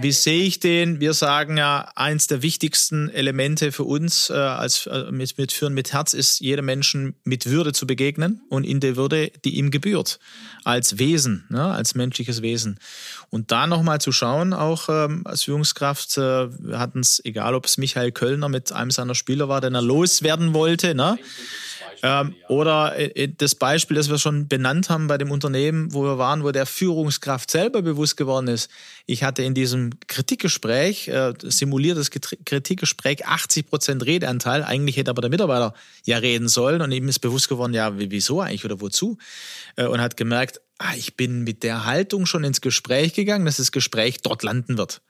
Wie 0.00 0.12
sehe 0.12 0.44
ich 0.44 0.60
den? 0.60 1.00
Wir 1.00 1.14
sagen 1.14 1.56
ja, 1.56 1.90
eins 1.94 2.26
der 2.26 2.42
wichtigsten 2.42 3.08
Elemente 3.08 3.72
für 3.72 3.84
uns 3.84 4.28
äh, 4.28 4.34
als 4.34 4.86
äh, 4.86 5.10
mit, 5.10 5.38
mit 5.38 5.52
Führen 5.52 5.72
mit 5.72 5.92
Herz 5.92 6.12
ist, 6.12 6.40
jedem 6.40 6.66
Menschen 6.66 7.14
mit 7.24 7.46
Würde 7.46 7.72
zu 7.72 7.86
begegnen 7.86 8.42
und 8.50 8.64
in 8.64 8.80
der 8.80 8.96
Würde, 8.96 9.30
die 9.44 9.56
ihm 9.56 9.70
gebührt, 9.70 10.18
als 10.64 10.98
Wesen, 10.98 11.46
ne, 11.48 11.64
als 11.64 11.94
menschliches 11.94 12.42
Wesen. 12.42 12.78
Und 13.30 13.50
da 13.50 13.66
nochmal 13.66 14.00
zu 14.00 14.12
schauen, 14.12 14.52
auch 14.52 14.88
ähm, 14.88 15.22
als 15.24 15.44
Führungskraft, 15.44 16.18
äh, 16.18 16.48
wir 16.50 16.78
hatten 16.78 17.00
es, 17.00 17.22
egal 17.24 17.54
ob 17.54 17.66
es 17.66 17.78
Michael 17.78 18.12
Kölner 18.12 18.48
mit 18.48 18.72
einem 18.72 18.90
seiner 18.90 19.14
Spieler 19.14 19.48
war, 19.48 19.60
den 19.60 19.74
er 19.74 19.82
loswerden 19.82 20.54
wollte, 20.54 20.94
ne? 20.94 21.18
Ähm, 22.06 22.34
oder 22.48 22.94
äh, 22.96 23.06
äh, 23.24 23.32
das 23.34 23.54
Beispiel, 23.54 23.96
das 23.96 24.10
wir 24.10 24.18
schon 24.18 24.46
benannt 24.46 24.90
haben 24.90 25.06
bei 25.06 25.16
dem 25.16 25.30
Unternehmen, 25.30 25.94
wo 25.94 26.02
wir 26.02 26.18
waren, 26.18 26.44
wo 26.44 26.50
der 26.50 26.66
Führungskraft 26.66 27.50
selber 27.50 27.80
bewusst 27.80 28.18
geworden 28.18 28.46
ist. 28.48 28.70
Ich 29.06 29.24
hatte 29.24 29.42
in 29.42 29.54
diesem 29.54 29.88
Kritikgespräch, 30.06 31.08
äh, 31.08 31.32
simuliertes 31.42 32.10
Kritikgespräch, 32.10 33.24
80 33.24 33.66
Prozent 33.66 34.04
Redeanteil. 34.04 34.62
Eigentlich 34.62 34.98
hätte 34.98 35.08
aber 35.08 35.22
der 35.22 35.30
Mitarbeiter 35.30 35.72
ja 36.04 36.18
reden 36.18 36.46
sollen 36.46 36.82
und 36.82 36.92
ihm 36.92 37.08
ist 37.08 37.20
bewusst 37.20 37.48
geworden, 37.48 37.72
ja, 37.72 37.90
wieso 37.96 38.42
eigentlich 38.42 38.66
oder 38.66 38.82
wozu? 38.82 39.16
Äh, 39.76 39.86
und 39.86 40.02
hat 40.02 40.18
gemerkt, 40.18 40.60
ah, 40.76 40.92
ich 40.98 41.16
bin 41.16 41.42
mit 41.42 41.62
der 41.62 41.86
Haltung 41.86 42.26
schon 42.26 42.44
ins 42.44 42.60
Gespräch 42.60 43.14
gegangen, 43.14 43.46
dass 43.46 43.56
das 43.56 43.72
Gespräch 43.72 44.20
dort 44.20 44.42
landen 44.42 44.76
wird. 44.76 45.00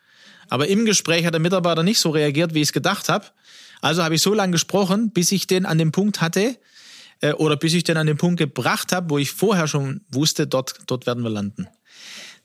Aber 0.49 0.69
im 0.69 0.85
Gespräch 0.85 1.27
hat 1.27 1.35
der 1.35 1.41
Mitarbeiter 1.41 1.83
nicht 1.83 1.99
so 1.99 2.11
reagiert, 2.11 2.55
wie 2.55 2.61
ich 2.61 2.69
es 2.69 2.73
gedacht 2.73 3.09
habe. 3.09 3.27
Also 3.81 4.05
habe 4.05 4.15
ich 4.15 4.23
so 4.23 4.33
lange 4.33 4.53
gesprochen, 4.53 5.11
bis 5.11 5.33
ich 5.33 5.49
den 5.49 5.67
an 5.67 5.79
dem 5.79 5.91
Punkt 5.91 6.21
hatte, 6.21 6.57
äh, 7.25 7.33
oder 7.33 7.57
bis 7.57 7.75
ich 7.75 7.85
dann 7.85 7.97
an 7.97 8.07
den 8.07 8.19
Punkt 8.19 8.39
gebracht 8.39 8.93
habe, 8.93 9.11
wo 9.11 9.19
ich 9.19 9.33
vorher 9.33 9.67
schon 9.67 10.03
wusste, 10.11 10.47
dort, 10.47 10.75
dort 10.87 11.07
werden 11.07 11.25
wir 11.25 11.31
landen. 11.31 11.69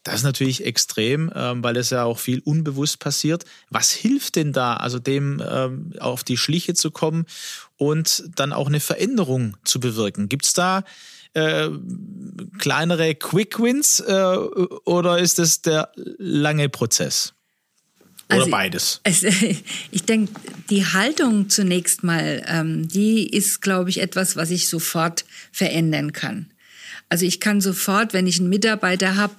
Das 0.03 0.15
ist 0.15 0.23
natürlich 0.23 0.65
extrem, 0.65 1.30
ähm, 1.36 1.61
weil 1.61 1.75
es 1.75 1.89
ja 1.89 2.05
auch 2.05 2.19
viel 2.19 2.39
unbewusst 2.39 2.99
passiert. 2.99 3.43
Was 3.69 3.91
hilft 3.91 4.38
denn 4.38 4.53
da, 4.53 4.75
also 4.75 4.97
dem 4.97 5.43
ähm, 5.45 5.93
auf 5.99 6.23
die 6.23 6.38
Schliche 6.38 6.73
zu 6.73 6.91
kommen 6.91 7.25
und 7.75 8.23
dann 8.36 8.53
auch 8.53 8.67
eine 8.67 8.80
Veränderung 8.80 9.57
zu 9.65 9.82
bewirken? 9.82 10.30
Gibt 10.30 10.45
es 10.45 10.53
da 10.53 10.84
äh, 11.34 11.69
kleinere 12.57 13.13
Quick 13.15 13.61
Wins 13.61 13.99
äh, 13.99 14.38
oder 14.86 15.19
ist 15.19 15.38
es 15.39 15.61
der 15.61 15.91
lange 15.95 16.69
Prozess? 16.69 17.34
Oder 18.30 18.39
also, 18.39 18.51
beides? 18.51 19.01
Es, 19.03 19.23
ich 19.91 20.03
denke, 20.03 20.34
die 20.69 20.86
Haltung 20.86 21.49
zunächst 21.49 22.03
mal, 22.03 22.43
ähm, 22.47 22.88
die 22.88 23.27
ist, 23.27 23.61
glaube 23.61 23.89
ich, 23.89 24.01
etwas, 24.01 24.36
was 24.36 24.51
ich 24.51 24.69
sofort 24.69 25.25
verändern 25.51 26.13
kann. 26.13 26.51
Also 27.11 27.25
ich 27.25 27.39
kann 27.39 27.59
sofort, 27.59 28.13
wenn 28.13 28.27
ich 28.27 28.39
einen 28.39 28.49
Mitarbeiter 28.49 29.15
habe 29.15 29.34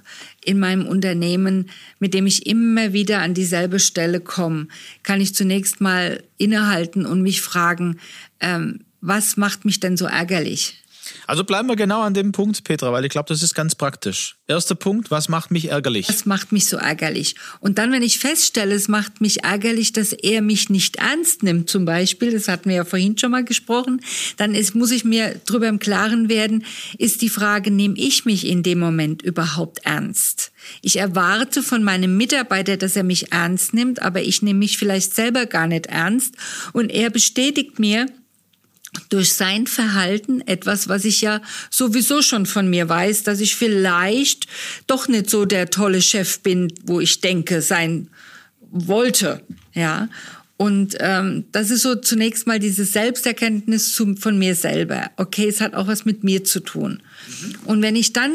in 0.44 0.58
meinem 0.58 0.88
Unternehmen, 0.88 1.70
mit 2.00 2.14
dem 2.14 2.26
ich 2.26 2.46
immer 2.46 2.92
wieder 2.92 3.20
an 3.20 3.32
dieselbe 3.32 3.78
Stelle 3.78 4.20
komme, 4.20 4.66
kann 5.04 5.20
ich 5.20 5.36
zunächst 5.36 5.80
mal 5.80 6.20
innehalten 6.36 7.06
und 7.06 7.22
mich 7.22 7.40
fragen, 7.40 8.00
ähm, 8.40 8.80
was 9.00 9.36
macht 9.36 9.64
mich 9.64 9.78
denn 9.78 9.96
so 9.96 10.06
ärgerlich? 10.06 10.79
Also 11.26 11.44
bleiben 11.44 11.68
wir 11.68 11.76
genau 11.76 12.02
an 12.02 12.14
dem 12.14 12.32
Punkt, 12.32 12.64
Petra, 12.64 12.92
weil 12.92 13.04
ich 13.04 13.10
glaube, 13.10 13.28
das 13.28 13.42
ist 13.42 13.54
ganz 13.54 13.74
praktisch. 13.74 14.36
Erster 14.46 14.74
Punkt, 14.74 15.10
was 15.10 15.28
macht 15.28 15.50
mich 15.50 15.70
ärgerlich? 15.70 16.08
Was 16.08 16.26
macht 16.26 16.52
mich 16.52 16.66
so 16.66 16.76
ärgerlich? 16.76 17.36
Und 17.60 17.78
dann, 17.78 17.92
wenn 17.92 18.02
ich 18.02 18.18
feststelle, 18.18 18.74
es 18.74 18.88
macht 18.88 19.20
mich 19.20 19.44
ärgerlich, 19.44 19.92
dass 19.92 20.12
er 20.12 20.42
mich 20.42 20.70
nicht 20.70 20.96
ernst 20.96 21.42
nimmt, 21.42 21.70
zum 21.70 21.84
Beispiel, 21.84 22.32
das 22.32 22.48
hatten 22.48 22.68
wir 22.68 22.76
ja 22.76 22.84
vorhin 22.84 23.16
schon 23.16 23.30
mal 23.30 23.44
gesprochen, 23.44 24.00
dann 24.36 24.54
ist, 24.54 24.74
muss 24.74 24.90
ich 24.90 25.04
mir 25.04 25.40
darüber 25.46 25.68
im 25.68 25.78
Klaren 25.78 26.28
werden, 26.28 26.64
ist 26.98 27.22
die 27.22 27.28
Frage, 27.28 27.70
nehme 27.70 27.94
ich 27.96 28.24
mich 28.24 28.46
in 28.46 28.62
dem 28.62 28.78
Moment 28.78 29.22
überhaupt 29.22 29.80
ernst? 29.84 30.52
Ich 30.82 30.96
erwarte 30.96 31.62
von 31.62 31.82
meinem 31.82 32.16
Mitarbeiter, 32.16 32.76
dass 32.76 32.96
er 32.96 33.04
mich 33.04 33.32
ernst 33.32 33.74
nimmt, 33.74 34.02
aber 34.02 34.22
ich 34.22 34.42
nehme 34.42 34.58
mich 34.58 34.78
vielleicht 34.78 35.14
selber 35.14 35.46
gar 35.46 35.66
nicht 35.66 35.86
ernst 35.86 36.34
und 36.72 36.90
er 36.90 37.10
bestätigt 37.10 37.78
mir, 37.78 38.06
durch 39.08 39.34
sein 39.34 39.66
Verhalten 39.66 40.40
etwas, 40.42 40.88
was 40.88 41.04
ich 41.04 41.20
ja 41.20 41.40
sowieso 41.70 42.22
schon 42.22 42.46
von 42.46 42.68
mir 42.68 42.88
weiß, 42.88 43.22
dass 43.22 43.40
ich 43.40 43.56
vielleicht 43.56 44.46
doch 44.86 45.08
nicht 45.08 45.30
so 45.30 45.44
der 45.44 45.70
tolle 45.70 46.02
Chef 46.02 46.40
bin, 46.40 46.72
wo 46.84 47.00
ich 47.00 47.20
denke 47.20 47.62
sein 47.62 48.08
wollte, 48.70 49.42
ja. 49.74 50.08
Und 50.56 50.96
ähm, 51.00 51.44
das 51.52 51.70
ist 51.70 51.80
so 51.80 51.94
zunächst 51.94 52.46
mal 52.46 52.58
diese 52.58 52.84
Selbsterkenntnis 52.84 53.94
zu, 53.94 54.14
von 54.16 54.38
mir 54.38 54.54
selber. 54.54 55.10
Okay, 55.16 55.48
es 55.48 55.62
hat 55.62 55.74
auch 55.74 55.86
was 55.86 56.04
mit 56.04 56.22
mir 56.22 56.44
zu 56.44 56.60
tun. 56.60 57.02
Mhm. 57.26 57.54
Und 57.64 57.82
wenn 57.82 57.96
ich 57.96 58.12
dann 58.12 58.34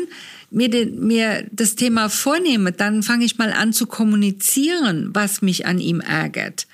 mir, 0.50 0.70
den, 0.70 1.06
mir 1.06 1.46
das 1.52 1.76
Thema 1.76 2.10
vornehme, 2.10 2.72
dann 2.72 3.04
fange 3.04 3.26
ich 3.26 3.38
mal 3.38 3.54
an 3.54 3.74
zu 3.74 3.86
kommunizieren, 3.86 5.12
was 5.14 5.44
mich 5.44 5.68
an 5.68 5.78
ihm 5.78 6.00
ärgert. 6.00 6.66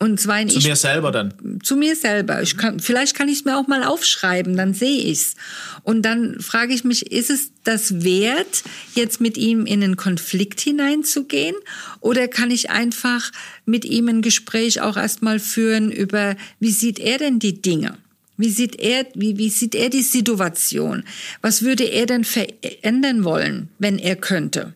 Und 0.00 0.20
zwar 0.20 0.40
in 0.40 0.48
zu 0.48 0.58
ich, 0.58 0.66
mir 0.66 0.76
selber 0.76 1.10
dann. 1.10 1.34
Zu 1.62 1.76
mir 1.76 1.96
selber. 1.96 2.40
Ich 2.40 2.56
kann, 2.56 2.78
vielleicht 2.78 3.16
kann 3.16 3.28
ich 3.28 3.40
es 3.40 3.44
mir 3.44 3.56
auch 3.56 3.66
mal 3.66 3.82
aufschreiben, 3.82 4.56
dann 4.56 4.72
sehe 4.72 5.02
ich's. 5.02 5.34
Und 5.82 6.02
dann 6.02 6.40
frage 6.40 6.72
ich 6.72 6.84
mich, 6.84 7.10
ist 7.10 7.30
es 7.30 7.50
das 7.64 8.04
wert, 8.04 8.62
jetzt 8.94 9.20
mit 9.20 9.36
ihm 9.36 9.66
in 9.66 9.82
einen 9.82 9.96
Konflikt 9.96 10.60
hineinzugehen? 10.60 11.56
Oder 12.00 12.28
kann 12.28 12.52
ich 12.52 12.70
einfach 12.70 13.32
mit 13.64 13.84
ihm 13.84 14.08
ein 14.08 14.22
Gespräch 14.22 14.80
auch 14.80 14.96
erstmal 14.96 15.40
führen 15.40 15.90
über, 15.90 16.36
wie 16.60 16.70
sieht 16.70 17.00
er 17.00 17.18
denn 17.18 17.40
die 17.40 17.60
Dinge? 17.60 17.98
Wie 18.36 18.50
sieht 18.50 18.78
er, 18.78 19.04
wie, 19.14 19.36
wie 19.36 19.50
sieht 19.50 19.74
er 19.74 19.90
die 19.90 20.02
Situation? 20.02 21.02
Was 21.42 21.62
würde 21.62 21.84
er 21.84 22.06
denn 22.06 22.22
verändern 22.22 23.24
wollen, 23.24 23.68
wenn 23.80 23.98
er 23.98 24.14
könnte? 24.14 24.74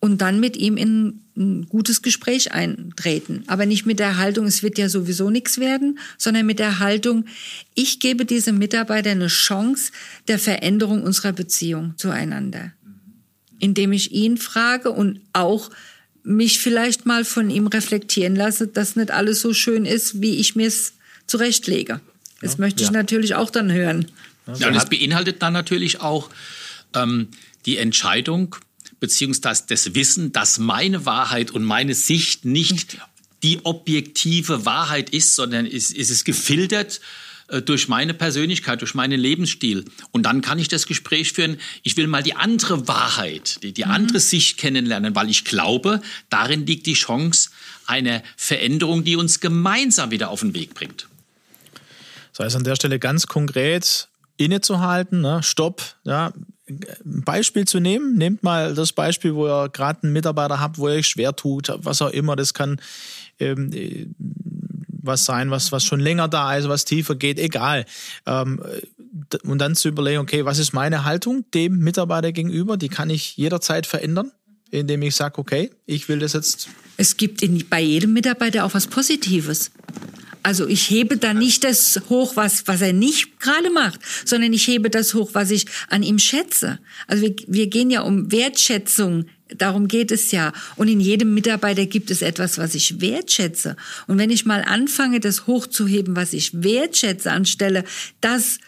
Und 0.00 0.18
dann 0.20 0.38
mit 0.38 0.56
ihm 0.56 0.76
in 0.76 1.20
ein 1.36 1.68
gutes 1.68 2.02
Gespräch 2.02 2.52
eintreten. 2.52 3.42
Aber 3.46 3.66
nicht 3.66 3.84
mit 3.84 3.98
der 3.98 4.16
Haltung, 4.16 4.46
es 4.46 4.62
wird 4.62 4.78
ja 4.78 4.88
sowieso 4.88 5.30
nichts 5.30 5.58
werden, 5.58 5.98
sondern 6.16 6.46
mit 6.46 6.58
der 6.58 6.78
Haltung, 6.78 7.24
ich 7.74 7.98
gebe 7.98 8.24
diesem 8.24 8.58
Mitarbeiter 8.58 9.10
eine 9.10 9.26
Chance 9.26 9.92
der 10.28 10.38
Veränderung 10.38 11.02
unserer 11.02 11.32
Beziehung 11.32 11.94
zueinander. 11.96 12.72
Indem 13.58 13.92
ich 13.92 14.12
ihn 14.12 14.36
frage 14.36 14.90
und 14.90 15.20
auch 15.32 15.70
mich 16.22 16.60
vielleicht 16.60 17.06
mal 17.06 17.24
von 17.24 17.50
ihm 17.50 17.66
reflektieren 17.66 18.36
lasse, 18.36 18.68
dass 18.68 18.96
nicht 18.96 19.10
alles 19.10 19.40
so 19.40 19.54
schön 19.54 19.84
ist, 19.84 20.20
wie 20.20 20.36
ich 20.36 20.54
mir 20.54 20.68
es 20.68 20.94
zurechtlege. 21.26 22.00
Das 22.40 22.54
ja, 22.54 22.60
möchte 22.60 22.82
ich 22.82 22.90
ja. 22.90 22.92
natürlich 22.92 23.34
auch 23.34 23.50
dann 23.50 23.72
hören. 23.72 24.06
Ja, 24.58 24.68
und 24.68 24.74
das 24.74 24.88
beinhaltet 24.88 25.42
dann 25.42 25.52
natürlich 25.52 26.00
auch 26.00 26.30
ähm, 26.94 27.28
die 27.66 27.76
Entscheidung, 27.76 28.56
beziehungsweise 29.00 29.64
das 29.68 29.94
Wissen, 29.94 30.32
dass 30.32 30.58
meine 30.58 31.06
Wahrheit 31.06 31.50
und 31.50 31.64
meine 31.64 31.94
Sicht 31.94 32.44
nicht 32.44 32.98
die 33.42 33.64
objektive 33.64 34.64
Wahrheit 34.66 35.10
ist, 35.10 35.36
sondern 35.36 35.66
ist, 35.66 35.92
ist 35.92 36.10
es 36.10 36.24
gefiltert 36.24 37.00
äh, 37.48 37.62
durch 37.62 37.88
meine 37.88 38.14
Persönlichkeit, 38.14 38.80
durch 38.80 38.94
meinen 38.94 39.18
Lebensstil. 39.18 39.84
Und 40.10 40.24
dann 40.24 40.42
kann 40.42 40.58
ich 40.58 40.68
das 40.68 40.86
Gespräch 40.86 41.32
führen, 41.32 41.58
ich 41.82 41.96
will 41.96 42.06
mal 42.06 42.22
die 42.22 42.34
andere 42.34 42.88
Wahrheit, 42.88 43.62
die, 43.62 43.72
die 43.72 43.84
mhm. 43.84 43.92
andere 43.92 44.20
Sicht 44.20 44.58
kennenlernen, 44.58 45.14
weil 45.14 45.30
ich 45.30 45.44
glaube, 45.44 46.00
darin 46.30 46.66
liegt 46.66 46.86
die 46.86 46.94
Chance 46.94 47.50
einer 47.86 48.22
Veränderung, 48.36 49.04
die 49.04 49.16
uns 49.16 49.40
gemeinsam 49.40 50.10
wieder 50.10 50.30
auf 50.30 50.40
den 50.40 50.54
Weg 50.54 50.74
bringt. 50.74 51.08
Das 52.32 52.44
heißt 52.44 52.56
an 52.56 52.64
der 52.64 52.76
Stelle 52.76 52.98
ganz 52.98 53.26
konkret 53.26 54.08
innezuhalten, 54.36 55.20
ne? 55.20 55.42
Stopp, 55.42 55.96
ja, 56.04 56.32
ein 56.68 57.22
Beispiel 57.24 57.66
zu 57.66 57.80
nehmen. 57.80 58.16
Nehmt 58.16 58.42
mal 58.42 58.74
das 58.74 58.92
Beispiel, 58.92 59.34
wo 59.34 59.46
ihr 59.46 59.68
gerade 59.68 60.02
einen 60.02 60.12
Mitarbeiter 60.12 60.60
habt, 60.60 60.78
wo 60.78 60.88
ihr 60.88 60.96
euch 60.96 61.06
schwer 61.06 61.34
tut, 61.34 61.72
was 61.78 62.02
auch 62.02 62.10
immer. 62.10 62.36
Das 62.36 62.54
kann 62.54 62.80
ähm, 63.38 63.70
was 65.08 65.24
sein, 65.24 65.50
was, 65.50 65.72
was 65.72 65.84
schon 65.84 66.00
länger 66.00 66.28
da 66.28 66.56
ist, 66.56 66.68
was 66.68 66.84
tiefer 66.84 67.14
geht, 67.14 67.38
egal. 67.38 67.84
Ähm, 68.26 68.60
und 69.42 69.58
dann 69.58 69.74
zu 69.74 69.88
überlegen, 69.88 70.20
okay, 70.20 70.44
was 70.44 70.58
ist 70.58 70.72
meine 70.72 71.04
Haltung 71.04 71.44
dem 71.54 71.78
Mitarbeiter 71.78 72.32
gegenüber? 72.32 72.76
Die 72.76 72.88
kann 72.88 73.10
ich 73.10 73.36
jederzeit 73.36 73.86
verändern, 73.86 74.30
indem 74.70 75.02
ich 75.02 75.16
sage, 75.16 75.38
okay, 75.38 75.70
ich 75.86 76.08
will 76.08 76.18
das 76.18 76.34
jetzt. 76.34 76.68
Es 76.96 77.16
gibt 77.16 77.42
in, 77.42 77.68
bei 77.68 77.80
jedem 77.80 78.12
Mitarbeiter 78.12 78.64
auch 78.64 78.74
was 78.74 78.86
Positives. 78.86 79.70
Also 80.48 80.66
ich 80.66 80.88
hebe 80.88 81.18
da 81.18 81.34
nicht 81.34 81.62
das 81.62 82.00
hoch, 82.08 82.34
was, 82.34 82.66
was 82.66 82.80
er 82.80 82.94
nicht 82.94 83.38
gerade 83.38 83.68
macht, 83.68 84.00
sondern 84.24 84.54
ich 84.54 84.66
hebe 84.66 84.88
das 84.88 85.12
hoch, 85.12 85.32
was 85.34 85.50
ich 85.50 85.66
an 85.90 86.02
ihm 86.02 86.18
schätze. 86.18 86.78
Also 87.06 87.24
wir, 87.24 87.36
wir 87.46 87.66
gehen 87.66 87.90
ja 87.90 88.00
um 88.00 88.32
Wertschätzung 88.32 89.26
Darum 89.56 89.88
geht 89.88 90.10
es 90.10 90.30
ja. 90.30 90.52
Und 90.76 90.88
in 90.88 91.00
jedem 91.00 91.32
Mitarbeiter 91.32 91.86
gibt 91.86 92.10
es 92.10 92.20
etwas, 92.20 92.58
was 92.58 92.74
ich 92.74 93.00
wertschätze. 93.00 93.76
Und 94.06 94.18
wenn 94.18 94.28
ich 94.28 94.44
mal 94.44 94.62
anfange, 94.62 95.20
das 95.20 95.46
hochzuheben, 95.46 96.16
was 96.16 96.34
ich 96.34 96.62
wertschätze, 96.62 97.32
anstelle 97.32 97.84
das 98.20 98.58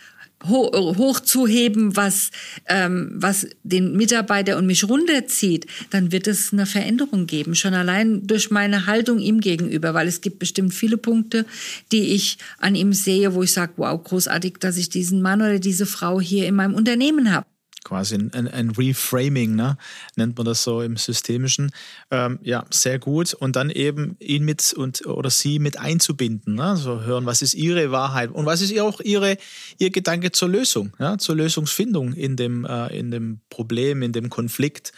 hochzuheben, 0.45 1.97
was, 1.97 2.30
ähm, 2.66 3.12
was 3.14 3.47
den 3.62 3.97
Mitarbeiter 3.97 4.57
und 4.57 4.66
mich 4.66 4.88
runterzieht, 4.88 5.66
dann 5.91 6.12
wird 6.12 6.26
es 6.26 6.53
eine 6.53 6.66
Veränderung 6.66 7.26
geben. 7.26 7.55
Schon 7.55 7.74
allein 7.74 8.26
durch 8.26 8.51
meine 8.51 8.86
Haltung 8.86 9.18
ihm 9.18 9.41
gegenüber, 9.41 9.95
weil 9.95 10.09
es 10.09 10.20
gibt 10.20 10.38
bestimmt 10.38 10.72
viele 10.72 10.97
Punkte, 10.97 11.45
die 11.93 12.14
ich 12.14 12.38
an 12.59 12.74
ihm 12.74 12.93
sehe, 12.93 13.34
wo 13.34 13.43
ich 13.43 13.53
sage, 13.53 13.72
wow, 13.76 14.03
großartig, 14.03 14.55
dass 14.61 14.76
ich 14.76 14.88
diesen 14.88 15.20
Mann 15.20 15.43
oder 15.43 15.59
diese 15.59 15.86
Frau 15.86 16.20
hier 16.20 16.47
in 16.47 16.55
meinem 16.55 16.74
Unternehmen 16.74 17.32
habe 17.32 17.47
quasi 17.85 18.14
ein, 18.14 18.49
ein, 18.49 18.70
Reframing, 18.70 19.55
ne? 19.55 19.76
nennt 20.16 20.37
man 20.37 20.45
das 20.45 20.62
so 20.62 20.83
im 20.83 20.97
Systemischen. 20.97 21.70
Ähm, 22.11 22.39
ja, 22.43 22.64
sehr 22.70 22.99
gut. 22.99 23.35
Und 23.35 23.57
dann 23.57 23.70
eben 23.70 24.16
ihn 24.20 24.45
mit 24.45 24.72
und 24.74 25.07
oder 25.07 25.31
sie 25.31 25.59
mit 25.59 25.78
einzubinden. 25.78 26.55
Ne? 26.55 26.76
So 26.76 27.03
hören, 27.03 27.26
was 27.26 27.43
ist 27.43 27.55
ihre 27.55 27.91
Wahrheit 27.91 28.31
und 28.31 28.47
was 28.47 28.61
ist 28.61 28.78
auch 28.81 29.01
ihre, 29.01 29.37
ihr 29.78 29.91
Gedanke 29.91 30.33
zur 30.33 30.49
Lösung, 30.49 30.93
ja? 30.99 31.18
zur 31.18 31.37
Lösungsfindung 31.37 32.12
in 32.12 32.37
dem, 32.37 32.64
äh, 32.64 32.97
in 32.97 33.11
dem 33.11 33.41
Problem, 33.49 34.03
in 34.03 34.12
dem 34.12 34.31
Konflikt. 34.31 34.93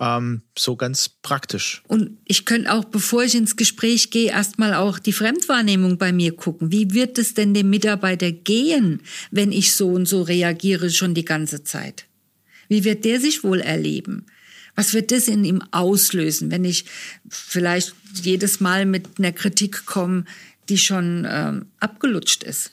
Ähm, 0.00 0.42
so 0.56 0.76
ganz 0.76 1.08
praktisch. 1.08 1.82
Und 1.88 2.18
ich 2.24 2.44
könnte 2.44 2.72
auch, 2.72 2.84
bevor 2.84 3.24
ich 3.24 3.34
ins 3.34 3.56
Gespräch 3.56 4.10
gehe, 4.10 4.30
erstmal 4.30 4.74
auch 4.74 4.98
die 4.98 5.12
Fremdwahrnehmung 5.12 5.98
bei 5.98 6.12
mir 6.12 6.36
gucken. 6.36 6.70
Wie 6.70 6.92
wird 6.94 7.18
es 7.18 7.34
denn 7.34 7.52
dem 7.52 7.70
Mitarbeiter 7.70 8.30
gehen, 8.30 9.02
wenn 9.30 9.50
ich 9.50 9.72
so 9.72 9.88
und 9.88 10.06
so 10.06 10.22
reagiere 10.22 10.90
schon 10.90 11.14
die 11.14 11.24
ganze 11.24 11.64
Zeit? 11.64 12.07
Wie 12.68 12.84
wird 12.84 13.04
der 13.04 13.20
sich 13.20 13.44
wohl 13.44 13.60
erleben? 13.60 14.26
Was 14.74 14.94
wird 14.94 15.10
das 15.10 15.26
in 15.26 15.44
ihm 15.44 15.62
auslösen, 15.72 16.50
wenn 16.50 16.64
ich 16.64 16.84
vielleicht 17.28 17.94
jedes 18.22 18.60
Mal 18.60 18.86
mit 18.86 19.18
einer 19.18 19.32
Kritik 19.32 19.86
komme, 19.86 20.24
die 20.68 20.78
schon 20.78 21.26
ähm, 21.28 21.66
abgelutscht 21.80 22.44
ist? 22.44 22.72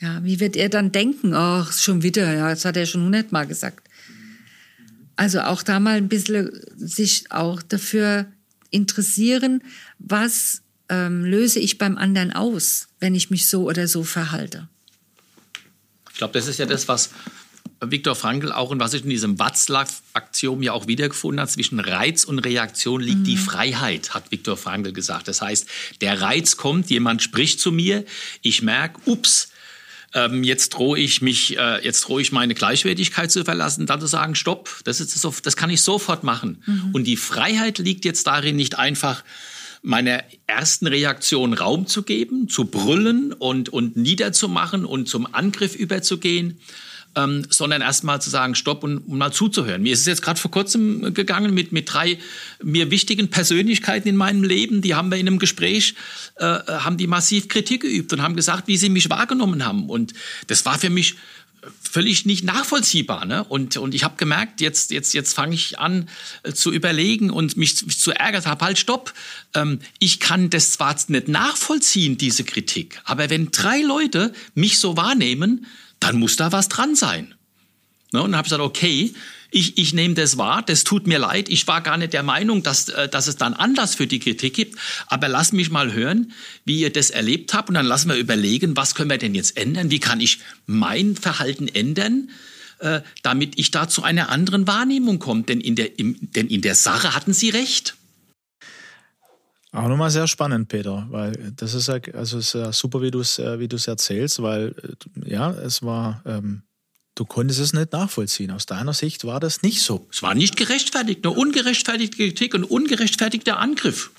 Ja, 0.00 0.22
wie 0.24 0.40
wird 0.40 0.56
er 0.56 0.68
dann 0.68 0.92
denken? 0.92 1.34
Ach, 1.34 1.72
schon 1.72 2.02
wieder, 2.02 2.34
ja, 2.34 2.50
das 2.50 2.64
hat 2.64 2.76
er 2.76 2.86
schon 2.86 3.04
hundertmal 3.04 3.46
gesagt. 3.46 3.88
Also 5.16 5.40
auch 5.40 5.62
da 5.62 5.80
mal 5.80 5.96
ein 5.96 6.08
bisschen 6.08 6.50
sich 6.76 7.30
auch 7.30 7.62
dafür 7.62 8.26
interessieren, 8.70 9.62
was 9.98 10.62
ähm, 10.88 11.24
löse 11.24 11.60
ich 11.60 11.78
beim 11.78 11.98
anderen 11.98 12.32
aus, 12.32 12.88
wenn 12.98 13.14
ich 13.14 13.30
mich 13.30 13.48
so 13.48 13.64
oder 13.64 13.86
so 13.86 14.02
verhalte. 14.02 14.68
Ich 16.10 16.18
glaube, 16.18 16.34
das 16.34 16.46
ist 16.46 16.58
ja 16.58 16.66
das, 16.66 16.88
was 16.88 17.10
Viktor 17.82 18.14
Frankl 18.14 18.52
auch 18.52 18.70
und 18.70 18.80
was 18.80 18.92
ich 18.94 19.04
in 19.04 19.10
diesem 19.10 19.38
Watzlaw-Aktion 19.38 20.62
ja 20.62 20.72
auch 20.72 20.86
wiedergefunden 20.86 21.40
hat, 21.40 21.50
zwischen 21.50 21.80
Reiz 21.80 22.24
und 22.24 22.38
Reaktion 22.40 23.00
liegt 23.00 23.20
mhm. 23.20 23.24
die 23.24 23.36
Freiheit, 23.36 24.12
hat 24.14 24.30
Viktor 24.30 24.56
Frankl 24.56 24.92
gesagt. 24.92 25.28
Das 25.28 25.40
heißt, 25.40 25.66
der 26.00 26.20
Reiz 26.20 26.56
kommt, 26.56 26.90
jemand 26.90 27.22
spricht 27.22 27.60
zu 27.60 27.72
mir, 27.72 28.04
ich 28.42 28.62
merke, 28.62 29.00
ups, 29.06 29.50
ähm, 30.12 30.44
jetzt 30.44 30.70
drohe 30.70 30.98
ich 30.98 31.22
mich, 31.22 31.56
äh, 31.56 31.82
jetzt 31.84 32.02
drohe 32.02 32.20
ich 32.20 32.32
meine 32.32 32.54
Gleichwertigkeit 32.54 33.30
zu 33.30 33.44
verlassen, 33.44 33.86
dann 33.86 34.00
zu 34.00 34.06
sagen, 34.06 34.34
stopp, 34.34 34.80
das 34.84 35.00
ist 35.00 35.12
so, 35.18 35.32
das 35.42 35.56
kann 35.56 35.70
ich 35.70 35.82
sofort 35.82 36.24
machen. 36.24 36.62
Mhm. 36.66 36.90
Und 36.92 37.04
die 37.04 37.16
Freiheit 37.16 37.78
liegt 37.78 38.04
jetzt 38.04 38.26
darin, 38.26 38.56
nicht 38.56 38.78
einfach 38.78 39.24
meiner 39.82 40.22
ersten 40.46 40.86
Reaktion 40.86 41.54
Raum 41.54 41.86
zu 41.86 42.02
geben, 42.02 42.48
zu 42.48 42.66
brüllen 42.66 43.32
und, 43.32 43.70
und 43.70 43.96
niederzumachen 43.96 44.84
und 44.84 45.08
zum 45.08 45.32
Angriff 45.32 45.74
überzugehen, 45.74 46.60
ähm, 47.16 47.44
sondern 47.48 47.82
erstmal 47.82 48.20
zu 48.20 48.30
sagen, 48.30 48.54
stopp 48.54 48.84
und, 48.84 48.98
und, 48.98 49.18
mal 49.18 49.32
zuzuhören. 49.32 49.82
Mir 49.82 49.92
ist 49.92 50.00
es 50.00 50.06
jetzt 50.06 50.22
gerade 50.22 50.40
vor 50.40 50.50
kurzem 50.50 51.12
gegangen 51.12 51.52
mit, 51.52 51.72
mit 51.72 51.92
drei 51.92 52.18
mir 52.62 52.90
wichtigen 52.90 53.28
Persönlichkeiten 53.28 54.08
in 54.08 54.16
meinem 54.16 54.44
Leben, 54.44 54.80
die 54.80 54.94
haben 54.94 55.10
wir 55.10 55.18
in 55.18 55.26
einem 55.26 55.38
Gespräch, 55.38 55.94
äh, 56.36 56.44
haben 56.44 56.96
die 56.96 57.06
massiv 57.06 57.48
Kritik 57.48 57.82
geübt 57.82 58.12
und 58.12 58.22
haben 58.22 58.36
gesagt, 58.36 58.68
wie 58.68 58.76
sie 58.76 58.88
mich 58.88 59.10
wahrgenommen 59.10 59.64
haben. 59.64 59.88
Und 59.88 60.14
das 60.46 60.64
war 60.64 60.78
für 60.78 60.90
mich 60.90 61.16
völlig 61.82 62.26
nicht 62.26 62.44
nachvollziehbar. 62.44 63.24
Ne? 63.24 63.44
Und, 63.44 63.76
und 63.76 63.94
ich 63.94 64.04
habe 64.04 64.16
gemerkt, 64.16 64.60
jetzt, 64.60 64.90
jetzt, 64.90 65.12
jetzt 65.12 65.34
fange 65.34 65.54
ich 65.54 65.78
an 65.78 66.08
äh, 66.42 66.52
zu 66.52 66.72
überlegen 66.72 67.30
und 67.30 67.56
mich, 67.56 67.84
mich 67.84 67.98
zu 67.98 68.12
ärgern, 68.12 68.44
habe 68.44 68.64
halt 68.64 68.78
stopp. 68.78 69.12
Ähm, 69.54 69.80
ich 69.98 70.20
kann 70.20 70.50
das 70.50 70.72
zwar 70.72 70.96
nicht 71.08 71.28
nachvollziehen, 71.28 72.16
diese 72.18 72.44
Kritik, 72.44 73.00
aber 73.04 73.30
wenn 73.30 73.50
drei 73.50 73.82
Leute 73.82 74.32
mich 74.54 74.78
so 74.78 74.96
wahrnehmen, 74.96 75.66
dann 76.00 76.18
muss 76.18 76.36
da 76.36 76.52
was 76.52 76.68
dran 76.68 76.96
sein. 76.96 77.34
Ne? 78.12 78.22
Und 78.22 78.32
dann 78.32 78.38
habe 78.38 78.46
ich 78.46 78.50
gesagt, 78.50 78.62
okay, 78.62 79.14
ich, 79.50 79.78
ich 79.78 79.94
nehme 79.94 80.14
das 80.14 80.36
wahr, 80.36 80.62
das 80.62 80.84
tut 80.84 81.06
mir 81.06 81.18
leid, 81.18 81.48
ich 81.48 81.66
war 81.66 81.80
gar 81.80 81.96
nicht 81.96 82.12
der 82.12 82.22
Meinung, 82.22 82.62
dass, 82.62 82.88
äh, 82.88 83.08
dass 83.08 83.26
es 83.26 83.36
dann 83.36 83.54
Anlass 83.54 83.94
für 83.94 84.06
die 84.06 84.20
Kritik 84.20 84.54
gibt, 84.54 84.78
aber 85.06 85.28
lass 85.28 85.52
mich 85.52 85.70
mal 85.70 85.92
hören, 85.92 86.32
wie 86.64 86.80
ihr 86.80 86.92
das 86.92 87.10
erlebt 87.10 87.52
habt 87.52 87.68
und 87.68 87.74
dann 87.74 87.86
lassen 87.86 88.08
wir 88.08 88.16
überlegen, 88.16 88.76
was 88.76 88.94
können 88.94 89.10
wir 89.10 89.18
denn 89.18 89.34
jetzt 89.34 89.56
ändern, 89.56 89.90
wie 89.90 90.00
kann 90.00 90.20
ich 90.20 90.38
mein 90.66 91.16
Verhalten 91.16 91.68
ändern, 91.68 92.30
äh, 92.78 93.00
damit 93.22 93.58
ich 93.58 93.70
da 93.70 93.88
zu 93.88 94.02
einer 94.02 94.28
anderen 94.28 94.66
Wahrnehmung 94.66 95.18
komme, 95.18 95.42
denn 95.42 95.60
in 95.60 95.74
der, 95.74 95.98
im, 95.98 96.16
denn 96.20 96.48
in 96.48 96.60
der 96.62 96.74
Sache 96.74 97.14
hatten 97.14 97.32
sie 97.32 97.50
recht. 97.50 97.96
Auch 99.72 99.88
nochmal 99.88 100.10
sehr 100.10 100.26
spannend, 100.26 100.68
Peter, 100.68 101.06
weil 101.10 101.52
das 101.54 101.74
ist 101.74 101.86
ja, 101.86 102.00
also 102.14 102.38
ist 102.38 102.54
ja 102.54 102.72
super, 102.72 103.02
wie 103.02 103.12
du 103.12 103.20
es 103.20 103.38
äh, 103.38 103.60
wie 103.60 103.68
erzählst, 103.86 104.42
weil 104.42 104.74
äh, 105.24 105.30
ja, 105.30 105.50
es 105.52 105.82
war, 105.82 106.22
ähm, 106.26 106.62
du 107.14 107.24
konntest 107.24 107.60
es 107.60 107.72
nicht 107.72 107.92
nachvollziehen. 107.92 108.50
Aus 108.50 108.66
deiner 108.66 108.94
Sicht 108.94 109.24
war 109.24 109.38
das 109.38 109.62
nicht 109.62 109.82
so. 109.82 110.08
Es 110.10 110.22
war 110.22 110.34
nicht 110.34 110.56
gerechtfertigt, 110.56 111.24
eine 111.24 111.36
ungerechtfertigte 111.36 112.16
Kritik 112.16 112.54
und 112.54 112.64
ungerechtfertigter 112.64 113.60
Angriff. 113.60 114.10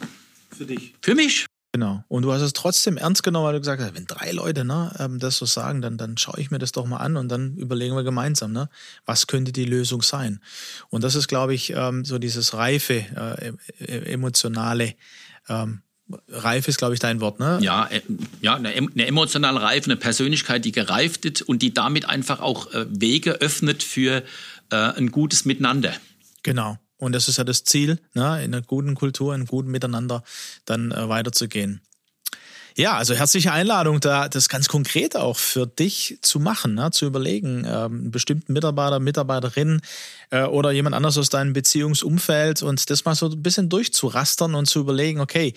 Für 0.55 0.65
dich. 0.65 0.93
Für 1.01 1.15
mich. 1.15 1.47
Genau. 1.73 2.03
Und 2.09 2.23
du 2.23 2.33
hast 2.33 2.41
es 2.41 2.51
trotzdem 2.51 2.97
ernst 2.97 3.23
genommen, 3.23 3.45
weil 3.45 3.53
du 3.53 3.59
gesagt 3.59 3.81
hast, 3.81 3.95
wenn 3.95 4.05
drei 4.05 4.31
Leute 4.31 4.65
ne, 4.65 4.93
ähm, 4.99 5.19
das 5.19 5.37
so 5.37 5.45
sagen, 5.45 5.81
dann, 5.81 5.97
dann 5.97 6.17
schaue 6.17 6.39
ich 6.39 6.51
mir 6.51 6.59
das 6.59 6.73
doch 6.73 6.85
mal 6.85 6.97
an 6.97 7.15
und 7.15 7.29
dann 7.29 7.55
überlegen 7.55 7.95
wir 7.95 8.03
gemeinsam, 8.03 8.51
ne, 8.51 8.69
was 9.05 9.27
könnte 9.27 9.53
die 9.53 9.63
Lösung 9.63 10.01
sein. 10.01 10.41
Und 10.89 11.05
das 11.05 11.15
ist, 11.15 11.29
glaube 11.29 11.53
ich, 11.53 11.71
ähm, 11.73 12.03
so 12.03 12.19
dieses 12.19 12.53
reife, 12.53 12.93
äh, 13.15 13.53
e-, 13.79 14.11
emotionale 14.11 14.95
ähm, 15.49 15.81
Reif 16.27 16.67
ist, 16.67 16.77
glaube 16.77 16.93
ich, 16.93 16.99
dein 16.99 17.21
Wort, 17.21 17.39
ne? 17.39 17.59
Ja, 17.61 17.87
äh, 17.87 18.01
ja 18.41 18.55
eine, 18.55 18.69
eine 18.69 19.07
emotionale 19.07 19.61
Reife, 19.61 19.85
eine 19.85 19.97
Persönlichkeit, 19.97 20.65
die 20.65 20.71
gereift 20.71 21.25
ist 21.25 21.41
und 21.41 21.61
die 21.61 21.73
damit 21.73 22.05
einfach 22.05 22.41
auch 22.41 22.73
äh, 22.73 22.85
Wege 22.89 23.33
öffnet 23.41 23.83
für 23.83 24.23
äh, 24.71 24.75
ein 24.75 25.11
gutes 25.11 25.45
Miteinander. 25.45 25.93
Genau. 26.43 26.77
Und 26.97 27.13
das 27.13 27.27
ist 27.27 27.37
ja 27.37 27.43
das 27.43 27.63
Ziel, 27.63 27.99
ne? 28.13 28.43
in 28.43 28.53
einer 28.53 28.61
guten 28.61 28.93
Kultur, 28.93 29.33
in 29.33 29.41
einem 29.41 29.47
guten 29.47 29.71
Miteinander 29.71 30.23
dann 30.65 30.91
äh, 30.91 31.09
weiterzugehen. 31.09 31.81
Ja, 32.77 32.97
also 32.97 33.13
herzliche 33.13 33.51
Einladung, 33.51 33.99
da 33.99 34.29
das 34.29 34.47
ganz 34.47 34.69
konkret 34.69 35.17
auch 35.17 35.37
für 35.37 35.67
dich 35.67 36.17
zu 36.21 36.39
machen, 36.39 36.75
ne? 36.75 36.89
zu 36.91 37.05
überlegen, 37.05 37.65
ähm, 37.65 37.91
einen 37.91 38.11
bestimmten 38.11 38.53
Mitarbeiter, 38.53 38.99
Mitarbeiterin 38.99 39.81
äh, 40.29 40.43
oder 40.43 40.71
jemand 40.71 40.95
anders 40.95 41.17
aus 41.17 41.27
deinem 41.27 41.51
Beziehungsumfeld 41.51 42.63
und 42.63 42.89
das 42.89 43.03
mal 43.03 43.13
so 43.13 43.27
ein 43.27 43.43
bisschen 43.43 43.67
durchzurastern 43.67 44.55
und 44.55 44.67
zu 44.67 44.79
überlegen, 44.79 45.19
okay, 45.19 45.53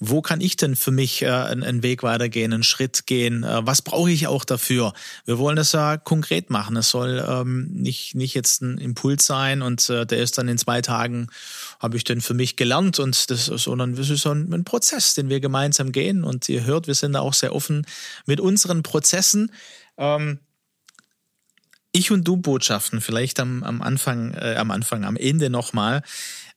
wo 0.00 0.22
kann 0.22 0.40
ich 0.40 0.56
denn 0.56 0.74
für 0.74 0.90
mich 0.90 1.22
äh, 1.22 1.28
einen, 1.28 1.62
einen, 1.62 1.82
Weg 1.84 2.02
weitergehen, 2.02 2.52
einen 2.52 2.64
Schritt 2.64 3.06
gehen? 3.06 3.44
Äh, 3.44 3.64
was 3.64 3.80
brauche 3.80 4.10
ich 4.10 4.26
auch 4.26 4.44
dafür? 4.44 4.92
Wir 5.24 5.38
wollen 5.38 5.56
das 5.56 5.70
ja 5.70 5.96
konkret 5.96 6.50
machen. 6.50 6.76
Es 6.76 6.90
soll 6.90 7.24
ähm, 7.28 7.68
nicht, 7.72 8.16
nicht 8.16 8.34
jetzt 8.34 8.62
ein 8.62 8.78
Impuls 8.78 9.24
sein 9.24 9.62
und 9.62 9.88
äh, 9.88 10.04
der 10.04 10.18
ist 10.18 10.36
dann 10.36 10.48
in 10.48 10.58
zwei 10.58 10.82
Tagen, 10.82 11.28
habe 11.78 11.96
ich 11.96 12.02
denn 12.02 12.20
für 12.20 12.34
mich 12.34 12.56
gelernt 12.56 12.98
und 12.98 13.30
das, 13.30 13.46
sondern 13.46 13.94
das 13.94 14.10
ist 14.10 14.22
so 14.22 14.30
ein, 14.30 14.52
ein 14.52 14.64
Prozess, 14.64 15.14
den 15.14 15.28
wir 15.28 15.38
gemeinsam 15.38 15.92
gehen 15.92 16.24
und 16.24 16.48
ihr 16.56 16.64
hört, 16.64 16.86
wir 16.86 16.94
sind 16.94 17.12
da 17.12 17.20
auch 17.20 17.34
sehr 17.34 17.54
offen 17.54 17.86
mit 18.26 18.40
unseren 18.40 18.82
Prozessen. 18.82 19.52
Ähm, 19.96 20.40
ich 21.92 22.10
und 22.10 22.24
du 22.26 22.36
Botschaften, 22.36 23.00
vielleicht 23.00 23.40
am, 23.40 23.62
am 23.62 23.82
Anfang, 23.82 24.34
äh, 24.34 24.56
am 24.56 24.70
Anfang, 24.70 25.04
am 25.04 25.16
Ende 25.16 25.50
nochmal. 25.50 26.02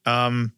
Ähm, 0.05 0.53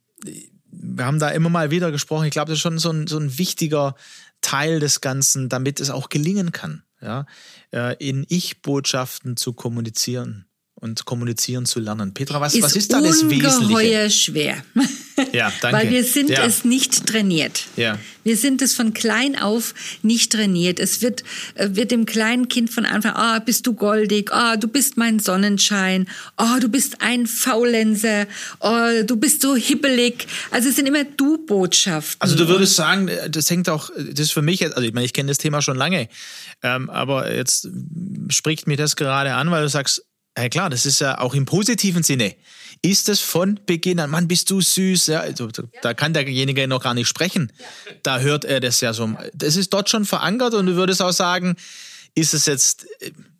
wir 0.72 1.06
haben 1.06 1.20
da 1.20 1.30
immer 1.30 1.50
mal 1.50 1.72
wieder 1.72 1.92
gesprochen. 1.92 2.26
Ich 2.26 2.32
glaube, 2.32 2.50
das 2.50 2.58
ist 2.58 2.62
schon 2.62 2.80
so 2.80 2.92
ein, 2.92 3.08
so 3.08 3.18
ein 3.18 3.38
wichtiger 3.38 3.96
Teil 4.42 4.80
des 4.80 5.02
Ganzen, 5.02 5.50
damit 5.50 5.80
es 5.80 5.89
auch 5.89 6.10
gelingen 6.10 6.52
kann, 6.52 6.84
ja, 7.02 7.26
äh, 7.72 7.96
in 7.98 8.26
Ich-Botschaften 8.30 9.38
zu 9.38 9.54
kommunizieren 9.54 10.46
und 10.82 11.06
kommunizieren 11.06 11.66
zu 11.66 11.80
lernen. 11.80 12.14
Petra, 12.14 12.42
was 12.42 12.56
ist, 12.56 12.64
was 12.64 12.76
ist 12.76 12.92
da 12.92 13.00
das 13.00 13.24
Wesentliche? 13.30 13.48
Ungeheuer 13.58 14.10
schwer. 14.10 14.64
Ja, 15.34 15.52
danke. 15.62 15.78
Weil 15.78 15.92
wir 15.92 16.04
sind 16.04 16.30
ja. 16.30 16.46
es 16.46 16.66
nicht 16.66 17.06
trainiert. 17.06 17.66
Ja. 17.76 18.00
Wir 18.24 18.38
sind 18.38 18.62
es 18.62 18.74
von 18.74 18.94
klein 18.94 19.38
auf 19.38 19.76
nicht 20.02 20.32
trainiert. 20.32 20.80
Es 20.80 21.02
wird, 21.02 21.24
äh, 21.56 21.70
wird 21.72 21.92
dem 21.92 22.06
kleinen 22.06 22.48
Kind 22.48 22.72
von 22.72 22.86
Anfang, 22.86 23.14
ah, 23.14 23.38
bist 23.40 23.68
du 23.68 23.74
goldig, 23.74 24.32
ah, 24.32 24.58
du 24.58 24.68
bist 24.68 24.98
mein 24.98 25.20
Sonnenschein, 25.20 26.08
ah, 26.38 26.60
du 26.60 26.70
bist 26.70 27.02
ein 27.02 27.28
Faulenzer, 27.28 28.26
ah, 28.62 29.04
du 29.04 29.16
bist 29.16 29.42
so 29.42 29.56
hibbelig. 29.56 30.28
Also 30.50 30.70
es 30.70 30.76
sind 30.76 30.88
immer 30.88 31.04
Du-Botschaften. 31.04 32.20
Also 32.20 32.36
du 32.36 32.48
würdest 32.48 32.76
sagen, 32.76 33.10
das 33.30 33.50
hängt 33.50 33.70
auch, 33.70 33.90
das 33.96 34.20
ist 34.20 34.32
für 34.32 34.42
mich, 34.42 34.64
also 34.66 34.82
ich 34.82 34.94
meine, 34.94 35.06
ich 35.06 35.14
kenne 35.14 35.30
das 35.30 35.38
Thema 35.38 35.62
schon 35.62 35.78
lange, 35.78 36.10
ähm, 36.64 36.90
aber 36.90 37.32
jetzt 37.32 37.70
spricht 38.30 38.66
mir 38.66 38.78
das 38.78 38.96
gerade 38.96 39.34
an, 39.34 39.52
weil 39.52 39.64
du 39.64 39.70
sagst, 39.70 40.04
ja 40.38 40.50
klar, 40.50 40.70
das 40.70 40.86
ist 40.86 41.00
ja 41.00 41.20
auch 41.20 41.34
im 41.34 41.46
positiven 41.46 42.04
Sinne. 42.04 42.36
Ist 42.82 43.10
es 43.10 43.20
von 43.20 43.60
Beginn 43.66 44.00
an, 44.00 44.10
Mann, 44.10 44.28
bist 44.28 44.50
du 44.50 44.62
süß, 44.62 45.08
ja, 45.08 45.20
also, 45.20 45.50
da 45.82 45.94
kann 45.94 46.14
derjenige 46.14 46.68
noch 46.68 46.82
gar 46.82 46.94
nicht 46.94 47.08
sprechen. 47.08 47.52
Da 48.02 48.20
hört 48.20 48.46
er 48.46 48.60
das 48.60 48.82
ja 48.82 48.94
so. 48.94 49.16
Das 49.34 49.56
ist 49.56 49.72
dort 49.74 49.90
schon 49.90 50.06
verankert 50.06 50.54
und 50.54 50.66
du 50.66 50.76
würdest 50.76 51.02
auch 51.02 51.12
sagen, 51.12 51.56
ist 52.16 52.34
es 52.34 52.46
jetzt, 52.46 52.88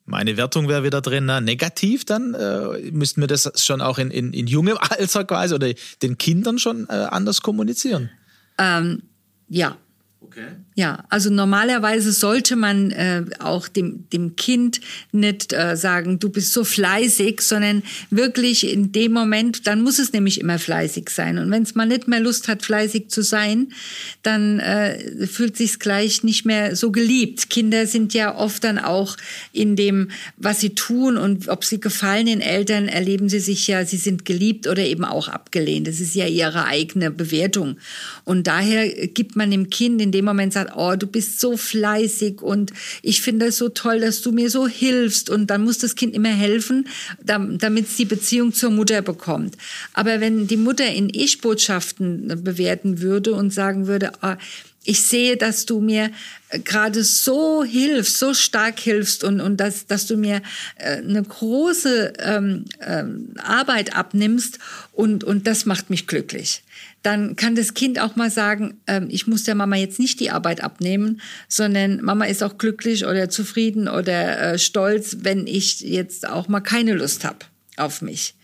Meine 0.06 0.36
Wertung 0.36 0.68
wäre 0.68 0.84
wieder 0.84 1.02
drin, 1.02 1.26
na, 1.26 1.40
negativ, 1.40 2.06
dann 2.06 2.34
äh, 2.34 2.92
müssten 2.92 3.22
wir 3.22 3.28
das 3.28 3.50
schon 3.64 3.82
auch 3.82 3.98
in, 3.98 4.12
in, 4.12 4.34
in 4.34 4.46
jungem 4.46 4.78
Alter 4.82 5.24
quasi 5.24 5.56
oder 5.56 5.74
den 6.02 6.18
Kindern 6.18 6.60
schon 6.60 6.88
äh, 6.90 6.94
anders 6.94 7.42
kommunizieren. 7.42 8.10
Ähm, 8.58 9.04
ja, 9.48 9.78
Okay. 10.24 10.50
Ja, 10.76 11.04
also 11.10 11.32
normalerweise 11.32 12.12
sollte 12.12 12.56
man 12.56 12.92
äh, 12.92 13.26
auch 13.40 13.68
dem, 13.68 14.08
dem 14.14 14.36
Kind 14.36 14.80
nicht 15.12 15.52
äh, 15.52 15.76
sagen, 15.76 16.20
du 16.20 16.30
bist 16.30 16.54
so 16.54 16.64
fleißig, 16.64 17.42
sondern 17.42 17.82
wirklich 18.12 18.72
in 18.72 18.92
dem 18.92 19.14
Moment, 19.14 19.66
dann 19.66 19.82
muss 19.82 19.98
es 19.98 20.14
nämlich 20.14 20.40
immer 20.40 20.60
fleißig 20.60 21.10
sein. 21.10 21.40
Und 21.40 21.50
wenn 21.50 21.64
es 21.64 21.74
mal 21.74 21.88
nicht 21.88 22.08
mehr 22.08 22.20
Lust 22.20 22.48
hat, 22.48 22.62
fleißig 22.62 23.10
zu 23.10 23.24
sein, 23.24 23.74
dann 24.22 24.60
äh, 24.60 25.26
fühlt 25.26 25.58
sich's 25.58 25.80
gleich 25.80 26.24
nicht 26.24 26.46
mehr 26.46 26.76
so 26.76 26.92
geliebt. 26.92 27.50
Kinder 27.50 27.88
sind 27.88 28.14
ja 28.14 28.36
oft 28.36 28.64
dann 28.64 28.78
auch 28.78 29.18
in 29.54 29.76
dem, 29.76 30.12
was 30.38 30.60
sie 30.60 30.76
tun 30.76 31.18
und 31.18 31.48
ob 31.48 31.66
sie 31.66 31.80
gefallen 31.80 32.28
den 32.28 32.42
Eltern, 32.42 32.88
erleben 32.88 33.28
sie 33.28 33.40
sich 33.40 33.68
ja, 33.68 33.86
sie 33.86 33.98
sind 33.98 34.26
geliebt 34.26 34.68
oder 34.68 34.86
eben 34.86 35.04
auch 35.04 35.30
abgelehnt. 35.30 35.88
Das 35.88 36.00
ist 36.00 36.14
ja 36.14 36.28
ihre 36.28 36.66
eigene 36.66 37.10
Bewertung. 37.10 37.78
Und 38.24 38.46
daher 38.46 38.88
gibt 39.08 39.36
man 39.36 39.50
dem 39.50 39.72
Kind 39.72 40.00
in 40.00 40.11
dem 40.12 40.26
Moment 40.26 40.54
sagt, 40.54 40.74
oh, 40.76 40.96
du 40.96 41.08
bist 41.08 41.40
so 41.40 41.58
fleißig 41.58 42.42
und 42.42 42.72
ich 43.02 43.22
finde 43.22 43.48
es 43.48 43.58
so 43.58 43.70
toll, 43.70 44.00
dass 44.00 44.22
du 44.22 44.32
mir 44.32 44.50
so 44.50 44.68
hilfst. 44.68 45.30
Und 45.30 45.48
dann 45.48 45.64
muss 45.64 45.78
das 45.78 45.96
Kind 45.96 46.14
immer 46.14 46.30
helfen, 46.30 46.88
damit 47.24 47.88
es 47.88 47.96
die 47.96 48.06
Beziehung 48.06 48.54
zur 48.54 48.72
Mutter 48.72 49.02
bekommt. 49.02 49.58
Aber 49.94 50.22
wenn 50.22 50.48
die 50.48 50.58
Mutter 50.58 50.88
in 50.88 51.10
Ich-Botschaften 51.10 52.44
bewerten 52.44 53.02
würde 53.02 53.34
und 53.34 53.54
sagen 53.54 53.88
würde, 53.88 54.12
oh, 54.22 54.36
ich 54.84 55.04
sehe, 55.04 55.38
dass 55.38 55.66
du 55.66 55.80
mir 55.80 56.10
äh, 56.50 56.60
gerade 56.60 57.04
so 57.04 57.64
hilfst, 57.64 58.18
so 58.18 58.34
stark 58.34 58.80
hilfst 58.80 59.24
und, 59.24 59.40
und 59.40 59.58
dass, 59.58 59.86
dass 59.86 60.08
du 60.08 60.18
mir 60.18 60.42
äh, 60.78 60.98
eine 60.98 61.22
große 61.22 62.14
ähm, 62.20 62.66
ähm, 62.82 63.36
Arbeit 63.38 63.96
abnimmst 63.96 64.58
und, 64.92 65.24
und 65.24 65.46
das 65.46 65.66
macht 65.66 65.90
mich 65.90 66.08
glücklich 66.08 66.64
dann 67.04 67.36
kann 67.36 67.56
das 67.56 67.74
Kind 67.74 68.00
auch 68.00 68.16
mal 68.16 68.30
sagen, 68.30 68.82
ähm, 68.88 69.08
ich 69.10 69.28
muss 69.28 69.44
der 69.44 69.56
Mama 69.56 69.76
jetzt 69.76 70.00
nicht 70.00 70.20
die 70.20 70.30
Arbeit 70.30 70.64
abnehmen, 70.64 71.22
sondern 71.48 72.02
Mama 72.02 72.26
ist 72.26 72.44
auch 72.44 72.58
glücklich 72.58 73.06
oder 73.06 73.30
zufrieden 73.30 73.88
oder 73.88 74.54
äh, 74.54 74.60
stolz, 74.60 75.18
wenn 75.22 75.48
ich 75.48 75.82
jetzt 75.82 76.28
auch 76.28 76.48
mal 76.48 76.62
keine 76.62 76.94
Lust 76.94 77.26
habe 77.26 77.40
auf 77.78 78.02
mich. 78.02 78.36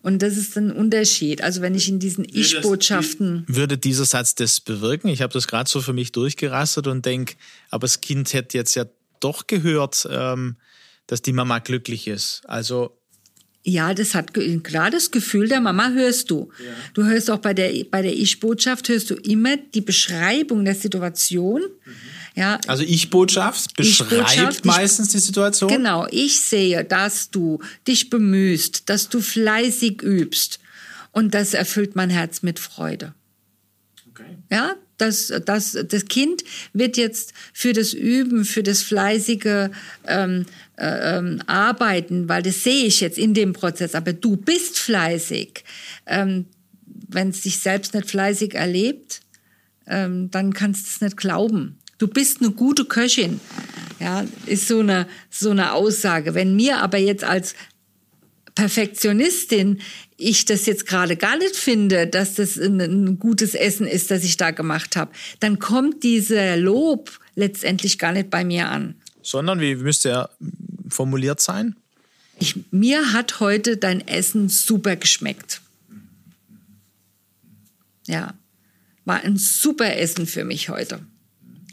Und 0.00 0.20
das 0.20 0.36
ist 0.36 0.56
ein 0.56 0.72
Unterschied. 0.72 1.42
Also 1.42 1.60
wenn 1.60 1.74
ich 1.74 1.88
in 1.88 2.00
diesen 2.00 2.24
Ich-Botschaften. 2.24 3.44
Würde 3.46 3.78
dieser 3.78 4.04
Satz 4.04 4.34
das 4.34 4.60
bewirken? 4.60 5.08
Ich 5.08 5.22
habe 5.22 5.32
das 5.32 5.46
gerade 5.46 5.70
so 5.70 5.80
für 5.80 5.92
mich 5.92 6.12
durchgerastet 6.12 6.88
und 6.88 7.06
denke, 7.06 7.34
aber 7.70 7.82
das 7.82 8.00
Kind 8.00 8.32
hätte 8.32 8.58
jetzt 8.58 8.74
ja 8.74 8.84
doch 9.20 9.46
gehört, 9.46 10.08
ähm, 10.10 10.56
dass 11.06 11.22
die 11.22 11.32
Mama 11.32 11.60
glücklich 11.60 12.08
ist. 12.08 12.42
Also 12.46 12.98
ja, 13.64 13.94
das 13.94 14.14
hat 14.14 14.32
klar 14.64 14.90
das 14.90 15.10
Gefühl 15.10 15.48
der 15.48 15.60
Mama 15.60 15.90
hörst 15.90 16.30
du. 16.30 16.50
Ja. 16.58 16.72
Du 16.94 17.04
hörst 17.04 17.30
auch 17.30 17.38
bei 17.38 17.54
der 17.54 17.84
bei 17.90 18.02
der 18.02 18.12
Ich-Botschaft 18.12 18.88
hörst 18.88 19.10
du 19.10 19.14
immer 19.14 19.56
die 19.56 19.80
Beschreibung 19.80 20.64
der 20.64 20.74
Situation. 20.74 21.60
Mhm. 21.62 21.92
Ja. 22.34 22.58
Also 22.66 22.82
Ich-Botschaft 22.82 23.76
beschreibt 23.76 24.58
ich 24.58 24.64
meistens 24.64 25.10
die 25.10 25.18
Situation. 25.18 25.70
Genau, 25.70 26.06
ich 26.10 26.40
sehe, 26.40 26.84
dass 26.84 27.30
du 27.30 27.60
dich 27.86 28.10
bemühst, 28.10 28.88
dass 28.88 29.08
du 29.08 29.20
fleißig 29.20 30.02
übst 30.02 30.58
und 31.12 31.34
das 31.34 31.54
erfüllt 31.54 31.94
mein 31.94 32.10
Herz 32.10 32.42
mit 32.42 32.58
Freude. 32.58 33.14
Okay. 34.10 34.38
Ja, 34.50 34.74
das, 34.98 35.32
das, 35.44 35.76
das 35.88 36.04
Kind 36.06 36.44
wird 36.72 36.96
jetzt 36.96 37.32
für 37.52 37.72
das 37.72 37.92
Üben, 37.92 38.44
für 38.44 38.62
das 38.62 38.82
fleißige 38.82 39.70
ähm, 40.06 40.46
äh, 40.71 40.71
ähm, 40.82 41.42
Arbeiten, 41.46 42.28
weil 42.28 42.42
das 42.42 42.64
sehe 42.64 42.86
ich 42.86 43.00
jetzt 43.00 43.18
in 43.18 43.34
dem 43.34 43.52
Prozess, 43.52 43.94
aber 43.94 44.12
du 44.12 44.36
bist 44.36 44.78
fleißig. 44.78 45.64
Ähm, 46.06 46.46
Wenn 47.08 47.28
es 47.28 47.42
dich 47.42 47.60
selbst 47.60 47.94
nicht 47.94 48.10
fleißig 48.10 48.54
erlebt, 48.54 49.20
ähm, 49.86 50.30
dann 50.30 50.52
kannst 50.52 50.86
du 50.86 50.90
es 50.90 51.00
nicht 51.00 51.16
glauben. 51.16 51.78
Du 51.98 52.08
bist 52.08 52.40
eine 52.40 52.50
gute 52.50 52.84
Köchin. 52.84 53.40
Ja, 54.00 54.24
ist 54.46 54.66
so 54.66 54.80
eine, 54.80 55.06
so 55.30 55.50
eine 55.50 55.72
Aussage. 55.74 56.34
Wenn 56.34 56.56
mir 56.56 56.78
aber 56.78 56.98
jetzt 56.98 57.22
als 57.22 57.54
Perfektionistin 58.54 59.80
ich 60.16 60.44
das 60.44 60.66
jetzt 60.66 60.86
gerade 60.86 61.16
gar 61.16 61.36
nicht 61.36 61.56
finde, 61.56 62.06
dass 62.06 62.34
das 62.34 62.58
ein, 62.58 62.80
ein 62.80 63.18
gutes 63.18 63.54
Essen 63.54 63.86
ist, 63.86 64.10
das 64.10 64.24
ich 64.24 64.36
da 64.36 64.50
gemacht 64.50 64.96
habe, 64.96 65.12
dann 65.40 65.58
kommt 65.58 66.02
dieser 66.02 66.56
Lob 66.56 67.18
letztendlich 67.34 67.98
gar 67.98 68.12
nicht 68.12 68.30
bei 68.30 68.44
mir 68.44 68.68
an. 68.68 68.96
Sondern 69.22 69.60
wie 69.60 69.76
müsste 69.76 70.10
er 70.10 70.30
formuliert 70.92 71.40
sein? 71.40 71.76
Ich, 72.38 72.72
mir 72.72 73.12
hat 73.12 73.40
heute 73.40 73.76
dein 73.76 74.06
Essen 74.06 74.48
super 74.48 74.96
geschmeckt. 74.96 75.60
Ja, 78.06 78.34
war 79.04 79.20
ein 79.20 79.36
super 79.36 79.96
Essen 79.96 80.26
für 80.26 80.44
mich 80.44 80.68
heute. 80.68 81.00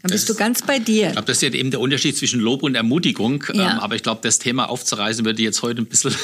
Dann 0.01 0.11
bist 0.11 0.29
das, 0.29 0.35
du 0.35 0.39
ganz 0.41 0.61
bei 0.61 0.79
dir. 0.79 1.07
Ich 1.07 1.11
glaube, 1.13 1.27
das 1.27 1.37
ist 1.37 1.41
ja 1.41 1.49
eben 1.59 1.71
der 1.71 1.81
Unterschied 1.81 2.15
zwischen 2.15 2.39
Lob 2.39 2.63
und 2.63 2.75
Ermutigung. 2.75 3.43
Ja. 3.53 3.73
Ähm, 3.73 3.79
aber 3.79 3.95
ich 3.95 4.03
glaube, 4.03 4.21
das 4.23 4.39
Thema 4.39 4.69
aufzureißen 4.69 5.25
würde 5.25 5.41
jetzt 5.41 5.61
heute 5.61 5.81
ein 5.81 5.87
bisschen. 5.87 6.15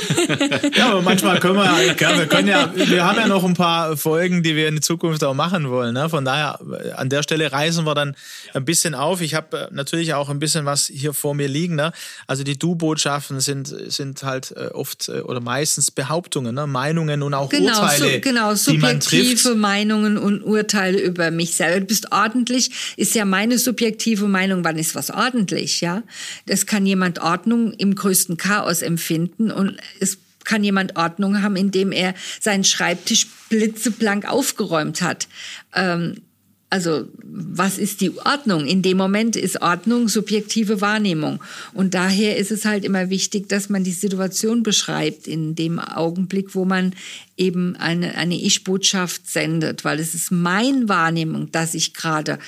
ja, 0.75 0.91
aber 0.91 1.01
manchmal 1.01 1.39
können 1.39 1.55
wir, 1.55 1.65
ja, 1.65 2.17
wir 2.17 2.25
können 2.27 2.47
ja, 2.47 2.71
wir 2.73 3.03
haben 3.05 3.19
ja 3.19 3.27
noch 3.27 3.43
ein 3.43 3.53
paar 3.53 3.97
Folgen, 3.97 4.43
die 4.43 4.55
wir 4.55 4.69
in 4.69 4.81
Zukunft 4.81 5.23
auch 5.25 5.33
machen 5.33 5.69
wollen. 5.69 5.93
Ne? 5.93 6.09
Von 6.09 6.23
daher, 6.23 6.59
an 6.95 7.09
der 7.09 7.21
Stelle 7.23 7.51
reisen 7.51 7.85
wir 7.85 7.95
dann 7.95 8.15
ein 8.53 8.63
bisschen 8.63 8.95
auf. 8.95 9.19
Ich 9.19 9.33
habe 9.33 9.57
äh, 9.57 9.67
natürlich 9.71 10.13
auch 10.13 10.29
ein 10.29 10.39
bisschen 10.39 10.65
was 10.65 10.87
hier 10.87 11.13
vor 11.13 11.35
mir 11.35 11.49
liegen. 11.49 11.75
Ne? 11.75 11.91
Also 12.27 12.43
die 12.43 12.57
Du-Botschaften 12.57 13.41
sind, 13.41 13.67
sind 13.67 14.23
halt 14.23 14.53
äh, 14.55 14.67
oft 14.67 15.09
äh, 15.09 15.19
oder 15.19 15.41
meistens 15.41 15.91
Behauptungen, 15.91 16.55
ne? 16.55 16.65
Meinungen 16.65 17.23
und 17.23 17.33
auch 17.33 17.49
genau, 17.49 17.81
Urteile. 17.81 18.13
So, 18.13 18.19
genau, 18.21 18.55
subjektive 18.55 19.55
Meinungen 19.55 20.17
und 20.17 20.43
Urteile 20.43 20.99
über 20.99 21.29
mich 21.29 21.55
selber. 21.55 21.81
Du 21.81 21.87
bist 21.87 22.11
ordentlich, 22.13 22.71
ist 22.95 23.15
ja 23.15 23.25
meine 23.25 23.57
subjektive 23.65 24.27
Meinung, 24.27 24.63
wann 24.63 24.77
ist 24.77 24.95
was 24.95 25.11
ordentlich, 25.11 25.81
ja? 25.81 26.03
Das 26.45 26.65
kann 26.65 26.85
jemand 26.85 27.19
Ordnung 27.19 27.73
im 27.73 27.95
größten 27.95 28.37
Chaos 28.37 28.81
empfinden 28.81 29.51
und 29.51 29.77
es 29.99 30.17
kann 30.45 30.63
jemand 30.63 30.95
Ordnung 30.95 31.41
haben, 31.41 31.57
indem 31.57 31.91
er 31.91 32.13
seinen 32.39 32.63
Schreibtisch 32.63 33.27
blitzeblank 33.49 34.29
aufgeräumt 34.29 35.01
hat. 35.01 35.27
Ähm, 35.73 36.21
also 36.69 37.07
was 37.23 37.77
ist 37.77 38.01
die 38.01 38.11
Ordnung? 38.17 38.65
In 38.65 38.81
dem 38.81 38.97
Moment 38.97 39.35
ist 39.35 39.61
Ordnung 39.61 40.09
subjektive 40.09 40.81
Wahrnehmung. 40.81 41.41
Und 41.73 41.93
daher 41.93 42.37
ist 42.37 42.51
es 42.51 42.65
halt 42.65 42.83
immer 42.83 43.09
wichtig, 43.09 43.47
dass 43.47 43.69
man 43.69 43.83
die 43.83 43.91
Situation 43.91 44.63
beschreibt 44.63 45.27
in 45.27 45.55
dem 45.55 45.79
Augenblick, 45.79 46.55
wo 46.55 46.65
man 46.65 46.93
eben 47.37 47.75
eine, 47.75 48.15
eine 48.15 48.35
Ich-Botschaft 48.35 49.29
sendet, 49.29 49.85
weil 49.85 49.99
es 49.99 50.15
ist 50.15 50.31
mein 50.31 50.89
Wahrnehmung, 50.89 51.51
dass 51.51 51.75
ich 51.75 51.93
gerade 51.93 52.39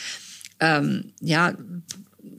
ähm, 0.59 1.13
ja, 1.21 1.55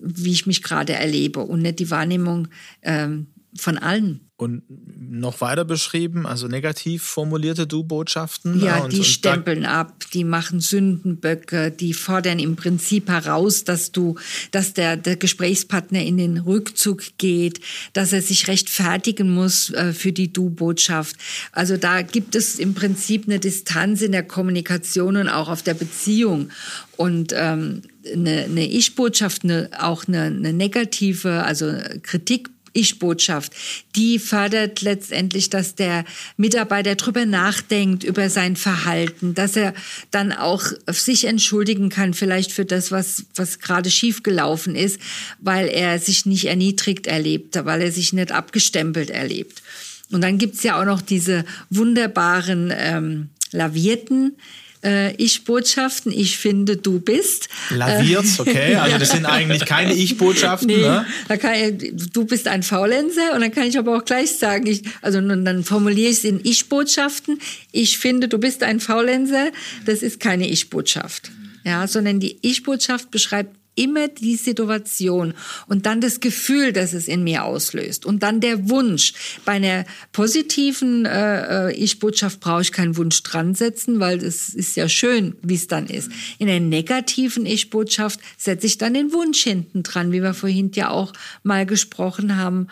wie 0.00 0.32
ich 0.32 0.46
mich 0.46 0.62
gerade 0.62 0.94
erlebe 0.94 1.40
und 1.40 1.62
nicht 1.62 1.78
die 1.78 1.90
Wahrnehmung 1.90 2.48
ähm, 2.82 3.28
von 3.56 3.78
allen. 3.78 4.20
Und 4.36 4.62
noch 5.10 5.40
weiter 5.40 5.64
beschrieben, 5.64 6.24
also 6.24 6.46
negativ 6.46 7.02
formulierte 7.02 7.66
Du-Botschaften. 7.66 8.60
Ja, 8.60 8.84
und, 8.84 8.92
die 8.92 8.98
und 8.98 9.04
stempeln 9.04 9.66
ab, 9.66 10.04
die 10.14 10.22
machen 10.22 10.60
Sündenböcke, 10.60 11.72
die 11.72 11.92
fordern 11.92 12.38
im 12.38 12.54
Prinzip 12.54 13.08
heraus, 13.08 13.64
dass 13.64 13.90
du, 13.90 14.14
dass 14.52 14.74
der, 14.74 14.96
der 14.96 15.16
Gesprächspartner 15.16 16.02
in 16.02 16.18
den 16.18 16.38
Rückzug 16.38 17.02
geht, 17.18 17.60
dass 17.94 18.12
er 18.12 18.22
sich 18.22 18.46
rechtfertigen 18.46 19.34
muss 19.34 19.70
äh, 19.70 19.92
für 19.92 20.12
die 20.12 20.32
Du-Botschaft. 20.32 21.16
Also 21.50 21.76
da 21.76 22.02
gibt 22.02 22.36
es 22.36 22.60
im 22.60 22.74
Prinzip 22.74 23.24
eine 23.26 23.40
Distanz 23.40 24.02
in 24.02 24.12
der 24.12 24.22
Kommunikation 24.22 25.16
und 25.16 25.28
auch 25.28 25.48
auf 25.48 25.62
der 25.62 25.74
Beziehung. 25.74 26.50
Und 26.96 27.32
ähm, 27.34 27.82
eine, 28.12 28.44
eine 28.44 28.66
Ich-Botschaft, 28.66 29.44
eine, 29.44 29.70
auch 29.78 30.06
eine, 30.08 30.22
eine 30.24 30.52
negative, 30.52 31.44
also 31.44 31.72
Kritik 32.02 32.50
ich-Botschaft, 32.72 33.52
die 33.96 34.18
fördert 34.18 34.82
letztendlich, 34.82 35.50
dass 35.50 35.74
der 35.74 36.04
Mitarbeiter 36.36 36.94
drüber 36.94 37.26
nachdenkt, 37.26 38.04
über 38.04 38.30
sein 38.30 38.56
Verhalten, 38.56 39.34
dass 39.34 39.56
er 39.56 39.74
dann 40.10 40.32
auch 40.32 40.64
sich 40.86 41.24
entschuldigen 41.24 41.88
kann, 41.88 42.14
vielleicht 42.14 42.52
für 42.52 42.64
das, 42.64 42.90
was, 42.92 43.24
was 43.34 43.58
gerade 43.58 43.90
schiefgelaufen 43.90 44.76
ist, 44.76 45.00
weil 45.40 45.68
er 45.68 45.98
sich 45.98 46.26
nicht 46.26 46.46
erniedrigt 46.46 47.06
erlebt, 47.06 47.58
weil 47.64 47.82
er 47.82 47.92
sich 47.92 48.12
nicht 48.12 48.32
abgestempelt 48.32 49.10
erlebt. 49.10 49.62
Und 50.10 50.22
dann 50.22 50.38
gibt's 50.38 50.62
ja 50.62 50.80
auch 50.80 50.86
noch 50.86 51.02
diese 51.02 51.44
wunderbaren 51.70 52.72
ähm, 52.74 53.28
lavierten 53.50 54.36
äh, 54.84 55.14
Ich-Botschaften, 55.16 56.12
ich 56.12 56.38
finde, 56.38 56.76
du 56.76 57.00
bist. 57.00 57.48
Laviert, 57.70 58.24
äh, 58.24 58.40
okay. 58.40 58.74
Also 58.76 58.98
das 58.98 59.10
sind 59.10 59.26
eigentlich 59.26 59.64
keine 59.64 59.94
Ich-Botschaften. 59.94 60.68
Nee, 60.68 60.78
ne? 60.78 61.06
ich, 61.28 62.10
du 62.12 62.24
bist 62.24 62.48
ein 62.48 62.62
Faulenzer 62.62 63.34
und 63.34 63.40
dann 63.40 63.52
kann 63.52 63.64
ich 63.64 63.78
aber 63.78 63.96
auch 63.96 64.04
gleich 64.04 64.38
sagen, 64.38 64.66
ich, 64.66 64.82
also 65.02 65.20
dann 65.20 65.64
formuliere 65.64 66.10
ich 66.10 66.18
es 66.18 66.24
in 66.24 66.40
Ich-Botschaften. 66.42 67.40
Ich 67.72 67.98
finde, 67.98 68.28
du 68.28 68.38
bist 68.38 68.62
ein 68.62 68.80
Faulenzer. 68.80 69.50
Das 69.84 70.02
ist 70.02 70.20
keine 70.20 70.48
Ich-Botschaft. 70.48 71.30
Ja, 71.64 71.86
sondern 71.86 72.20
die 72.20 72.38
Ich-Botschaft 72.42 73.10
beschreibt 73.10 73.57
immer 73.78 74.08
die 74.08 74.36
Situation 74.36 75.34
und 75.66 75.86
dann 75.86 76.00
das 76.00 76.20
Gefühl, 76.20 76.72
das 76.72 76.92
es 76.92 77.08
in 77.08 77.24
mir 77.24 77.44
auslöst 77.44 78.04
und 78.04 78.22
dann 78.22 78.40
der 78.40 78.68
Wunsch. 78.68 79.14
Bei 79.44 79.52
einer 79.52 79.84
positiven 80.12 81.06
äh, 81.06 81.68
äh 81.68 81.72
Ich-Botschaft 81.74 82.40
brauche 82.40 82.62
ich 82.62 82.72
keinen 82.72 82.96
Wunsch 82.96 83.22
dran 83.22 83.54
setzen, 83.54 84.00
weil 84.00 84.18
es 84.18 84.48
ist 84.50 84.76
ja 84.76 84.88
schön, 84.88 85.36
wie 85.42 85.54
es 85.54 85.68
dann 85.68 85.86
ist. 85.86 86.10
In 86.38 86.48
der 86.48 86.60
negativen 86.60 87.46
Ich-Botschaft 87.46 88.20
setze 88.36 88.66
ich 88.66 88.78
dann 88.78 88.94
den 88.94 89.12
Wunsch 89.12 89.42
hinten 89.42 89.82
dran, 89.82 90.12
wie 90.12 90.22
wir 90.22 90.34
vorhin 90.34 90.70
ja 90.74 90.90
auch 90.90 91.12
mal 91.42 91.64
gesprochen 91.64 92.36
haben. 92.36 92.68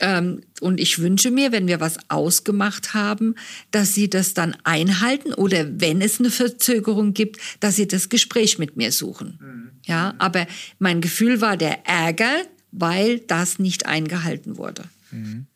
Ähm, 0.00 0.42
und 0.60 0.80
ich 0.80 0.98
wünsche 0.98 1.30
mir, 1.30 1.52
wenn 1.52 1.66
wir 1.66 1.80
was 1.80 1.98
ausgemacht 2.08 2.94
haben, 2.94 3.34
dass 3.70 3.94
Sie 3.94 4.08
das 4.10 4.34
dann 4.34 4.56
einhalten 4.64 5.34
oder 5.34 5.80
wenn 5.80 6.00
es 6.00 6.18
eine 6.18 6.30
Verzögerung 6.30 7.14
gibt, 7.14 7.40
dass 7.60 7.76
Sie 7.76 7.88
das 7.88 8.08
Gespräch 8.08 8.58
mit 8.58 8.76
mir 8.76 8.92
suchen. 8.92 9.38
Mhm. 9.40 9.70
Ja, 9.86 10.14
aber 10.18 10.46
mein 10.78 11.00
Gefühl 11.00 11.40
war 11.40 11.56
der 11.56 11.86
Ärger, 11.86 12.42
weil 12.72 13.20
das 13.20 13.58
nicht 13.58 13.86
eingehalten 13.86 14.56
wurde. 14.56 14.84
Mhm. 15.10 15.46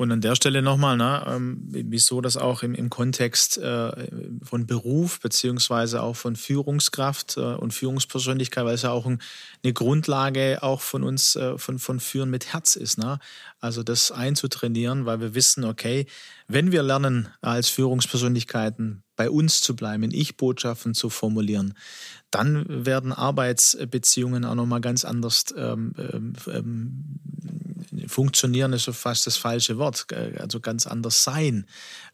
Und 0.00 0.10
an 0.12 0.22
der 0.22 0.34
Stelle 0.34 0.62
nochmal, 0.62 0.96
ne, 0.96 1.22
ähm, 1.26 1.58
wieso 1.68 2.22
das 2.22 2.38
auch 2.38 2.62
im, 2.62 2.74
im 2.74 2.88
Kontext 2.88 3.58
äh, 3.58 4.08
von 4.42 4.66
Beruf 4.66 5.20
beziehungsweise 5.20 6.02
auch 6.02 6.16
von 6.16 6.36
Führungskraft 6.36 7.36
äh, 7.36 7.40
und 7.40 7.74
Führungspersönlichkeit, 7.74 8.64
weil 8.64 8.76
es 8.76 8.80
ja 8.80 8.92
auch 8.92 9.04
ein, 9.04 9.20
eine 9.62 9.74
Grundlage 9.74 10.62
auch 10.62 10.80
von 10.80 11.02
uns, 11.02 11.36
äh, 11.36 11.58
von, 11.58 11.78
von 11.78 12.00
Führen 12.00 12.30
mit 12.30 12.50
Herz 12.50 12.76
ist. 12.76 12.96
Ne? 12.96 13.18
Also 13.60 13.82
das 13.82 14.10
einzutrainieren, 14.10 15.04
weil 15.04 15.20
wir 15.20 15.34
wissen, 15.34 15.64
okay, 15.64 16.06
wenn 16.48 16.72
wir 16.72 16.82
lernen, 16.82 17.28
als 17.42 17.68
Führungspersönlichkeiten 17.68 19.02
bei 19.16 19.28
uns 19.28 19.60
zu 19.60 19.76
bleiben, 19.76 20.04
in 20.04 20.12
Ich-Botschaften 20.12 20.94
zu 20.94 21.10
formulieren, 21.10 21.74
dann 22.30 22.86
werden 22.86 23.12
Arbeitsbeziehungen 23.12 24.46
auch 24.46 24.54
nochmal 24.54 24.80
ganz 24.80 25.04
anders 25.04 25.44
ähm, 25.54 25.92
ähm, 25.98 26.32
ähm 26.46 27.04
funktionieren 28.10 28.72
ist 28.72 28.84
so 28.84 28.92
fast 28.92 29.26
das 29.26 29.36
falsche 29.36 29.78
Wort, 29.78 30.06
also 30.38 30.60
ganz 30.60 30.86
anders 30.86 31.24
sein. 31.24 31.66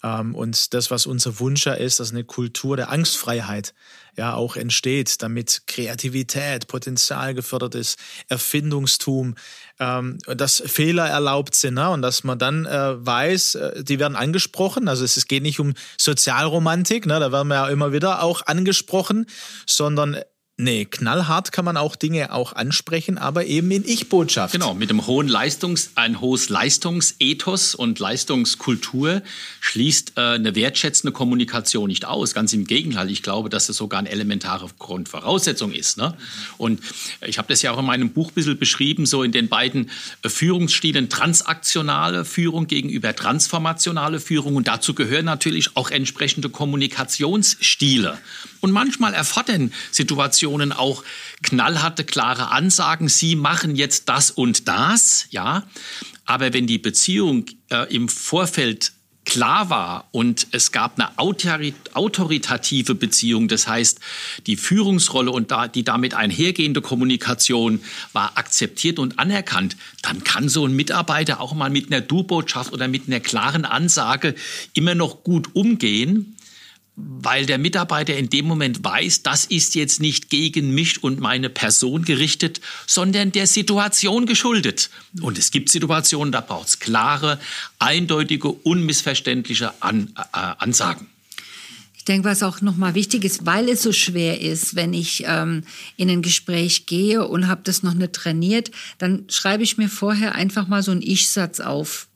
Ähm, 0.02 0.34
und 0.34 0.74
das, 0.74 0.90
was 0.90 1.06
unser 1.06 1.40
Wunsch 1.40 1.66
ja 1.66 1.72
ist, 1.72 1.98
dass 1.98 2.12
eine 2.12 2.24
Kultur 2.24 2.76
der 2.76 2.90
Angstfreiheit 2.90 3.74
ja 4.16 4.34
auch 4.34 4.56
entsteht, 4.56 5.22
damit 5.22 5.62
Kreativität, 5.66 6.68
Potenzial 6.68 7.34
gefördert 7.34 7.74
ist, 7.74 7.98
Erfindungstum, 8.28 9.34
ähm, 9.78 10.18
dass 10.26 10.62
Fehler 10.64 11.06
erlaubt 11.08 11.54
sind 11.54 11.74
ne? 11.74 11.90
und 11.90 12.02
dass 12.02 12.24
man 12.24 12.38
dann 12.38 12.64
äh, 12.66 13.06
weiß, 13.06 13.54
äh, 13.56 13.84
die 13.84 13.98
werden 13.98 14.16
angesprochen. 14.16 14.88
Also 14.88 15.04
es, 15.04 15.26
geht 15.26 15.42
nicht 15.42 15.60
um 15.60 15.74
Sozialromantik, 15.98 17.06
ne? 17.06 17.20
da 17.20 17.32
werden 17.32 17.48
wir 17.48 17.56
ja 17.56 17.68
immer 17.68 17.92
wieder 17.92 18.22
auch 18.22 18.42
angesprochen, 18.46 19.26
sondern 19.66 20.16
Nee, 20.58 20.86
knallhart 20.86 21.52
kann 21.52 21.66
man 21.66 21.76
auch 21.76 21.96
Dinge 21.96 22.32
auch 22.32 22.54
ansprechen, 22.54 23.18
aber 23.18 23.44
eben 23.44 23.70
in 23.70 23.84
Ich-Botschaft. 23.86 24.54
Genau, 24.54 24.72
mit 24.72 24.88
einem 24.88 25.06
hohen 25.06 25.28
Leistungs, 25.28 25.90
ein 25.96 26.22
hohes 26.22 26.48
Leistungsethos 26.48 27.74
und 27.74 27.98
Leistungskultur 27.98 29.20
schließt 29.60 30.14
äh, 30.16 30.20
eine 30.20 30.54
wertschätzende 30.54 31.12
Kommunikation 31.12 31.88
nicht 31.88 32.06
aus. 32.06 32.32
Ganz 32.32 32.54
im 32.54 32.66
Gegenteil, 32.66 33.10
ich 33.10 33.22
glaube, 33.22 33.50
dass 33.50 33.66
das 33.66 33.76
sogar 33.76 33.98
eine 33.98 34.08
elementare 34.08 34.66
Grundvoraussetzung 34.78 35.72
ist. 35.72 35.98
Ne? 35.98 36.16
Und 36.56 36.80
ich 37.26 37.36
habe 37.36 37.48
das 37.48 37.60
ja 37.60 37.72
auch 37.72 37.78
in 37.78 37.84
meinem 37.84 38.08
Buch 38.08 38.30
ein 38.30 38.34
bisschen 38.34 38.58
beschrieben, 38.58 39.04
so 39.04 39.22
in 39.22 39.32
den 39.32 39.50
beiden 39.50 39.90
äh, 40.22 40.30
Führungsstilen 40.30 41.10
transaktionale 41.10 42.24
Führung 42.24 42.66
gegenüber 42.66 43.14
transformationale 43.14 44.20
Führung. 44.20 44.56
Und 44.56 44.68
dazu 44.68 44.94
gehören 44.94 45.26
natürlich 45.26 45.76
auch 45.76 45.90
entsprechende 45.90 46.48
Kommunikationsstile. 46.48 48.16
Und 48.62 48.72
manchmal 48.72 49.12
erfordern 49.12 49.70
Situationen 49.92 50.45
auch 50.72 51.04
knallharte, 51.42 52.04
klare 52.04 52.50
Ansagen. 52.50 53.08
Sie 53.08 53.36
machen 53.36 53.76
jetzt 53.76 54.08
das 54.08 54.30
und 54.30 54.68
das, 54.68 55.26
ja. 55.30 55.64
Aber 56.24 56.52
wenn 56.52 56.66
die 56.66 56.78
Beziehung 56.78 57.46
äh, 57.70 57.92
im 57.94 58.08
Vorfeld 58.08 58.92
klar 59.26 59.68
war 59.68 60.08
und 60.12 60.46
es 60.52 60.72
gab 60.72 60.98
eine 60.98 61.18
autoritative 61.18 62.94
Beziehung, 62.94 63.48
das 63.48 63.66
heißt, 63.66 64.00
die 64.46 64.56
Führungsrolle 64.56 65.30
und 65.30 65.52
die 65.74 65.84
damit 65.84 66.14
einhergehende 66.14 66.80
Kommunikation 66.80 67.80
war 68.12 68.38
akzeptiert 68.38 68.98
und 68.98 69.18
anerkannt, 69.18 69.76
dann 70.02 70.24
kann 70.24 70.48
so 70.48 70.64
ein 70.64 70.74
Mitarbeiter 70.74 71.40
auch 71.40 71.54
mal 71.54 71.70
mit 71.70 71.92
einer 71.92 72.00
Du-Botschaft 72.00 72.72
oder 72.72 72.88
mit 72.88 73.08
einer 73.08 73.20
klaren 73.20 73.64
Ansage 73.64 74.34
immer 74.74 74.94
noch 74.94 75.24
gut 75.24 75.54
umgehen 75.54 76.35
weil 76.96 77.44
der 77.44 77.58
Mitarbeiter 77.58 78.16
in 78.16 78.30
dem 78.30 78.46
Moment 78.46 78.82
weiß, 78.82 79.22
das 79.22 79.44
ist 79.44 79.74
jetzt 79.74 80.00
nicht 80.00 80.30
gegen 80.30 80.74
mich 80.74 81.04
und 81.04 81.20
meine 81.20 81.50
Person 81.50 82.04
gerichtet, 82.04 82.62
sondern 82.86 83.32
der 83.32 83.46
Situation 83.46 84.24
geschuldet. 84.24 84.88
Und 85.20 85.36
es 85.36 85.50
gibt 85.50 85.68
Situationen, 85.68 86.32
da 86.32 86.40
braucht 86.40 86.68
es 86.68 86.78
klare, 86.78 87.38
eindeutige, 87.78 88.48
unmissverständliche 88.48 89.74
An 89.82 90.12
äh, 90.16 90.22
Ansagen. 90.32 91.06
Ich 91.96 92.04
denke, 92.04 92.28
was 92.28 92.42
auch 92.42 92.62
nochmal 92.62 92.94
wichtig 92.94 93.24
ist, 93.24 93.44
weil 93.44 93.68
es 93.68 93.82
so 93.82 93.92
schwer 93.92 94.40
ist, 94.40 94.74
wenn 94.74 94.94
ich 94.94 95.24
ähm, 95.26 95.64
in 95.96 96.08
ein 96.08 96.22
Gespräch 96.22 96.86
gehe 96.86 97.26
und 97.26 97.48
habe 97.48 97.60
das 97.64 97.82
noch 97.82 97.94
nicht 97.94 98.14
trainiert, 98.14 98.70
dann 98.98 99.24
schreibe 99.28 99.64
ich 99.64 99.76
mir 99.76 99.88
vorher 99.88 100.34
einfach 100.34 100.68
mal 100.68 100.82
so 100.82 100.92
einen 100.92 101.02
Ich-Satz 101.02 101.60
auf. 101.60 102.06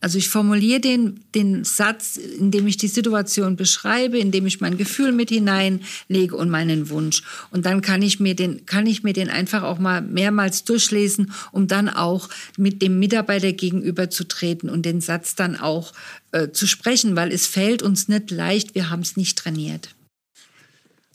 Also 0.00 0.18
ich 0.18 0.28
formuliere 0.28 0.80
den, 0.80 1.24
den 1.34 1.64
Satz, 1.64 2.16
in 2.16 2.50
dem 2.50 2.66
ich 2.66 2.76
die 2.76 2.88
Situation 2.88 3.56
beschreibe, 3.56 4.18
in 4.18 4.30
dem 4.30 4.46
ich 4.46 4.60
mein 4.60 4.76
Gefühl 4.76 5.10
mit 5.10 5.30
hineinlege 5.30 6.36
und 6.36 6.50
meinen 6.50 6.90
Wunsch. 6.90 7.22
Und 7.50 7.64
dann 7.64 7.80
kann 7.80 8.02
ich 8.02 8.20
mir 8.20 8.36
den, 8.36 8.66
kann 8.66 8.86
ich 8.86 9.02
mir 9.02 9.14
den 9.14 9.30
einfach 9.30 9.62
auch 9.62 9.78
mal 9.78 10.02
mehrmals 10.02 10.64
durchlesen, 10.64 11.32
um 11.50 11.66
dann 11.66 11.88
auch 11.88 12.28
mit 12.58 12.82
dem 12.82 12.98
Mitarbeiter 12.98 13.52
gegenüber 13.52 14.10
zu 14.10 14.24
treten 14.24 14.68
und 14.68 14.84
den 14.84 15.00
Satz 15.00 15.34
dann 15.34 15.56
auch 15.56 15.94
äh, 16.32 16.50
zu 16.50 16.66
sprechen, 16.66 17.16
weil 17.16 17.32
es 17.32 17.46
fällt 17.46 17.82
uns 17.82 18.06
nicht 18.06 18.30
leicht, 18.30 18.74
wir 18.74 18.90
haben 18.90 19.00
es 19.00 19.16
nicht 19.16 19.38
trainiert. 19.38 19.94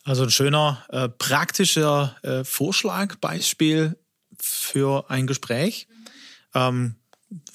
Also 0.04 0.24
ein 0.24 0.32
schöner 0.32 0.84
äh, 0.90 1.08
praktischer 1.08 2.18
äh, 2.24 2.44
Vorschlag, 2.44 3.18
Beispiel 3.18 3.96
für 4.40 5.10
ein 5.12 5.28
Gespräch. 5.28 5.88
Ähm, 6.56 6.96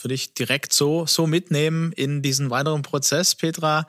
würde 0.01 0.15
ich 0.15 0.35
direkt 0.35 0.73
so, 0.73 1.07
so 1.07 1.27
mitnehmen 1.27 1.93
in 1.93 2.23
diesen 2.23 2.51
weiteren 2.51 2.83
Prozess, 2.83 3.35
Petra. 3.35 3.87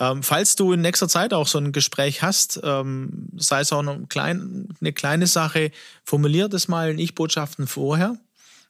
Ähm, 0.00 0.22
falls 0.22 0.54
du 0.54 0.72
in 0.72 0.80
nächster 0.80 1.08
Zeit 1.08 1.32
auch 1.32 1.48
so 1.48 1.58
ein 1.58 1.72
Gespräch 1.72 2.22
hast, 2.22 2.60
ähm, 2.62 3.28
sei 3.36 3.60
es 3.60 3.72
auch 3.72 3.80
eine, 3.80 4.06
klein, 4.08 4.68
eine 4.80 4.92
kleine 4.92 5.26
Sache, 5.26 5.72
formulier 6.04 6.48
das 6.48 6.68
mal 6.68 6.90
in 6.90 6.98
Ich-Botschaften 6.98 7.66
vorher. 7.66 8.16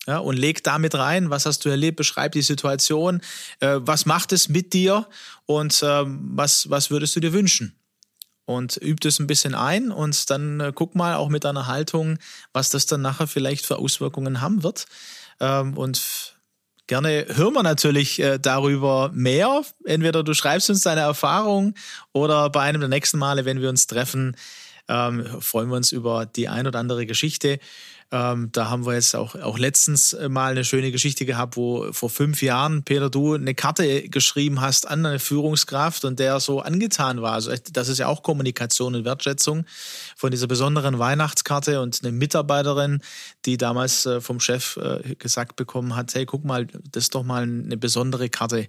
Ja, 0.07 0.19
und 0.19 0.39
leg 0.39 0.65
damit 0.65 0.95
rein, 0.95 1.29
was 1.29 1.45
hast 1.45 1.67
du 1.67 1.69
erlebt, 1.69 1.99
beschreib 1.99 2.33
die 2.33 2.41
Situation, 2.41 3.21
äh, 3.61 3.77
was 3.81 4.07
macht 4.07 4.33
es 4.33 4.49
mit 4.49 4.73
dir 4.73 5.07
und 5.45 5.83
ähm, 5.85 6.31
was, 6.33 6.71
was 6.71 6.91
würdest 6.91 7.15
du 7.15 7.21
dir 7.21 7.35
wünschen? 7.35 7.75
Und 8.47 8.81
üb 8.81 9.03
das 9.03 9.19
ein 9.19 9.27
bisschen 9.27 9.55
ein 9.55 9.91
und 9.91 10.31
dann 10.31 10.61
äh, 10.61 10.73
guck 10.75 10.95
mal 10.95 11.17
auch 11.17 11.29
mit 11.29 11.45
deiner 11.45 11.67
Haltung, 11.67 12.19
was 12.55 12.71
das 12.71 12.87
dann 12.87 13.03
nachher 13.03 13.27
vielleicht 13.27 13.67
für 13.67 13.77
Auswirkungen 13.77 14.41
haben 14.41 14.63
wird. 14.63 14.87
Ähm, 15.41 15.77
und 15.77 16.38
Gerne 16.89 17.27
hören 17.29 17.53
wir 17.53 17.63
natürlich 17.63 18.19
äh, 18.19 18.39
darüber 18.39 19.11
mehr. 19.13 19.63
Entweder 19.85 20.25
du 20.25 20.33
schreibst 20.33 20.71
uns 20.71 20.83
deine 20.83 21.03
Erfahrung 21.03 21.75
oder 22.13 22.49
bei 22.49 22.63
einem 22.63 22.81
der 22.81 22.89
nächsten 22.89 23.19
Male, 23.19 23.45
wenn 23.45 23.61
wir 23.61 23.69
uns 23.69 23.87
treffen, 23.87 24.37
ähm, 24.89 25.27
freuen 25.41 25.69
wir 25.69 25.77
uns 25.77 25.93
über 25.93 26.25
die 26.25 26.49
ein 26.49 26.67
oder 26.67 26.79
andere 26.79 27.05
Geschichte. 27.05 27.59
Ähm, 28.11 28.49
da 28.53 28.71
haben 28.71 28.87
wir 28.87 28.95
jetzt 28.95 29.15
auch, 29.15 29.35
auch 29.35 29.59
letztens 29.59 30.17
mal 30.29 30.53
eine 30.53 30.65
schöne 30.65 30.91
Geschichte 30.91 31.27
gehabt, 31.27 31.57
wo 31.57 31.93
vor 31.93 32.09
fünf 32.09 32.41
Jahren, 32.41 32.83
Peter, 32.83 33.11
du 33.11 33.35
eine 33.35 33.55
Karte 33.55 34.09
geschrieben 34.09 34.63
hast 34.63 34.89
an 34.89 35.05
eine 35.05 35.19
Führungskraft 35.19 36.05
und 36.07 36.19
der 36.19 36.41
so 36.41 36.61
angetan 36.61 37.21
war. 37.21 37.33
Also 37.33 37.53
das 37.73 37.89
ist 37.89 37.99
ja 37.99 38.07
auch 38.07 38.23
Kommunikation 38.23 38.95
und 38.95 39.05
Wertschätzung 39.05 39.67
von 40.17 40.31
dieser 40.31 40.47
besonderen 40.47 40.99
Weihnachtskarte 40.99 41.83
und 41.83 42.01
eine 42.03 42.13
Mitarbeiterin, 42.13 43.03
die 43.45 43.59
damals 43.59 44.07
äh, 44.07 44.23
vom 44.23 44.41
Chef 44.41 44.79
äh, 44.79 45.15
gesagt 45.17 45.57
bekommen 45.57 45.95
hat, 45.95 46.15
hey, 46.15 46.25
guck 46.25 46.45
mal, 46.45 46.67
das 46.67 47.05
ist 47.05 47.15
doch 47.15 47.25
mal 47.25 47.43
eine 47.43 47.77
besondere 47.77 48.31
Karte, 48.31 48.69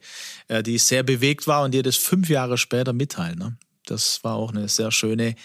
äh, 0.49 0.63
die 0.63 0.77
sehr 0.77 1.03
bewegt 1.03 1.47
war 1.47 1.63
und 1.63 1.73
dir 1.73 1.83
das 1.83 1.95
fünf 1.95 2.27
Jahre 2.29 2.57
später 2.57 2.91
mitteilen. 2.91 3.39
Ne? 3.39 3.57
Das 3.85 4.23
war 4.23 4.35
auch 4.35 4.51
eine 4.51 4.67
sehr 4.67 4.91
schöne 4.91 5.35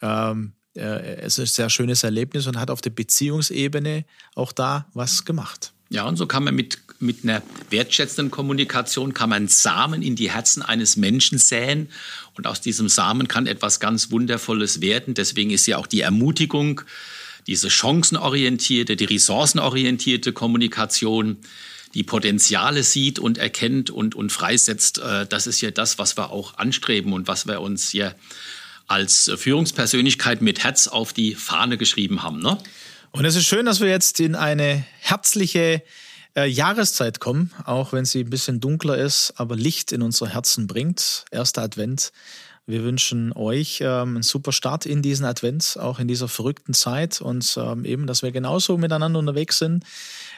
ähm, 0.00 0.52
äh, 0.54 0.61
es 0.74 1.38
ist 1.38 1.50
ein 1.50 1.54
sehr 1.54 1.70
schönes 1.70 2.02
Erlebnis 2.02 2.46
und 2.46 2.58
hat 2.58 2.70
auf 2.70 2.80
der 2.80 2.90
Beziehungsebene 2.90 4.04
auch 4.34 4.52
da 4.52 4.86
was 4.94 5.24
gemacht. 5.24 5.72
Ja, 5.92 6.04
und 6.04 6.16
so 6.16 6.26
kann 6.26 6.44
man 6.44 6.54
mit, 6.54 6.78
mit 7.00 7.22
einer 7.22 7.42
wertschätzenden 7.68 8.30
Kommunikation, 8.30 9.12
kann 9.12 9.28
man 9.28 9.48
Samen 9.48 10.00
in 10.00 10.16
die 10.16 10.30
Herzen 10.30 10.62
eines 10.62 10.96
Menschen 10.96 11.36
säen. 11.36 11.88
Und 12.34 12.46
aus 12.46 12.62
diesem 12.62 12.88
Samen 12.88 13.28
kann 13.28 13.46
etwas 13.46 13.78
ganz 13.78 14.10
Wundervolles 14.10 14.80
werden. 14.80 15.12
Deswegen 15.12 15.50
ist 15.50 15.66
ja 15.66 15.76
auch 15.76 15.86
die 15.86 16.00
Ermutigung, 16.00 16.80
diese 17.46 17.68
chancenorientierte, 17.68 18.96
die 18.96 19.04
ressourcenorientierte 19.04 20.32
Kommunikation, 20.32 21.36
die 21.92 22.04
Potenziale 22.04 22.84
sieht 22.84 23.18
und 23.18 23.36
erkennt 23.36 23.90
und, 23.90 24.14
und 24.14 24.32
freisetzt. 24.32 24.98
Äh, 24.98 25.26
das 25.26 25.46
ist 25.46 25.60
ja 25.60 25.70
das, 25.70 25.98
was 25.98 26.16
wir 26.16 26.30
auch 26.30 26.56
anstreben 26.56 27.12
und 27.12 27.28
was 27.28 27.46
wir 27.46 27.60
uns 27.60 27.92
ja 27.92 28.14
als 28.92 29.30
Führungspersönlichkeit 29.34 30.42
mit 30.42 30.62
Herz 30.62 30.86
auf 30.86 31.14
die 31.14 31.34
Fahne 31.34 31.78
geschrieben 31.78 32.22
haben. 32.22 32.40
Ne? 32.40 32.58
Und 33.10 33.24
es 33.24 33.36
ist 33.36 33.46
schön, 33.46 33.64
dass 33.64 33.80
wir 33.80 33.88
jetzt 33.88 34.20
in 34.20 34.34
eine 34.34 34.84
herzliche 35.00 35.82
äh, 36.36 36.46
Jahreszeit 36.46 37.18
kommen, 37.18 37.52
auch 37.64 37.94
wenn 37.94 38.04
sie 38.04 38.20
ein 38.20 38.28
bisschen 38.28 38.60
dunkler 38.60 38.98
ist, 38.98 39.32
aber 39.36 39.56
Licht 39.56 39.92
in 39.92 40.02
unser 40.02 40.28
Herzen 40.28 40.66
bringt. 40.66 41.24
Erster 41.30 41.62
Advent. 41.62 42.12
Wir 42.66 42.84
wünschen 42.84 43.32
euch 43.32 43.80
ähm, 43.80 44.14
einen 44.14 44.22
super 44.22 44.52
Start 44.52 44.84
in 44.84 45.00
diesen 45.00 45.24
Advent, 45.24 45.78
auch 45.80 45.98
in 45.98 46.06
dieser 46.06 46.28
verrückten 46.28 46.74
Zeit 46.74 47.20
und 47.20 47.58
ähm, 47.58 47.84
eben, 47.86 48.06
dass 48.06 48.22
wir 48.22 48.30
genauso 48.30 48.76
miteinander 48.76 49.18
unterwegs 49.18 49.58
sind. 49.58 49.84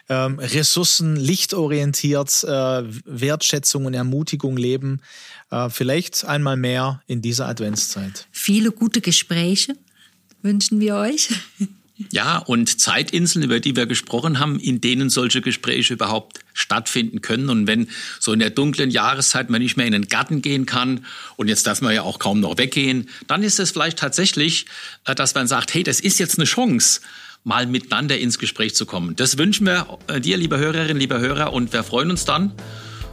Ähm, 0.08 0.38
Ressourcen, 0.38 1.16
lichtorientiert, 1.16 2.44
äh, 2.44 2.82
Wertschätzung 3.06 3.86
und 3.86 3.94
Ermutigung 3.94 4.56
leben. 4.56 5.00
Äh, 5.50 5.70
vielleicht 5.70 6.24
einmal 6.26 6.56
mehr 6.56 7.02
in 7.06 7.22
dieser 7.22 7.48
Adventszeit. 7.48 8.26
Viele 8.30 8.70
gute 8.70 9.00
Gespräche 9.00 9.76
wünschen 10.42 10.78
wir 10.80 10.96
euch. 10.96 11.30
Ja, 12.10 12.38
und 12.38 12.80
Zeitinseln, 12.80 13.44
über 13.44 13.60
die 13.60 13.76
wir 13.76 13.86
gesprochen 13.86 14.40
haben, 14.40 14.58
in 14.58 14.80
denen 14.80 15.10
solche 15.10 15.40
Gespräche 15.40 15.94
überhaupt 15.94 16.40
stattfinden 16.52 17.20
können. 17.20 17.48
Und 17.48 17.68
wenn 17.68 17.88
so 18.18 18.32
in 18.32 18.40
der 18.40 18.50
dunklen 18.50 18.90
Jahreszeit 18.90 19.48
man 19.48 19.62
nicht 19.62 19.76
mehr 19.76 19.86
in 19.86 19.92
den 19.92 20.08
Garten 20.08 20.42
gehen 20.42 20.66
kann 20.66 21.06
und 21.36 21.46
jetzt 21.46 21.68
darf 21.68 21.82
man 21.82 21.94
ja 21.94 22.02
auch 22.02 22.18
kaum 22.18 22.40
noch 22.40 22.58
weggehen, 22.58 23.08
dann 23.28 23.44
ist 23.44 23.60
es 23.60 23.70
vielleicht 23.70 23.98
tatsächlich, 24.00 24.66
äh, 25.04 25.14
dass 25.14 25.34
man 25.36 25.46
sagt, 25.46 25.72
hey, 25.72 25.84
das 25.84 26.00
ist 26.00 26.18
jetzt 26.18 26.36
eine 26.36 26.46
Chance, 26.46 27.00
mal 27.44 27.66
miteinander 27.66 28.18
ins 28.18 28.38
Gespräch 28.38 28.74
zu 28.74 28.86
kommen. 28.86 29.14
Das 29.16 29.38
wünschen 29.38 29.66
wir 29.66 29.86
äh, 30.08 30.20
dir, 30.20 30.36
liebe 30.36 30.58
Hörerinnen, 30.58 30.96
liebe 30.96 31.20
Hörer, 31.20 31.52
und 31.52 31.72
wir 31.72 31.84
freuen 31.84 32.10
uns 32.10 32.24
dann 32.24 32.52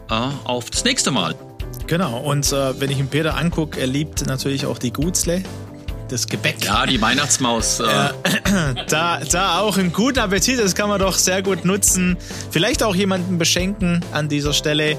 äh, 0.10 0.14
auf 0.46 0.70
das 0.70 0.84
nächste 0.84 1.12
Mal. 1.12 1.36
Genau, 1.88 2.18
und 2.20 2.52
äh, 2.52 2.80
wenn 2.80 2.90
ich 2.90 2.98
ihn 2.98 3.08
Peter 3.08 3.38
angucke, 3.38 3.80
er 3.80 3.88
liebt 3.88 4.26
natürlich 4.26 4.66
auch 4.66 4.78
die 4.78 4.94
Gutzle 4.94 5.44
das 6.10 6.28
Gebäck. 6.28 6.64
Ja, 6.64 6.86
die 6.86 7.02
Weihnachtsmaus. 7.02 7.80
Äh. 7.80 8.10
da, 8.88 9.20
da 9.20 9.60
auch 9.60 9.78
einen 9.78 9.94
guten 9.94 10.20
Appetit, 10.20 10.60
das 10.60 10.76
kann 10.76 10.90
man 10.90 11.00
doch 11.00 11.16
sehr 11.16 11.42
gut 11.42 11.66
nutzen. 11.66 12.18
Vielleicht 12.52 12.84
auch 12.84 12.96
jemanden 12.96 13.38
beschenken 13.38 14.04
an 14.12 14.30
dieser 14.30 14.54
Stelle. 14.54 14.98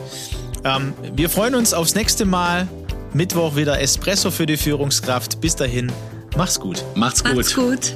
Ähm, 0.64 0.95
wir 1.14 1.28
freuen 1.28 1.55
uns 1.55 1.74
aufs 1.74 1.95
nächste 1.95 2.24
Mal. 2.24 2.68
Mittwoch 3.12 3.57
wieder 3.57 3.80
Espresso 3.80 4.30
für 4.30 4.47
die 4.47 4.57
Führungskraft. 4.57 5.41
Bis 5.41 5.55
dahin, 5.55 5.93
mach's 6.37 6.59
gut. 6.59 6.83
Macht's 6.95 7.22
gut. 7.22 7.37
Macht's 7.37 7.55
gut. 7.55 7.95